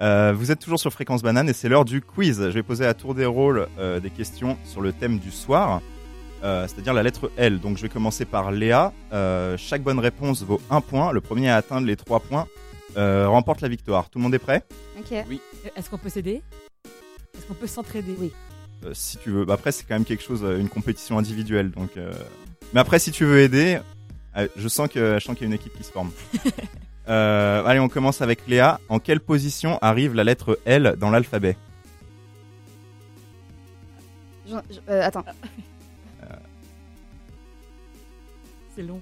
Euh, 0.02 0.34
vous 0.34 0.52
êtes 0.52 0.60
toujours 0.60 0.80
sur 0.80 0.92
Fréquence 0.92 1.22
Banane 1.22 1.50
et 1.50 1.54
c'est 1.54 1.68
l'heure 1.68 1.84
du 1.84 2.02
quiz. 2.02 2.38
Je 2.38 2.50
vais 2.50 2.64
poser 2.64 2.86
à 2.86 2.94
tour 2.94 3.14
des 3.14 3.26
rôles 3.26 3.68
euh, 3.78 4.00
des 4.00 4.10
questions 4.10 4.58
sur 4.64 4.80
le 4.80 4.94
thème 4.94 5.20
du 5.20 5.32
soir, 5.32 5.82
euh, 6.44 6.66
c'est-à-dire 6.68 6.94
la 6.94 7.04
lettre 7.04 7.30
L. 7.36 7.60
Donc 7.60 7.76
je 7.78 7.82
vais 7.82 7.90
commencer 7.90 8.24
par 8.24 8.52
Léa. 8.52 8.94
Euh, 9.12 9.58
chaque 9.58 9.84
bonne 9.84 10.00
réponse 10.00 10.44
vaut 10.44 10.62
un 10.70 10.80
point. 10.80 11.12
Le 11.12 11.20
premier 11.20 11.50
à 11.50 11.58
atteindre 11.58 11.86
les 11.86 11.98
trois 11.98 12.22
points 12.22 12.48
euh, 12.96 13.28
remporte 13.28 13.60
la 13.60 13.68
victoire. 13.68 14.10
Tout 14.10 14.20
le 14.20 14.24
monde 14.24 14.36
est 14.36 14.40
prêt? 14.40 14.64
Ok. 14.98 15.14
Oui. 15.28 15.42
Est-ce 15.76 15.90
qu'on 15.90 15.98
peut 15.98 16.10
s'aider? 16.10 16.42
Est-ce 17.38 17.46
qu'on 17.48 17.54
peut 17.54 17.68
s'entraider? 17.68 18.16
Oui. 18.18 18.32
Euh, 18.86 18.94
Si 18.94 19.18
tu 19.18 19.32
veux. 19.32 19.44
Bah, 19.44 19.56
après, 19.56 19.74
c'est 19.74 19.84
quand 19.86 19.96
même 19.96 20.06
quelque 20.06 20.24
chose, 20.24 20.42
une 20.58 20.70
compétition 20.70 21.18
individuelle. 21.18 21.72
Donc, 21.72 21.98
euh, 21.98 22.14
mais 22.74 22.80
après, 22.80 23.00
si 23.00 23.12
tu 23.12 23.26
veux 23.26 23.40
aider, 23.40 23.80
je 24.56 24.68
sens 24.68 24.88
que 24.90 25.18
je 25.20 25.24
sens 25.24 25.36
qu'il 25.36 25.44
y 25.44 25.46
a 25.46 25.48
une 25.48 25.54
équipe 25.54 25.76
qui 25.78 25.84
se 25.84 25.92
forme. 25.92 26.12
Euh, 27.08 27.64
allez, 27.66 27.80
on 27.80 27.88
commence 27.88 28.24
avec 28.24 28.48
Léa. 28.48 28.80
En 28.90 28.98
quelle 28.98 29.20
position 29.20 29.78
arrive 29.84 30.16
la 30.16 30.24
lettre 30.24 30.58
L 30.66 30.96
dans 30.98 31.12
l'alphabet 31.12 31.56
euh, 34.90 35.04
attends. 35.04 35.24
C'est 38.76 38.82
long. 38.82 39.00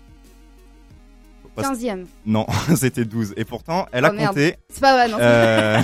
Parce- 1.55 1.79
15e. 1.79 2.05
Non, 2.25 2.45
c'était 2.75 3.05
12. 3.05 3.33
Et 3.37 3.45
pourtant, 3.45 3.87
elle 3.93 4.03
a 4.05 4.09
Oh, 4.11 4.13
merde. 4.15 4.27
compté. 4.29 4.57
C'est 4.69 4.81
pas 4.81 4.93
vrai, 4.95 5.07
non, 5.07 5.17
Euh, 5.21 5.81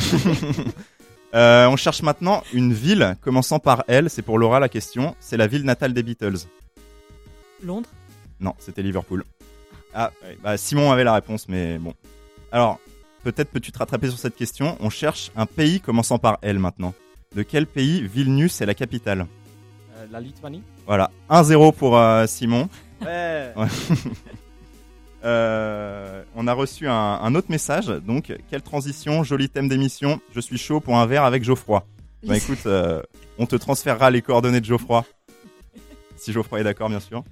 euh, 1.35 1.67
on 1.67 1.75
cherche 1.77 2.01
maintenant 2.01 2.43
une 2.53 2.73
ville 2.73 3.15
commençant 3.21 3.59
par 3.59 3.83
L. 3.87 4.09
C'est 4.09 4.23
pour 4.23 4.37
Laura 4.39 4.59
la 4.59 4.67
question. 4.69 5.15
C'est 5.19 5.37
la 5.37 5.47
ville 5.47 5.63
natale 5.63 5.93
des 5.93 6.03
Beatles. 6.03 6.37
Londres 7.63 7.89
Non, 8.39 8.55
c'était 8.59 8.81
Liverpool. 8.81 9.23
Ah, 10.01 10.11
ouais, 10.23 10.37
bah, 10.41 10.55
Simon 10.55 10.93
avait 10.93 11.03
la 11.03 11.13
réponse, 11.13 11.49
mais 11.49 11.77
bon. 11.77 11.93
Alors, 12.53 12.79
peut-être 13.25 13.49
peux-tu 13.51 13.73
te 13.73 13.79
rattraper 13.79 14.07
sur 14.07 14.17
cette 14.17 14.37
question. 14.37 14.77
On 14.79 14.89
cherche 14.89 15.29
un 15.35 15.45
pays 15.45 15.81
commençant 15.81 16.17
par 16.19 16.37
L 16.41 16.57
maintenant. 16.57 16.93
De 17.35 17.43
quel 17.43 17.67
pays 17.67 18.07
Vilnius 18.07 18.61
est 18.61 18.65
la 18.65 18.73
capitale 18.75 19.27
Euh, 19.97 20.05
la 20.09 20.21
Lituanie 20.21 20.63
Voilà, 20.87 21.11
1-0 21.29 21.73
pour 21.73 21.97
euh, 21.97 22.25
Simon. 22.27 22.69
Ouais. 23.01 23.51
Ouais. 23.57 23.67
Euh, 25.25 26.23
on 26.33 26.47
a 26.47 26.53
reçu 26.53 26.87
un, 26.87 26.93
un 26.93 27.35
autre 27.35 27.51
message. 27.51 27.87
Donc, 27.87 28.33
quelle 28.49 28.61
transition, 28.61 29.21
joli 29.25 29.49
thème 29.49 29.67
d'émission. 29.67 30.21
Je 30.33 30.39
suis 30.39 30.57
chaud 30.57 30.79
pour 30.79 30.97
un 30.97 31.05
verre 31.07 31.25
avec 31.25 31.43
Geoffroy. 31.43 31.85
Bah 32.25 32.37
écoute, 32.37 32.65
euh, 32.67 33.01
on 33.37 33.45
te 33.45 33.57
transférera 33.57 34.11
les 34.11 34.21
coordonnées 34.21 34.61
de 34.61 34.65
Geoffroy. 34.65 35.03
Si 36.15 36.31
Geoffroy 36.31 36.61
est 36.61 36.63
d'accord, 36.63 36.87
bien 36.87 37.01
sûr. 37.01 37.25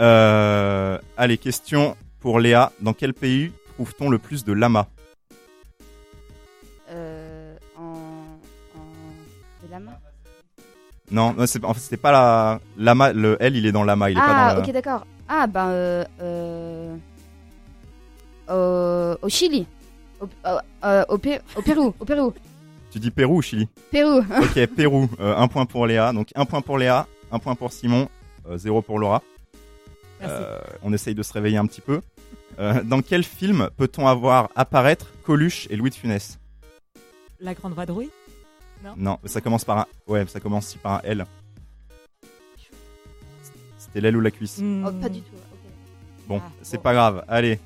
Euh, 0.00 0.98
allez, 1.16 1.38
question 1.38 1.96
pour 2.20 2.40
Léa. 2.40 2.72
Dans 2.80 2.92
quel 2.92 3.14
pays 3.14 3.52
trouve-t-on 3.74 4.08
le 4.08 4.18
plus 4.18 4.44
de 4.44 4.52
lamas 4.52 4.86
Euh, 6.90 7.54
en, 7.76 7.82
en... 7.82 9.66
De 9.66 9.70
lama 9.70 9.92
Non, 11.10 11.34
en 11.38 11.46
fait, 11.74 11.80
c'était 11.80 11.96
pas 11.96 12.12
la 12.12 12.60
lama. 12.76 13.12
Le 13.12 13.36
L, 13.40 13.56
il 13.56 13.66
est 13.66 13.72
dans 13.72 13.84
lama. 13.84 14.10
Il 14.10 14.16
est 14.16 14.20
Ah, 14.22 14.26
pas 14.26 14.54
dans. 14.54 14.62
ok, 14.62 14.72
d'accord. 14.72 15.06
Ah, 15.28 15.46
ben, 15.46 15.68
euh, 15.68 16.04
euh, 16.20 16.96
au, 19.20 19.26
au 19.26 19.28
Chili. 19.28 19.66
Au, 20.20 20.26
euh, 20.84 21.04
au, 21.08 21.18
Pé- 21.18 21.40
au 21.56 21.62
Pérou. 21.62 21.94
Au 21.98 22.04
Pérou. 22.04 22.32
Tu 22.90 22.98
dis 22.98 23.10
Pérou 23.12 23.36
ou 23.38 23.42
Chili 23.42 23.68
Pérou. 23.92 24.18
Ok, 24.42 24.66
Pérou. 24.74 25.08
Euh, 25.20 25.36
un 25.36 25.46
point 25.46 25.64
pour 25.66 25.86
Léa. 25.86 26.12
Donc 26.12 26.28
un 26.34 26.44
point 26.44 26.60
pour 26.60 26.76
Léa, 26.78 27.06
un 27.30 27.38
point 27.38 27.54
pour 27.54 27.72
Simon, 27.72 28.08
zéro 28.56 28.82
pour 28.82 28.98
Laura. 28.98 29.22
Euh, 30.22 30.58
on 30.82 30.92
essaye 30.92 31.14
de 31.14 31.22
se 31.22 31.32
réveiller 31.32 31.56
un 31.56 31.66
petit 31.66 31.80
peu. 31.80 32.00
Euh, 32.58 32.82
dans 32.82 33.00
quel 33.00 33.24
film 33.24 33.70
peut-on 33.76 34.06
avoir 34.06 34.50
apparaître 34.56 35.06
Coluche 35.24 35.66
et 35.70 35.76
Louis 35.76 35.90
de 35.90 35.94
Funès? 35.94 36.38
La 37.40 37.54
Grande 37.54 37.74
Vadrouille? 37.74 38.10
Non 38.84 38.94
Non, 38.96 39.18
ça 39.24 39.40
commence 39.40 39.64
par 39.64 39.78
un. 39.78 39.86
Ouais, 40.06 40.26
ça 40.26 40.40
commence 40.40 40.66
aussi 40.68 40.78
par 40.78 40.92
un 40.94 41.00
L. 41.04 41.26
C'était 43.78 44.00
l'aile 44.00 44.16
ou 44.16 44.20
la 44.20 44.30
cuisse? 44.30 44.58
Hmm. 44.58 44.84
Oh, 44.86 44.92
pas 44.92 45.08
du 45.08 45.20
tout. 45.20 45.34
ok. 45.34 45.70
Bon, 46.28 46.40
Ah, 46.44 46.50
c'est 46.62 46.80
pas 46.82 46.92
grave. 46.92 47.24
Allez. 47.28 47.58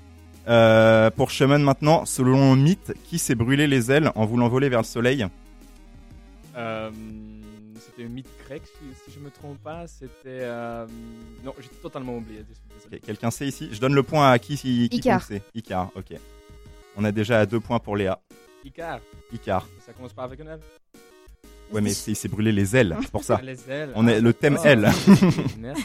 Euh, 0.47 1.11
pour 1.11 1.31
Shaman 1.31 1.63
maintenant, 1.63 2.05
selon 2.05 2.55
le 2.55 2.61
mythe, 2.61 2.93
qui 3.05 3.19
s'est 3.19 3.35
brûlé 3.35 3.67
les 3.67 3.91
ailes 3.91 4.11
en 4.15 4.27
voulant 4.27 4.49
voler 4.49 4.69
vers 4.69 4.81
le 4.81 4.85
soleil? 4.87 5.27
Euh, 6.57 6.91
c'était 7.97 8.09
un 8.09 8.11
mythe 8.12 8.28
grec, 8.47 8.62
si, 8.66 8.84
si 9.05 9.12
je 9.18 9.22
me 9.24 9.30
trompe 9.30 9.59
pas. 9.62 9.86
C'était. 9.86 10.11
euh, 10.26 10.86
Non, 11.45 11.55
j'ai 11.61 11.68
totalement 11.82 12.16
oublié. 12.16 12.45
Quelqu'un 13.05 13.30
sait 13.30 13.47
ici? 13.47 13.68
Je 13.72 13.80
donne 13.80 13.95
le 13.95 14.03
point 14.03 14.30
à 14.30 14.38
qui, 14.38 14.57
qui 14.57 14.86
Icar. 14.86 15.22
sait 15.22 15.42
Icar, 15.55 15.90
ok. 15.95 16.14
On 16.97 17.05
a 17.05 17.12
déjà 17.12 17.40
à 17.40 17.47
deux 17.47 17.61
points 17.61 17.78
pour 17.78 17.97
Léa. 17.97 18.20
Icar. 18.64 19.01
Icar. 19.32 19.66
Ça 19.84 19.92
commence 19.92 20.12
pas 20.12 20.24
avec 20.24 20.40
un 20.40 20.47
L? 20.47 20.61
Ouais, 21.72 21.80
mais 21.80 21.92
il 21.92 22.14
s'est 22.16 22.28
brûlé 22.28 22.53
les 22.53 22.76
ailes, 22.76 22.97
c'est 23.03 23.11
pour 23.11 23.24
ça. 23.24 23.40
Les 23.42 23.59
ailes. 23.70 23.90
On 23.95 24.07
est 24.07 24.16
Ah, 24.16 24.20
le 24.20 24.32
thème 24.32 24.55
d'accord. 24.55 24.66
L. 24.70 24.90
Merci. 25.59 25.84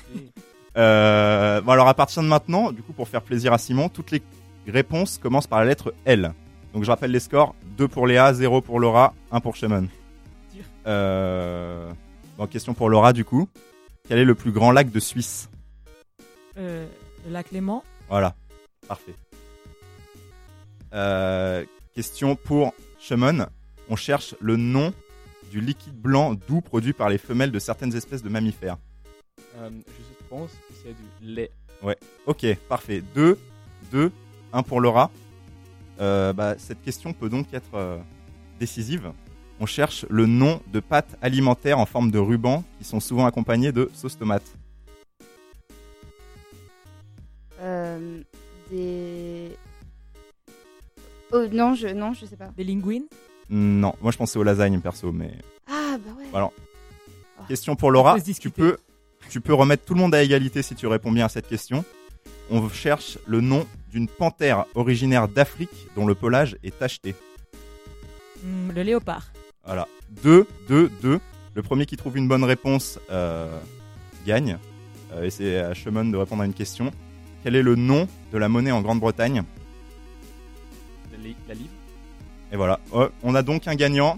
Euh, 0.77 1.61
bon 1.61 1.71
alors 1.71 1.87
à 1.87 1.93
partir 1.93 2.21
de 2.21 2.27
maintenant, 2.27 2.71
du 2.71 2.81
coup 2.83 2.93
pour 2.93 3.07
faire 3.07 3.21
plaisir 3.23 3.53
à 3.53 3.57
Simon, 3.57 3.89
toutes 3.89 4.11
les 4.11 4.21
réponses 4.67 5.17
commencent 5.17 5.47
par 5.47 5.59
la 5.59 5.65
lettre 5.65 5.93
L. 6.05 6.33
Donc 6.73 6.83
je 6.83 6.89
rappelle 6.91 7.11
les 7.11 7.19
scores 7.19 7.55
2 7.77 7.87
pour 7.87 8.05
Léa, 8.07 8.33
0 8.33 8.61
pour 8.61 8.79
Laura, 8.79 9.13
1 9.31 9.39
pour 9.39 9.55
Shaman. 9.55 9.87
Euh, 10.87 11.91
bon, 12.37 12.47
question 12.47 12.73
pour 12.73 12.89
Laura 12.89 13.13
du 13.13 13.25
coup. 13.25 13.47
Quel 14.07 14.17
est 14.19 14.25
le 14.25 14.35
plus 14.35 14.51
grand 14.51 14.71
lac 14.71 14.91
de 14.91 14.99
Suisse 14.99 15.49
Euh, 16.57 16.87
le 17.25 17.31
lac 17.31 17.51
Léman 17.51 17.83
Voilà, 18.09 18.35
parfait. 18.87 19.13
Euh, 20.93 21.63
question 21.93 22.35
pour 22.35 22.73
Shaman. 22.99 23.47
On 23.89 23.95
cherche 23.95 24.35
le 24.39 24.55
nom 24.57 24.93
du 25.51 25.61
liquide 25.61 25.95
blanc 25.95 26.33
doux 26.47 26.61
produit 26.61 26.93
par 26.93 27.09
les 27.09 27.17
femelles 27.17 27.51
de 27.51 27.59
certaines 27.59 27.95
espèces 27.95 28.23
de 28.23 28.29
mammifères. 28.29 28.77
Euh, 29.57 29.69
je 29.87 30.27
pense 30.29 30.51
que 30.51 30.73
c'est 30.83 30.95
du 31.23 31.33
lait. 31.33 31.51
Ouais, 31.81 31.97
ok, 32.25 32.45
parfait. 32.67 33.01
2, 33.15 33.37
2, 33.91 34.11
1 34.53 34.63
pour 34.63 34.81
Laura. 34.81 35.11
Euh, 35.99 36.33
bah, 36.33 36.55
cette 36.57 36.81
question 36.81 37.13
peut 37.13 37.29
donc 37.29 37.53
être 37.53 37.73
euh, 37.75 37.97
décisive. 38.59 39.11
On 39.59 39.65
cherche 39.65 40.05
le 40.09 40.25
nom 40.25 40.61
de 40.71 40.79
pâtes 40.79 41.17
alimentaires 41.21 41.79
en 41.79 41.85
forme 41.85 42.11
de 42.11 42.19
ruban 42.19 42.63
qui 42.77 42.85
sont 42.85 42.99
souvent 42.99 43.25
accompagnées 43.25 43.71
de 43.71 43.89
sauce 43.93 44.17
tomate. 44.17 44.43
Euh, 47.61 48.21
des. 48.71 49.49
Oh, 51.33 51.45
non, 51.51 51.73
je, 51.75 51.87
non, 51.87 52.13
je 52.13 52.25
sais 52.25 52.37
pas. 52.37 52.49
Des 52.55 52.63
linguines 52.63 53.05
Non, 53.49 53.93
moi 54.01 54.11
je 54.11 54.17
pensais 54.17 54.39
aux 54.39 54.43
lasagnes 54.43 54.79
perso, 54.79 55.11
mais. 55.11 55.31
Ah, 55.67 55.97
bah 55.97 56.11
ouais. 56.17 56.25
Alors, 56.33 56.53
question 57.49 57.75
pour 57.75 57.91
Laura. 57.91 58.15
Peux, 58.55 58.77
tu 59.29 59.41
peux 59.41 59.53
remettre 59.53 59.83
tout 59.83 59.93
le 59.93 59.99
monde 59.99 60.15
à 60.15 60.23
égalité 60.23 60.61
si 60.61 60.73
tu 60.73 60.87
réponds 60.87 61.11
bien 61.11 61.25
à 61.25 61.29
cette 61.29 61.47
question. 61.49 61.83
On 62.49 62.67
cherche 62.69 63.19
le 63.27 63.41
nom 63.41 63.67
d'une 63.91 64.07
panthère 64.07 64.65
originaire 64.73 65.27
d'Afrique 65.27 65.69
dont 65.95 66.07
le 66.07 66.15
pelage 66.15 66.57
est 66.63 66.79
tacheté. 66.79 67.13
Hmm, 68.43 68.71
Le 68.71 68.83
léopard. 68.83 69.31
Voilà. 69.69 69.87
2, 70.23 70.47
2, 70.67 70.89
2. 71.03 71.19
Le 71.53 71.61
premier 71.61 71.85
qui 71.85 71.95
trouve 71.95 72.17
une 72.17 72.27
bonne 72.27 72.43
réponse 72.43 72.99
euh, 73.11 73.55
gagne. 74.25 74.57
Euh, 75.13 75.23
et 75.25 75.29
c'est 75.29 75.59
à 75.59 75.75
Shemon 75.75 76.05
de 76.05 76.17
répondre 76.17 76.41
à 76.41 76.45
une 76.47 76.53
question. 76.55 76.89
Quel 77.43 77.55
est 77.55 77.61
le 77.61 77.75
nom 77.75 78.07
de 78.33 78.37
la 78.39 78.49
monnaie 78.49 78.71
en 78.71 78.81
Grande-Bretagne? 78.81 79.43
La, 81.11 81.17
li- 81.19 81.35
la 81.47 81.53
livre. 81.53 81.69
Et 82.51 82.55
voilà. 82.55 82.79
Oh, 82.91 83.07
on 83.21 83.35
a 83.35 83.43
donc 83.43 83.67
un 83.67 83.75
gagnant. 83.75 84.17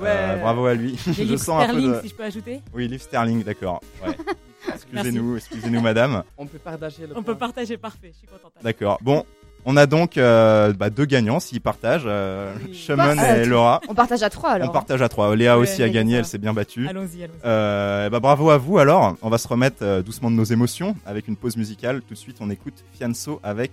Euh, 0.00 0.34
Ouais. 0.34 0.40
bravo 0.40 0.64
à 0.66 0.74
lui. 0.74 0.96
Je 1.06 1.22
livres 1.22 1.38
sens 1.38 1.60
un 1.62 1.66
peu 1.66 1.72
sterling, 1.80 1.92
de- 1.92 2.00
si 2.02 2.08
je 2.08 2.14
peux 2.14 2.22
ajouter 2.22 2.60
Oui, 2.72 2.86
livre 2.88 3.02
sterling, 3.02 3.42
d'accord. 3.42 3.80
Ouais. 4.06 4.16
excusez-nous, 4.74 5.36
excusez-nous, 5.36 5.80
madame. 5.80 6.22
On 6.38 6.46
peut 6.46 6.58
partager 6.58 7.02
le 7.02 7.10
On 7.10 7.14
point. 7.14 7.22
peut 7.24 7.36
partager, 7.36 7.76
parfait. 7.76 8.12
Je 8.12 8.18
suis 8.18 8.26
contente. 8.28 8.52
D'accord. 8.62 8.98
Bon, 9.02 9.26
on 9.70 9.76
a 9.76 9.84
donc 9.84 10.16
euh, 10.16 10.72
bah, 10.72 10.88
deux 10.88 11.04
gagnants 11.04 11.40
s'ils 11.40 11.60
partagent. 11.60 12.04
Euh, 12.06 12.54
Bah, 12.88 13.36
et 13.36 13.44
Laura. 13.44 13.82
On 13.88 13.94
partage 13.94 14.22
à 14.22 14.30
trois 14.30 14.52
alors. 14.52 14.70
On 14.70 14.72
partage 14.72 15.02
à 15.02 15.10
trois. 15.10 15.36
Léa 15.36 15.58
aussi 15.58 15.82
a 15.82 15.90
gagné, 15.90 16.14
elle 16.16 16.24
s'est 16.24 16.38
bien 16.38 16.54
battue. 16.54 16.88
Allons-y, 16.88 17.24
allons-y. 17.24 17.36
Euh, 17.44 18.06
eh 18.06 18.10
ben, 18.10 18.18
bravo 18.18 18.48
à 18.48 18.56
vous 18.56 18.78
alors. 18.78 19.16
On 19.20 19.28
va 19.28 19.36
se 19.36 19.46
remettre 19.46 19.82
euh, 19.82 20.00
doucement 20.02 20.30
de 20.30 20.36
nos 20.36 20.44
émotions 20.44 20.96
avec 21.04 21.28
une 21.28 21.36
pause 21.36 21.58
musicale. 21.58 22.00
Tout 22.00 22.14
de 22.14 22.18
suite, 22.18 22.38
on 22.40 22.48
écoute 22.48 22.82
Fianso 22.94 23.40
avec 23.42 23.72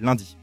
Lundi. 0.00 0.36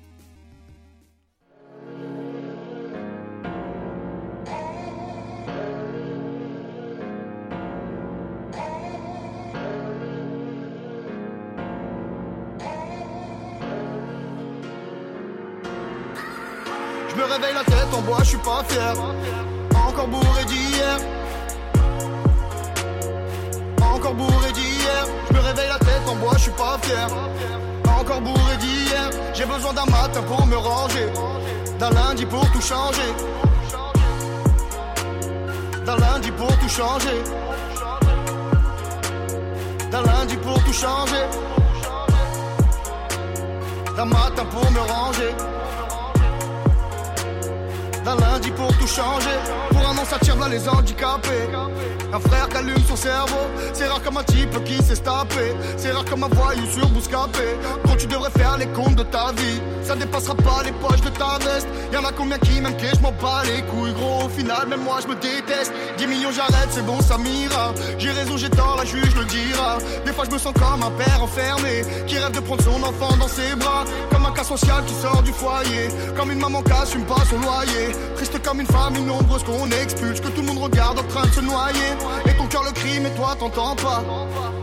Bois, 18.05 18.19
je 18.19 18.29
suis 18.29 18.37
pas 18.37 18.63
fier. 18.67 18.93
Encore 19.87 20.07
bourré 20.07 20.45
d'hier. 20.45 20.97
Encore 23.81 24.13
bourré 24.13 24.51
d'hier. 24.53 25.05
Je 25.27 25.33
me 25.33 25.39
réveille 25.39 25.69
la 25.69 25.79
tête 25.79 26.05
en 26.07 26.15
bois, 26.15 26.33
je 26.35 26.43
suis 26.43 26.51
pas 26.51 26.77
fier. 26.81 27.07
Encore 27.99 28.21
bourré 28.21 28.57
d'hier. 28.59 29.09
J'ai 29.33 29.45
besoin 29.45 29.73
d'un 29.73 29.85
matin 29.85 30.21
pour 30.27 30.45
me 30.45 30.57
ranger. 30.57 31.09
D'un 31.79 31.89
lundi 31.89 32.25
pour 32.25 32.49
tout 32.51 32.61
changer. 32.61 33.11
D'un 35.85 35.97
lundi 35.97 36.31
pour 36.31 36.57
tout 36.59 36.69
changer. 36.69 37.19
D'un 39.91 40.03
lundi 40.03 40.37
pour 40.37 40.63
tout 40.63 40.73
changer. 40.73 41.25
D'un 43.97 44.05
matin 44.05 44.45
pour 44.51 44.71
me 44.71 44.79
ranger. 44.79 45.54
D'un 48.05 48.17
lundi 48.17 48.51
pour 48.51 48.67
tout 48.77 48.85
changer. 48.85 49.37
Pour 49.71 49.81
un 49.81 49.97
an, 49.97 50.05
ça 50.07 50.19
tire 50.19 50.37
là 50.37 50.47
les 50.47 50.69
handicapés. 50.69 51.49
Un 52.13 52.19
frère 52.19 52.47
qui 52.47 52.83
son 52.87 52.95
cerveau. 52.95 53.45
C'est 53.73 53.87
rare 53.87 54.01
comme 54.03 54.17
un 54.17 54.23
type 54.23 54.63
qui 54.63 54.81
s'est 54.83 54.97
tapé. 54.97 55.55
C'est 55.75 55.91
rare 55.91 56.05
comme 56.05 56.23
un 56.23 56.27
voyou 56.27 56.65
sur 56.67 56.87
Bouscapé. 56.89 57.57
Quand 57.85 57.95
tu 57.97 58.05
devrais 58.05 58.29
faire 58.31 58.57
les 58.57 58.67
comptes 58.67 58.95
de 58.95 59.03
ta 59.03 59.31
vie, 59.35 59.59
ça 59.81 59.95
dépassera 59.95 60.35
pas 60.35 60.61
les 60.63 60.71
poches 60.73 61.01
de 61.01 61.09
ta 61.09 61.39
veste. 61.39 61.67
Y'en 61.91 62.05
a 62.05 62.11
combien 62.11 62.37
qui 62.37 62.61
m'aiment 62.61 62.77
que 62.77 62.87
je 62.95 63.01
m'en 63.01 63.11
bats 63.11 63.41
les 63.45 63.63
couilles, 63.63 63.93
gros. 63.93 64.25
Au 64.25 64.29
final, 64.29 64.67
même 64.67 64.83
moi 64.83 64.99
je 65.01 65.07
me 65.07 65.15
déteste. 65.15 65.73
10 65.97 66.07
millions, 66.07 66.31
j'arrête, 66.31 66.69
c'est 66.69 66.85
bon, 66.85 67.01
ça 67.01 67.17
m'ira. 67.17 67.73
J'ai 67.97 68.11
raison, 68.11 68.37
j'ai 68.37 68.49
tort, 68.49 68.75
la 68.77 68.85
juge 68.85 69.15
le 69.15 69.25
dira. 69.25 69.77
Des 70.05 70.13
fois, 70.13 70.25
je 70.25 70.31
me 70.31 70.37
sens 70.37 70.53
comme 70.53 70.83
un 70.83 70.91
père 70.91 71.23
enfermé 71.23 71.83
qui 72.05 72.17
rêve 72.17 72.31
de 72.31 72.39
prendre 72.39 72.63
son 72.63 72.81
enfant 72.83 73.15
dans 73.17 73.27
ses 73.27 73.55
bras. 73.55 73.83
Comme 74.11 74.25
un 74.25 74.31
cas 74.31 74.43
social 74.43 74.83
qui 74.85 74.93
sort 74.93 75.23
du 75.23 75.31
foyer. 75.31 75.89
Comme 76.15 76.31
une 76.31 76.39
maman 76.39 76.61
qui 76.61 76.71
assume 76.71 77.05
pas 77.05 77.23
son 77.29 77.39
loyer. 77.39 77.94
Triste 78.15 78.41
comme 78.43 78.61
une 78.61 78.67
famille 78.67 79.03
nombreuse 79.03 79.43
qu'on 79.43 79.69
expulse. 79.71 80.19
Que 80.19 80.29
tout 80.29 80.41
le 80.41 80.47
monde 80.47 80.63
regarde 80.63 80.99
en 80.99 81.03
train 81.03 81.25
de 81.25 81.31
se 81.31 81.41
noyer. 81.41 81.91
Et 82.25 82.33
ton 82.37 82.47
cœur 82.47 82.63
le 82.63 82.71
crie, 82.71 82.99
mais 82.99 83.11
toi 83.11 83.35
t'entends 83.39 83.75
pas. 83.75 84.03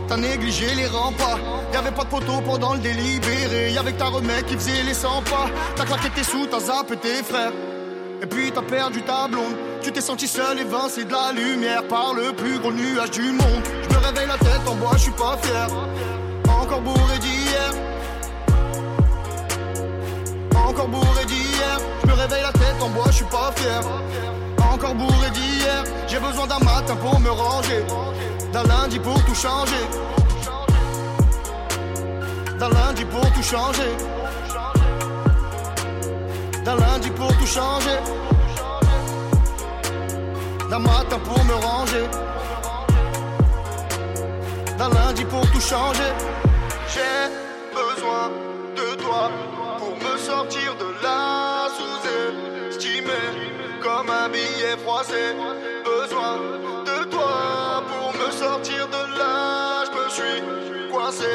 T'as 0.07 0.17
négligé 0.17 0.73
les 0.75 0.87
remparts. 0.87 1.39
Y'avait 1.73 1.91
pas 1.91 2.03
de 2.03 2.09
poteau 2.09 2.41
pendant 2.45 2.73
le 2.73 2.79
délibéré. 2.79 3.71
Y'avait 3.71 3.93
ta 3.93 4.05
remède 4.05 4.45
qui 4.45 4.55
faisait 4.55 4.83
les 4.83 4.93
100 4.93 5.23
pas. 5.23 5.47
T'as 5.75 5.85
claqué 5.85 6.09
tes 6.09 6.23
sous, 6.23 6.45
t'as 6.45 6.59
zappé 6.59 6.97
tes 6.97 7.23
frères. 7.23 7.51
Et 8.21 8.25
puis 8.25 8.51
t'as 8.51 8.61
perdu 8.61 9.01
ta 9.01 9.27
blonde. 9.27 9.55
Tu 9.81 9.91
t'es 9.91 10.01
senti 10.01 10.27
seul, 10.27 10.59
évincé 10.59 11.03
de 11.03 11.11
la 11.11 11.33
lumière 11.33 11.85
par 11.87 12.13
le 12.13 12.31
plus 12.33 12.57
gros 12.59 12.71
nuage 12.71 13.11
du 13.11 13.31
monde. 13.31 13.63
Je 13.83 13.89
me 13.93 14.01
réveille 14.01 14.27
la 14.27 14.37
tête 14.37 14.61
en 14.65 14.75
bois, 14.75 14.91
je 14.93 15.03
suis 15.03 15.11
pas 15.11 15.37
fier. 15.41 15.67
Encore 16.47 16.81
bourré 16.81 17.12
Je 22.03 22.09
me 22.09 22.13
réveille 22.13 22.41
la 22.41 22.51
tête 22.51 22.81
en 22.81 22.89
bois, 22.89 23.05
je 23.07 23.13
suis 23.13 23.25
pas 23.25 23.51
fier. 23.55 23.81
Encore 24.73 24.95
bourré 24.95 25.29
d'hier. 25.31 25.83
J'ai 26.07 26.19
besoin 26.19 26.47
d'un 26.47 26.59
matin 26.59 26.95
pour 26.95 27.19
me 27.19 27.29
ranger. 27.29 27.85
D'un 28.51 28.63
lundi 28.63 28.99
pour 28.99 29.23
tout 29.23 29.35
changer. 29.35 29.83
D'un 32.59 32.69
lundi 32.69 33.05
pour 33.05 33.31
tout 33.31 33.43
changer. 33.43 33.91
D'un 36.65 36.75
lundi 36.75 37.09
pour 37.11 37.37
tout 37.37 37.47
changer. 37.47 37.99
D'un 40.69 40.79
matin 40.79 41.19
pour 41.23 41.43
me 41.45 41.53
ranger. 41.53 42.07
D'un 44.77 44.89
lundi 44.89 45.23
pour 45.25 45.49
tout 45.51 45.61
changer. 45.61 46.11
J'ai 46.93 47.29
besoin 47.73 48.29
de 48.75 48.95
toi 49.01 49.29
sortir 50.17 50.75
de 50.75 51.03
là 51.03 51.67
sous-estimé 51.77 53.21
comme 53.81 54.09
un 54.09 54.29
billet 54.29 54.77
froissé. 54.83 55.35
Besoin 55.83 56.37
de 56.85 57.09
toi 57.09 57.83
pour 57.87 58.13
me 58.13 58.31
sortir 58.31 58.87
de 58.87 59.19
là. 59.19 59.83
Je 59.85 59.91
me 59.91 60.09
suis 60.09 60.91
coincé. 60.91 61.31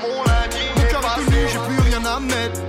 Mon 0.00 0.22
lundi 0.24 0.64
Mon 0.76 0.82
cœur 0.90 1.02
est 1.04 1.24
tenu, 1.24 1.48
j'ai 1.48 1.58
plus 1.58 1.90
rien 1.90 2.04
à 2.04 2.20
mettre. 2.20 2.60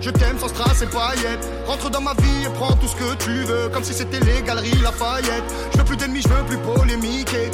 Je 0.00 0.10
t'aime 0.10 0.38
sans 0.38 0.48
strass 0.48 0.82
et 0.82 0.86
paillettes. 0.86 1.46
Rentre 1.66 1.90
dans 1.90 2.00
ma 2.00 2.14
vie 2.14 2.44
et 2.44 2.52
prends 2.54 2.74
tout 2.74 2.88
ce 2.88 2.96
que 2.96 3.14
tu 3.22 3.44
veux. 3.44 3.68
Comme 3.68 3.84
si 3.84 3.94
c'était 3.94 4.20
les 4.20 4.42
galeries 4.42 4.80
Lafayette. 4.82 5.44
Je 5.72 5.78
veux 5.78 5.84
plus 5.84 5.96
d'ennemis, 5.96 6.22
je 6.22 6.28
veux 6.28 6.44
plus 6.44 6.58
polémiquer. 6.58 7.50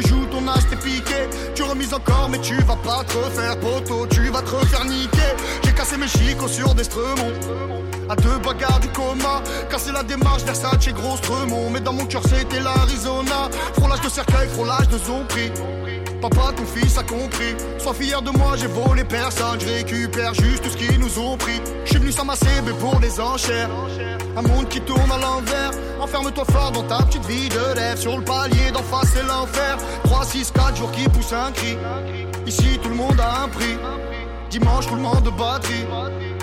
Tu 0.00 0.08
joues 0.08 0.26
ton 0.26 0.46
as, 0.46 0.62
t'es 0.70 0.76
piqué. 0.76 1.28
Tu 1.56 1.62
remises 1.64 1.92
encore, 1.92 2.28
mais 2.30 2.38
tu 2.38 2.54
vas 2.54 2.76
pas 2.76 3.02
te 3.02 3.16
refaire 3.16 3.58
poteau. 3.58 4.06
Tu 4.06 4.28
vas 4.28 4.42
te 4.42 4.50
refaire 4.50 4.84
niquer. 4.84 5.34
J'ai 5.64 5.72
cassé 5.72 5.96
mes 5.96 6.06
chicots 6.06 6.46
sur 6.46 6.72
des 6.72 6.84
stremons. 6.84 7.32
À 8.08 8.14
deux 8.14 8.38
bagarres 8.38 8.78
du 8.78 8.88
coma, 8.88 9.42
casser 9.68 9.90
la 9.90 10.04
démarche 10.04 10.44
Versace, 10.44 10.88
gros 10.94 11.16
stremont. 11.16 11.70
Mais 11.70 11.80
dans 11.80 11.92
mon 11.92 12.06
cœur, 12.06 12.22
c'était 12.22 12.60
l'Arizona. 12.60 13.50
Frôlage 13.72 14.00
de 14.02 14.08
cercueil, 14.08 14.48
frôlage 14.48 14.88
de 14.88 14.98
zombie. 14.98 15.50
Papa, 16.20 16.52
ton 16.56 16.64
fils 16.64 16.98
a 16.98 17.02
compris. 17.04 17.54
Sois 17.78 17.94
fier 17.94 18.20
de 18.22 18.30
moi, 18.30 18.56
j'ai 18.56 18.66
volé 18.66 19.04
personne. 19.04 19.60
Je 19.60 19.66
récupère 19.66 20.34
juste 20.34 20.62
tout 20.64 20.70
ce 20.70 20.76
qu'ils 20.76 20.98
nous 20.98 21.18
ont 21.18 21.36
pris. 21.36 21.60
Je 21.84 21.90
suis 21.90 21.98
venu 21.98 22.10
s'amasser, 22.10 22.60
mais 22.64 22.72
pour 22.72 22.98
les 23.00 23.20
enchères. 23.20 23.70
Un 24.36 24.42
monde 24.42 24.68
qui 24.68 24.80
tourne 24.80 25.10
à 25.10 25.18
l'envers. 25.18 25.70
Enferme-toi 26.00 26.44
fort 26.50 26.72
dans 26.72 26.82
ta 26.82 27.04
petite 27.04 27.24
vie 27.26 27.48
de 27.48 27.58
rêve. 27.78 27.98
Sur 27.98 28.18
le 28.18 28.24
palier 28.24 28.70
d'en 28.72 28.82
face, 28.82 29.10
c'est 29.14 29.22
l'enfer. 29.22 29.76
3, 30.04 30.24
6, 30.24 30.52
4 30.52 30.76
jours 30.76 30.90
qui 30.90 31.08
poussent 31.08 31.32
un 31.32 31.52
cri. 31.52 31.76
Ici, 32.46 32.78
tout 32.82 32.88
le 32.88 32.96
monde 32.96 33.18
a 33.20 33.44
un 33.44 33.48
prix. 33.48 33.76
Dimanche, 34.50 34.86
tout 34.86 34.96
le 34.96 35.02
monde 35.02 35.22
de 35.22 35.30
batterie. 35.30 35.86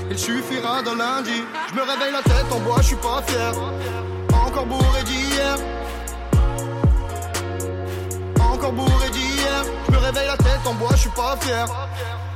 Il 0.10 0.18
suffira 0.18 0.82
d'un 0.84 0.96
lundi. 0.96 1.44
Je 1.70 1.74
me 1.76 1.82
réveille 1.82 2.14
la 2.14 2.22
tête 2.22 2.46
en 2.52 2.60
bois, 2.60 2.78
je 2.78 2.88
suis 2.88 2.96
pas 2.98 3.22
fier. 3.28 3.52
Encore 4.34 4.66
bourré 4.66 5.04
d'hier. 5.04 5.58
Encore 8.40 8.72
bourré 8.72 9.10
d'hier. 9.10 9.25
Je 9.88 9.92
me 9.92 9.98
réveille 9.98 10.28
la 10.28 10.38
tête 10.38 10.66
en 10.66 10.74
bois, 10.74 10.90
je 10.92 11.02
suis 11.02 11.10
pas 11.10 11.36
fier. 11.40 11.66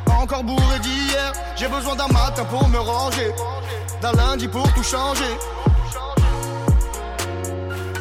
Encore 0.07 0.43
bourré 0.43 0.80
d'hier. 0.80 1.32
J'ai 1.55 1.67
besoin 1.67 1.95
d'un 1.95 2.07
matin 2.07 2.43
pour 2.45 2.67
me 2.67 2.80
ranger. 2.80 3.32
D'un 4.01 4.11
lundi 4.13 4.47
pour 4.47 4.72
tout 4.74 4.84
changer. 4.84 5.38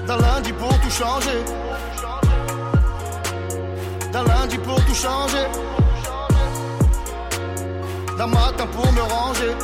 D'un 0.06 0.16
lundi 0.16 0.52
pour 0.52 0.80
tout 0.80 0.90
changer. 0.90 1.44
D'un 4.12 4.24
lundi 4.24 4.58
pour 4.58 4.84
tout 4.84 4.94
changer. 4.94 5.46
D'un 8.16 8.26
matin 8.26 8.66
pour 8.66 8.92
me 8.92 9.02
ranger. 9.02 9.54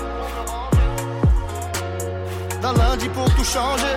D'un 2.62 2.72
lundi 2.72 3.08
pour 3.08 3.28
tout 3.34 3.44
changer. 3.44 3.96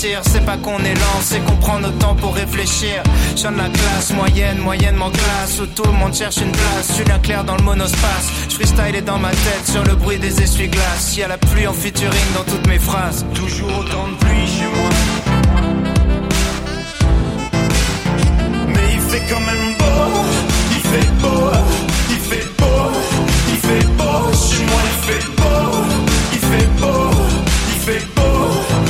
C'est 0.00 0.46
pas 0.46 0.56
qu'on 0.56 0.78
est 0.78 0.94
lent, 0.94 1.20
c'est 1.20 1.44
qu'on 1.44 1.56
prend 1.56 1.78
notre 1.78 1.98
temps 1.98 2.14
pour 2.14 2.34
réfléchir. 2.34 3.02
Je 3.36 3.42
de 3.42 3.56
la 3.58 3.68
classe 3.68 4.14
moyenne, 4.14 4.56
moyennement 4.56 5.10
classe, 5.10 5.60
où 5.60 5.66
tout 5.66 5.82
le 5.84 5.92
monde 5.92 6.14
cherche 6.14 6.38
une 6.38 6.52
place. 6.52 6.96
Julien 6.96 7.18
Claire 7.18 7.44
dans 7.44 7.56
le 7.56 7.62
monospace, 7.62 8.30
je 8.48 8.54
freestyle 8.54 8.96
est 8.96 9.02
dans 9.02 9.18
ma 9.18 9.28
tête 9.28 9.66
sur 9.70 9.84
le 9.84 9.94
bruit 9.96 10.16
des 10.16 10.40
essuie-glaces. 10.40 11.18
Y 11.18 11.22
a 11.24 11.28
la 11.28 11.36
pluie 11.36 11.66
en 11.66 11.74
featuring 11.74 12.32
dans 12.34 12.50
toutes 12.50 12.66
mes 12.66 12.78
phrases. 12.78 13.26
Toujours 13.34 13.68
autant 13.78 14.08
de 14.08 14.16
pluie 14.24 14.46
chez 14.46 14.68
moi. 14.74 14.90
Mais 18.68 18.94
il 18.94 19.00
fait 19.00 19.22
quand 19.28 19.40
même 19.40 19.74
beau, 19.78 20.22
il 20.70 20.80
fait 20.80 21.10
beau, 21.20 21.50
il 22.08 22.16
fait 22.16 22.48
beau, 22.56 22.90
il 23.50 23.58
fait 23.58 23.86
beau. 23.98 24.32
Chez 24.48 24.64
moi 24.64 24.80
beau, 24.80 24.86
il 24.96 25.08
fait 25.08 25.26
beau, 25.36 25.84
il 26.32 26.38
fait 26.38 26.68
beau, 26.80 27.10
il 27.68 27.80
fait 27.84 28.06
beau. 28.16 28.89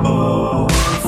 il 0.00 1.03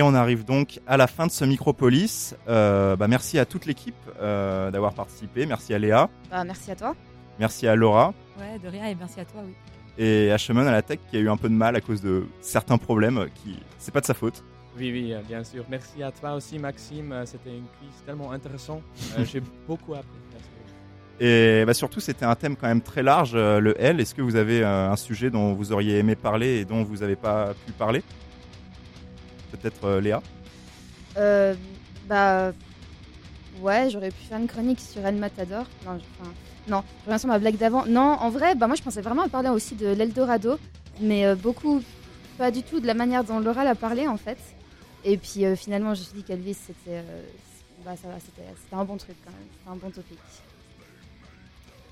Et 0.00 0.02
on 0.02 0.14
arrive 0.14 0.46
donc 0.46 0.80
à 0.86 0.96
la 0.96 1.06
fin 1.06 1.26
de 1.26 1.30
ce 1.30 1.44
Micropolis. 1.44 2.34
Euh, 2.48 2.96
bah, 2.96 3.06
merci 3.06 3.38
à 3.38 3.44
toute 3.44 3.66
l'équipe 3.66 3.94
euh, 4.18 4.70
d'avoir 4.70 4.94
participé. 4.94 5.44
Merci 5.44 5.74
à 5.74 5.78
Léa. 5.78 6.08
Bah, 6.30 6.42
merci 6.42 6.70
à 6.70 6.74
toi. 6.74 6.96
Merci 7.38 7.68
à 7.68 7.76
Laura. 7.76 8.14
Ouais, 8.38 8.58
de 8.58 8.68
rien 8.68 8.86
et 8.86 8.94
merci 8.94 9.20
à 9.20 9.26
toi, 9.26 9.42
oui. 9.44 9.52
Et 9.98 10.32
à 10.32 10.38
Shemon 10.38 10.66
à 10.66 10.72
la 10.72 10.80
tech 10.80 11.00
qui 11.10 11.18
a 11.18 11.20
eu 11.20 11.28
un 11.28 11.36
peu 11.36 11.50
de 11.50 11.54
mal 11.54 11.76
à 11.76 11.82
cause 11.82 12.00
de 12.00 12.24
certains 12.40 12.78
problèmes 12.78 13.26
qui. 13.34 13.58
C'est 13.76 13.92
pas 13.92 14.00
de 14.00 14.06
sa 14.06 14.14
faute. 14.14 14.42
Oui, 14.78 14.90
oui, 14.90 15.12
euh, 15.12 15.20
bien 15.28 15.44
sûr. 15.44 15.66
Merci 15.68 16.02
à 16.02 16.10
toi 16.10 16.32
aussi, 16.32 16.58
Maxime. 16.58 17.14
C'était 17.26 17.50
une 17.50 17.66
quiz 17.78 18.02
tellement 18.06 18.32
intéressant. 18.32 18.80
Euh, 19.18 19.24
J'ai 19.30 19.42
beaucoup 19.68 19.92
appris. 19.92 20.08
Merci. 20.32 20.48
Et 21.20 21.66
bah, 21.66 21.74
surtout, 21.74 22.00
c'était 22.00 22.24
un 22.24 22.36
thème 22.36 22.56
quand 22.56 22.68
même 22.68 22.80
très 22.80 23.02
large, 23.02 23.34
le 23.36 23.74
L. 23.78 24.00
Est-ce 24.00 24.14
que 24.14 24.22
vous 24.22 24.36
avez 24.36 24.64
un 24.64 24.96
sujet 24.96 25.28
dont 25.28 25.52
vous 25.52 25.72
auriez 25.72 25.98
aimé 25.98 26.16
parler 26.16 26.60
et 26.60 26.64
dont 26.64 26.84
vous 26.84 26.96
n'avez 26.96 27.16
pas 27.16 27.52
pu 27.66 27.72
parler? 27.72 28.02
Peut-être 29.60 29.84
euh, 29.84 30.00
Léa? 30.00 30.22
Euh, 31.16 31.54
bah. 32.06 32.52
Ouais, 33.60 33.90
j'aurais 33.90 34.10
pu 34.10 34.22
faire 34.22 34.38
une 34.38 34.46
chronique 34.46 34.80
sur 34.80 35.04
El 35.04 35.16
Matador. 35.16 35.66
Non, 35.84 35.98
enfin, 36.20 36.30
non, 36.66 36.82
je 37.00 37.04
reviens 37.04 37.18
sur 37.18 37.28
ma 37.28 37.38
blague 37.38 37.56
d'avant. 37.56 37.84
Non, 37.84 38.16
en 38.18 38.30
vrai, 38.30 38.54
bah 38.54 38.66
moi 38.66 38.76
je 38.76 38.82
pensais 38.82 39.02
vraiment 39.02 39.22
à 39.22 39.28
parler 39.28 39.50
aussi 39.50 39.74
de 39.74 39.88
l'Eldorado, 39.88 40.58
mais 41.00 41.26
euh, 41.26 41.34
beaucoup, 41.34 41.82
pas 42.38 42.50
du 42.50 42.62
tout 42.62 42.80
de 42.80 42.86
la 42.86 42.94
manière 42.94 43.22
dont 43.22 43.38
Laura 43.38 43.64
l'a 43.64 43.74
parlé 43.74 44.06
en 44.06 44.16
fait. 44.16 44.38
Et 45.04 45.18
puis 45.18 45.44
euh, 45.44 45.56
finalement, 45.56 45.94
je 45.94 46.00
me 46.00 46.04
suis 46.06 46.14
dit 46.14 46.22
qu'Elvis, 46.22 46.54
c'était 46.54 47.04
bah, 47.84 47.96
ça 48.00 48.08
va, 48.08 48.14
c'était 48.18 48.74
un 48.74 48.84
bon 48.84 48.96
truc 48.96 49.16
quand 49.24 49.32
même, 49.32 49.48
c'était 49.58 49.70
un 49.70 49.76
bon 49.76 49.90
topic. 49.90 50.18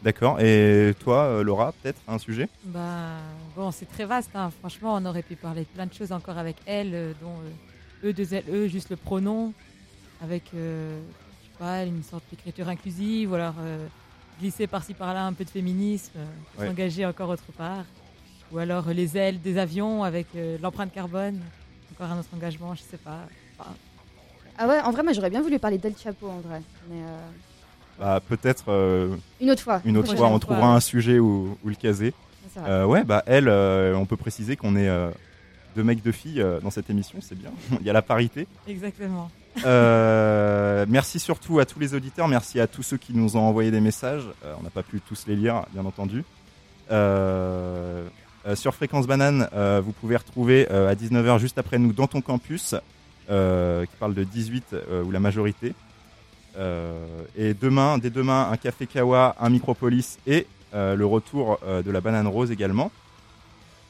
D'accord. 0.03 0.41
Et 0.41 0.95
toi, 1.01 1.25
euh, 1.25 1.43
Laura, 1.43 1.73
peut-être 1.73 2.01
un 2.07 2.19
sujet? 2.19 2.49
Bah, 2.65 3.17
bon, 3.57 3.71
c'est 3.71 3.87
très 3.87 4.05
vaste. 4.05 4.31
hein. 4.35 4.51
Franchement, 4.61 4.95
on 4.95 5.05
aurait 5.05 5.23
pu 5.23 5.35
parler 5.37 5.63
de 5.63 5.67
plein 5.69 5.87
de 5.87 5.93
choses 5.93 6.13
encore 6.13 6.39
avec 6.39 6.57
elle, 6.67 6.95
euh, 6.95 7.13
dont 7.21 7.35
euh, 8.05 8.09
E, 8.09 8.13
deux 8.13 8.33
L, 8.33 8.45
E, 8.49 8.69
juste 8.69 8.91
le 8.91 8.97
pronom, 8.97 9.53
avec, 10.23 10.43
euh, 10.55 11.01
je 11.43 11.47
sais 11.47 11.59
pas, 11.59 11.85
une 11.85 12.03
sorte 12.05 12.23
d'écriture 12.31 12.69
inclusive, 12.69 13.33
ou 13.33 13.35
alors 13.35 13.55
euh, 13.61 13.87
glisser 14.41 14.67
par-ci 14.69 14.95
par-là 14.95 15.25
un 15.27 15.33
peu 15.33 15.45
de 15.45 15.51
féminisme, 15.51 16.13
euh, 16.17 16.61
Ouais. 16.61 16.69
s'engager 16.69 17.05
encore 17.05 17.29
autre 17.31 17.51
part. 17.57 17.85
Ou 18.53 18.59
alors 18.59 18.89
les 18.91 19.17
ailes 19.19 19.41
des 19.43 19.59
avions 19.59 20.05
avec 20.05 20.27
euh, 20.37 20.57
l'empreinte 20.63 20.93
carbone, 20.93 21.39
encore 21.95 22.11
un 22.11 22.21
autre 22.21 22.29
engagement, 22.35 22.75
je 22.75 22.83
sais 22.83 22.97
pas. 22.99 23.19
Enfin, 23.59 23.71
Ah 24.59 24.67
ouais, 24.69 24.81
en 24.81 24.91
vrai, 24.93 25.03
moi 25.03 25.13
j'aurais 25.13 25.29
bien 25.31 25.43
voulu 25.43 25.59
parler 25.59 25.77
d'El 25.79 25.97
Chapo 25.99 26.29
en 26.29 26.39
vrai, 26.41 26.63
mais 26.89 26.97
euh, 27.03 27.19
Bah, 27.99 28.21
peut-être 28.27 28.65
euh, 28.69 29.09
Une 29.41 29.51
autre 29.51 29.63
fois. 29.63 29.81
Une 29.85 29.97
autre 29.97 30.07
Prochaine 30.09 30.19
fois, 30.27 30.35
on 30.35 30.39
trouvera 30.39 30.75
un 30.75 30.81
sujet 30.81 31.19
où, 31.19 31.59
où 31.65 31.69
le 31.69 31.75
caser. 31.75 32.15
Euh, 32.67 32.85
ouais, 32.85 33.05
bah 33.05 33.23
elle, 33.27 33.47
euh, 33.49 33.95
on 33.95 34.05
peut 34.05 34.17
préciser 34.17 34.57
qu'on 34.57 34.75
est 34.75 34.89
euh, 34.89 35.11
deux 35.77 35.85
mecs, 35.85 36.03
deux 36.03 36.13
filles 36.13 36.41
euh, 36.41 36.59
dans 36.61 36.71
cette 36.71 36.91
émission, 36.91 37.19
c'est 37.21 37.39
bien. 37.39 37.51
Il 37.81 37.87
y 37.87 37.91
a 37.91 37.93
la 37.93 38.03
parité. 38.03 38.47
exactement. 38.67 39.31
Euh, 39.65 40.87
merci 40.89 41.19
surtout 41.19 41.59
à 41.59 41.67
tous 41.67 41.81
les 41.81 41.95
auditeurs, 41.95 42.29
merci 42.29 42.61
à 42.61 42.67
tous 42.67 42.83
ceux 42.83 42.97
qui 42.97 43.13
nous 43.13 43.37
ont 43.37 43.43
envoyé 43.43 43.71
des 43.71 43.81
messages. 43.81 44.25
Euh, 44.45 44.55
on 44.59 44.63
n'a 44.63 44.71
pas 44.71 44.83
pu 44.83 45.01
tous 45.01 45.27
les 45.27 45.37
lire, 45.37 45.65
bien 45.73 45.85
entendu. 45.85 46.25
Euh, 46.91 48.07
euh, 48.47 48.57
sur 48.57 48.75
Fréquence 48.75 49.07
Banane, 49.07 49.49
euh, 49.53 49.81
vous 49.85 49.93
pouvez 49.93 50.17
retrouver 50.17 50.69
euh, 50.71 50.91
à 50.91 50.95
19h 50.95 51.39
juste 51.39 51.59
après 51.59 51.79
nous 51.79 51.93
dans 51.93 52.07
ton 52.07 52.21
campus, 52.21 52.75
euh, 53.31 53.85
qui 53.85 53.97
parle 53.99 54.15
de 54.15 54.25
18 54.25 54.65
euh, 54.73 55.03
ou 55.03 55.11
la 55.11 55.21
majorité. 55.21 55.75
Euh, 56.59 57.07
et 57.37 57.55
demain, 57.55 57.99
dès 57.99 58.11
demain, 58.11 58.49
un 58.51 58.57
café 58.57 58.87
Kawa, 58.87 59.37
un 59.39 59.49
Micropolis 59.51 60.19
et 60.27 60.47
euh, 60.75 60.97
le 60.97 61.07
retour 61.07 61.59
euh, 61.65 61.83
de 61.83 61.91
la 61.91 62.01
banane 62.01 62.27
rose 62.27 62.51
également. 62.51 62.91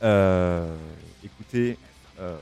Euh, 0.03 0.75
écoutez, 1.25 1.77
euh, 2.21 2.37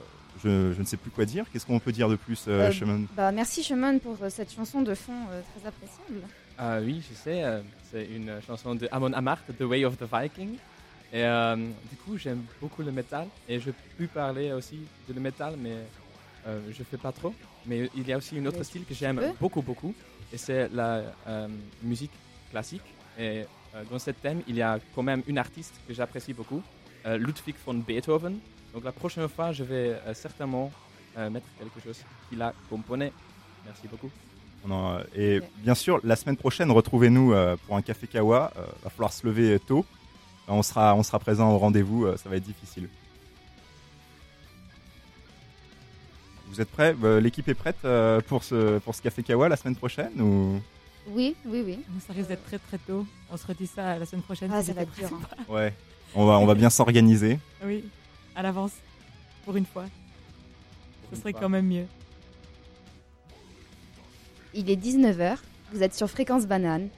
je, 0.44 0.72
je 0.74 0.80
ne 0.80 0.84
sais 0.84 0.96
plus 0.96 1.10
quoi 1.10 1.24
dire. 1.24 1.44
Qu'est-ce 1.52 1.64
qu'on 1.66 1.78
peut 1.78 1.92
dire 1.92 2.08
de 2.08 2.16
plus, 2.16 2.44
euh, 2.48 2.70
Euh, 2.70 2.98
bah, 3.16 3.32
merci 3.32 3.62
Shimon 3.62 3.98
pour 3.98 4.16
euh, 4.22 4.28
cette 4.28 4.52
chanson 4.52 4.82
de 4.82 4.94
fond 4.94 5.12
euh, 5.30 5.40
très 5.54 5.68
appréciable. 5.68 6.20
Ah 6.58 6.78
oui, 6.82 7.02
je 7.08 7.14
sais, 7.14 7.42
euh, 7.44 7.60
c'est 7.90 8.06
une 8.06 8.32
chanson 8.46 8.74
de 8.74 8.88
Amon 8.90 9.12
Amarth, 9.12 9.44
The 9.58 9.62
Way 9.62 9.84
of 9.84 9.96
the 9.98 10.04
Viking. 10.12 10.54
Et 11.12 11.22
euh, 11.24 11.54
du 11.56 11.96
coup, 12.04 12.18
j'aime 12.18 12.42
beaucoup 12.60 12.82
le 12.82 12.90
métal 12.90 13.28
et 13.48 13.60
je 13.60 13.70
peux 13.96 14.06
parler 14.08 14.52
aussi 14.52 14.80
de 15.08 15.14
le 15.14 15.20
métal, 15.20 15.54
mais 15.58 15.74
euh, 16.46 16.58
je 16.76 16.82
fais 16.82 16.96
pas 16.96 17.12
trop. 17.12 17.32
Mais 17.64 17.88
il 17.96 18.06
y 18.08 18.12
a 18.12 18.16
aussi 18.16 18.36
une 18.36 18.48
autre 18.48 18.62
style 18.64 18.84
que 18.84 18.94
j'aime 18.94 19.20
beaucoup, 19.40 19.62
beaucoup, 19.62 19.94
et 20.32 20.38
c'est 20.38 20.68
la 20.68 21.02
euh, 21.26 21.48
musique 21.82 22.12
classique. 22.50 22.82
Et 23.18 23.44
euh, 23.74 23.82
dans 23.90 23.98
ce 23.98 24.10
thème, 24.10 24.42
il 24.46 24.56
y 24.56 24.62
a 24.62 24.78
quand 24.94 25.02
même 25.02 25.22
une 25.26 25.38
artiste 25.38 25.74
que 25.86 25.94
j'apprécie 25.94 26.32
beaucoup, 26.32 26.62
euh, 27.06 27.16
Ludwig 27.18 27.54
von 27.64 27.74
Beethoven. 27.74 28.38
Donc 28.74 28.84
la 28.84 28.92
prochaine 28.92 29.28
fois, 29.28 29.52
je 29.52 29.64
vais 29.64 29.96
certainement 30.12 30.70
mettre 31.30 31.46
quelque 31.58 31.80
chose 31.82 31.98
qu'il 32.28 32.42
a 32.42 32.52
componé. 32.68 33.10
Merci 33.64 33.88
beaucoup. 33.88 34.10
Et 35.14 35.40
bien 35.58 35.74
sûr, 35.74 36.00
la 36.04 36.16
semaine 36.16 36.36
prochaine, 36.36 36.70
retrouvez-nous 36.70 37.32
pour 37.66 37.76
un 37.76 37.82
café 37.82 38.06
Kawa. 38.06 38.52
Euh, 38.56 38.62
va 38.82 38.90
falloir 38.90 39.12
se 39.12 39.26
lever 39.26 39.58
tôt. 39.60 39.84
On 40.48 40.62
sera, 40.62 40.94
on 40.94 41.02
sera 41.02 41.18
présent 41.18 41.52
au 41.52 41.58
rendez-vous. 41.58 42.06
ça 42.16 42.28
va 42.28 42.36
être 42.36 42.44
difficile. 42.44 42.88
Vous 46.56 46.62
êtes 46.62 46.70
prêts 46.70 46.96
Euh, 47.04 47.20
L'équipe 47.20 47.46
est 47.48 47.54
prête 47.54 47.76
euh, 47.84 48.22
pour 48.22 48.42
ce, 48.42 48.78
pour 48.78 48.94
ce 48.94 49.02
café 49.02 49.22
Kawa 49.22 49.46
la 49.50 49.56
semaine 49.56 49.76
prochaine 49.76 50.18
ou... 50.22 50.58
Oui, 51.08 51.36
oui, 51.44 51.62
oui. 51.66 51.78
Ça 52.06 52.14
risque 52.14 52.28
d'être 52.30 52.44
très 52.46 52.58
très 52.58 52.78
tôt. 52.78 53.06
On 53.30 53.36
se 53.36 53.46
redit 53.46 53.66
ça 53.66 53.98
la 53.98 54.06
semaine 54.06 54.22
prochaine. 54.22 54.50
Ah, 54.52 54.62
si 54.62 54.68
ça 54.68 54.72
va 54.72 54.80
j'étais 54.80 55.04
être 55.04 55.10
dur, 55.10 55.18
présente. 55.18 55.48
Ouais. 55.50 55.74
On 56.14 56.24
va, 56.24 56.38
on 56.38 56.46
va 56.46 56.54
bien 56.54 56.70
s'organiser. 56.70 57.38
Oui, 57.64 57.84
à 58.34 58.42
l'avance. 58.42 58.72
Pour 59.44 59.54
une 59.56 59.66
fois. 59.66 59.84
Ce 61.12 61.20
serait 61.20 61.34
quand 61.34 61.50
même 61.50 61.66
mieux. 61.66 61.84
Il 64.54 64.70
est 64.70 64.76
19h, 64.82 65.36
vous 65.74 65.82
êtes 65.82 65.94
sur 65.94 66.08
Fréquence 66.08 66.46
Banane. 66.46 66.88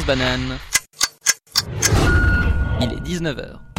Banane. 0.00 0.58
Il 2.80 2.92
est 2.92 3.00
19h. 3.06 3.36
Bye. 3.36 3.71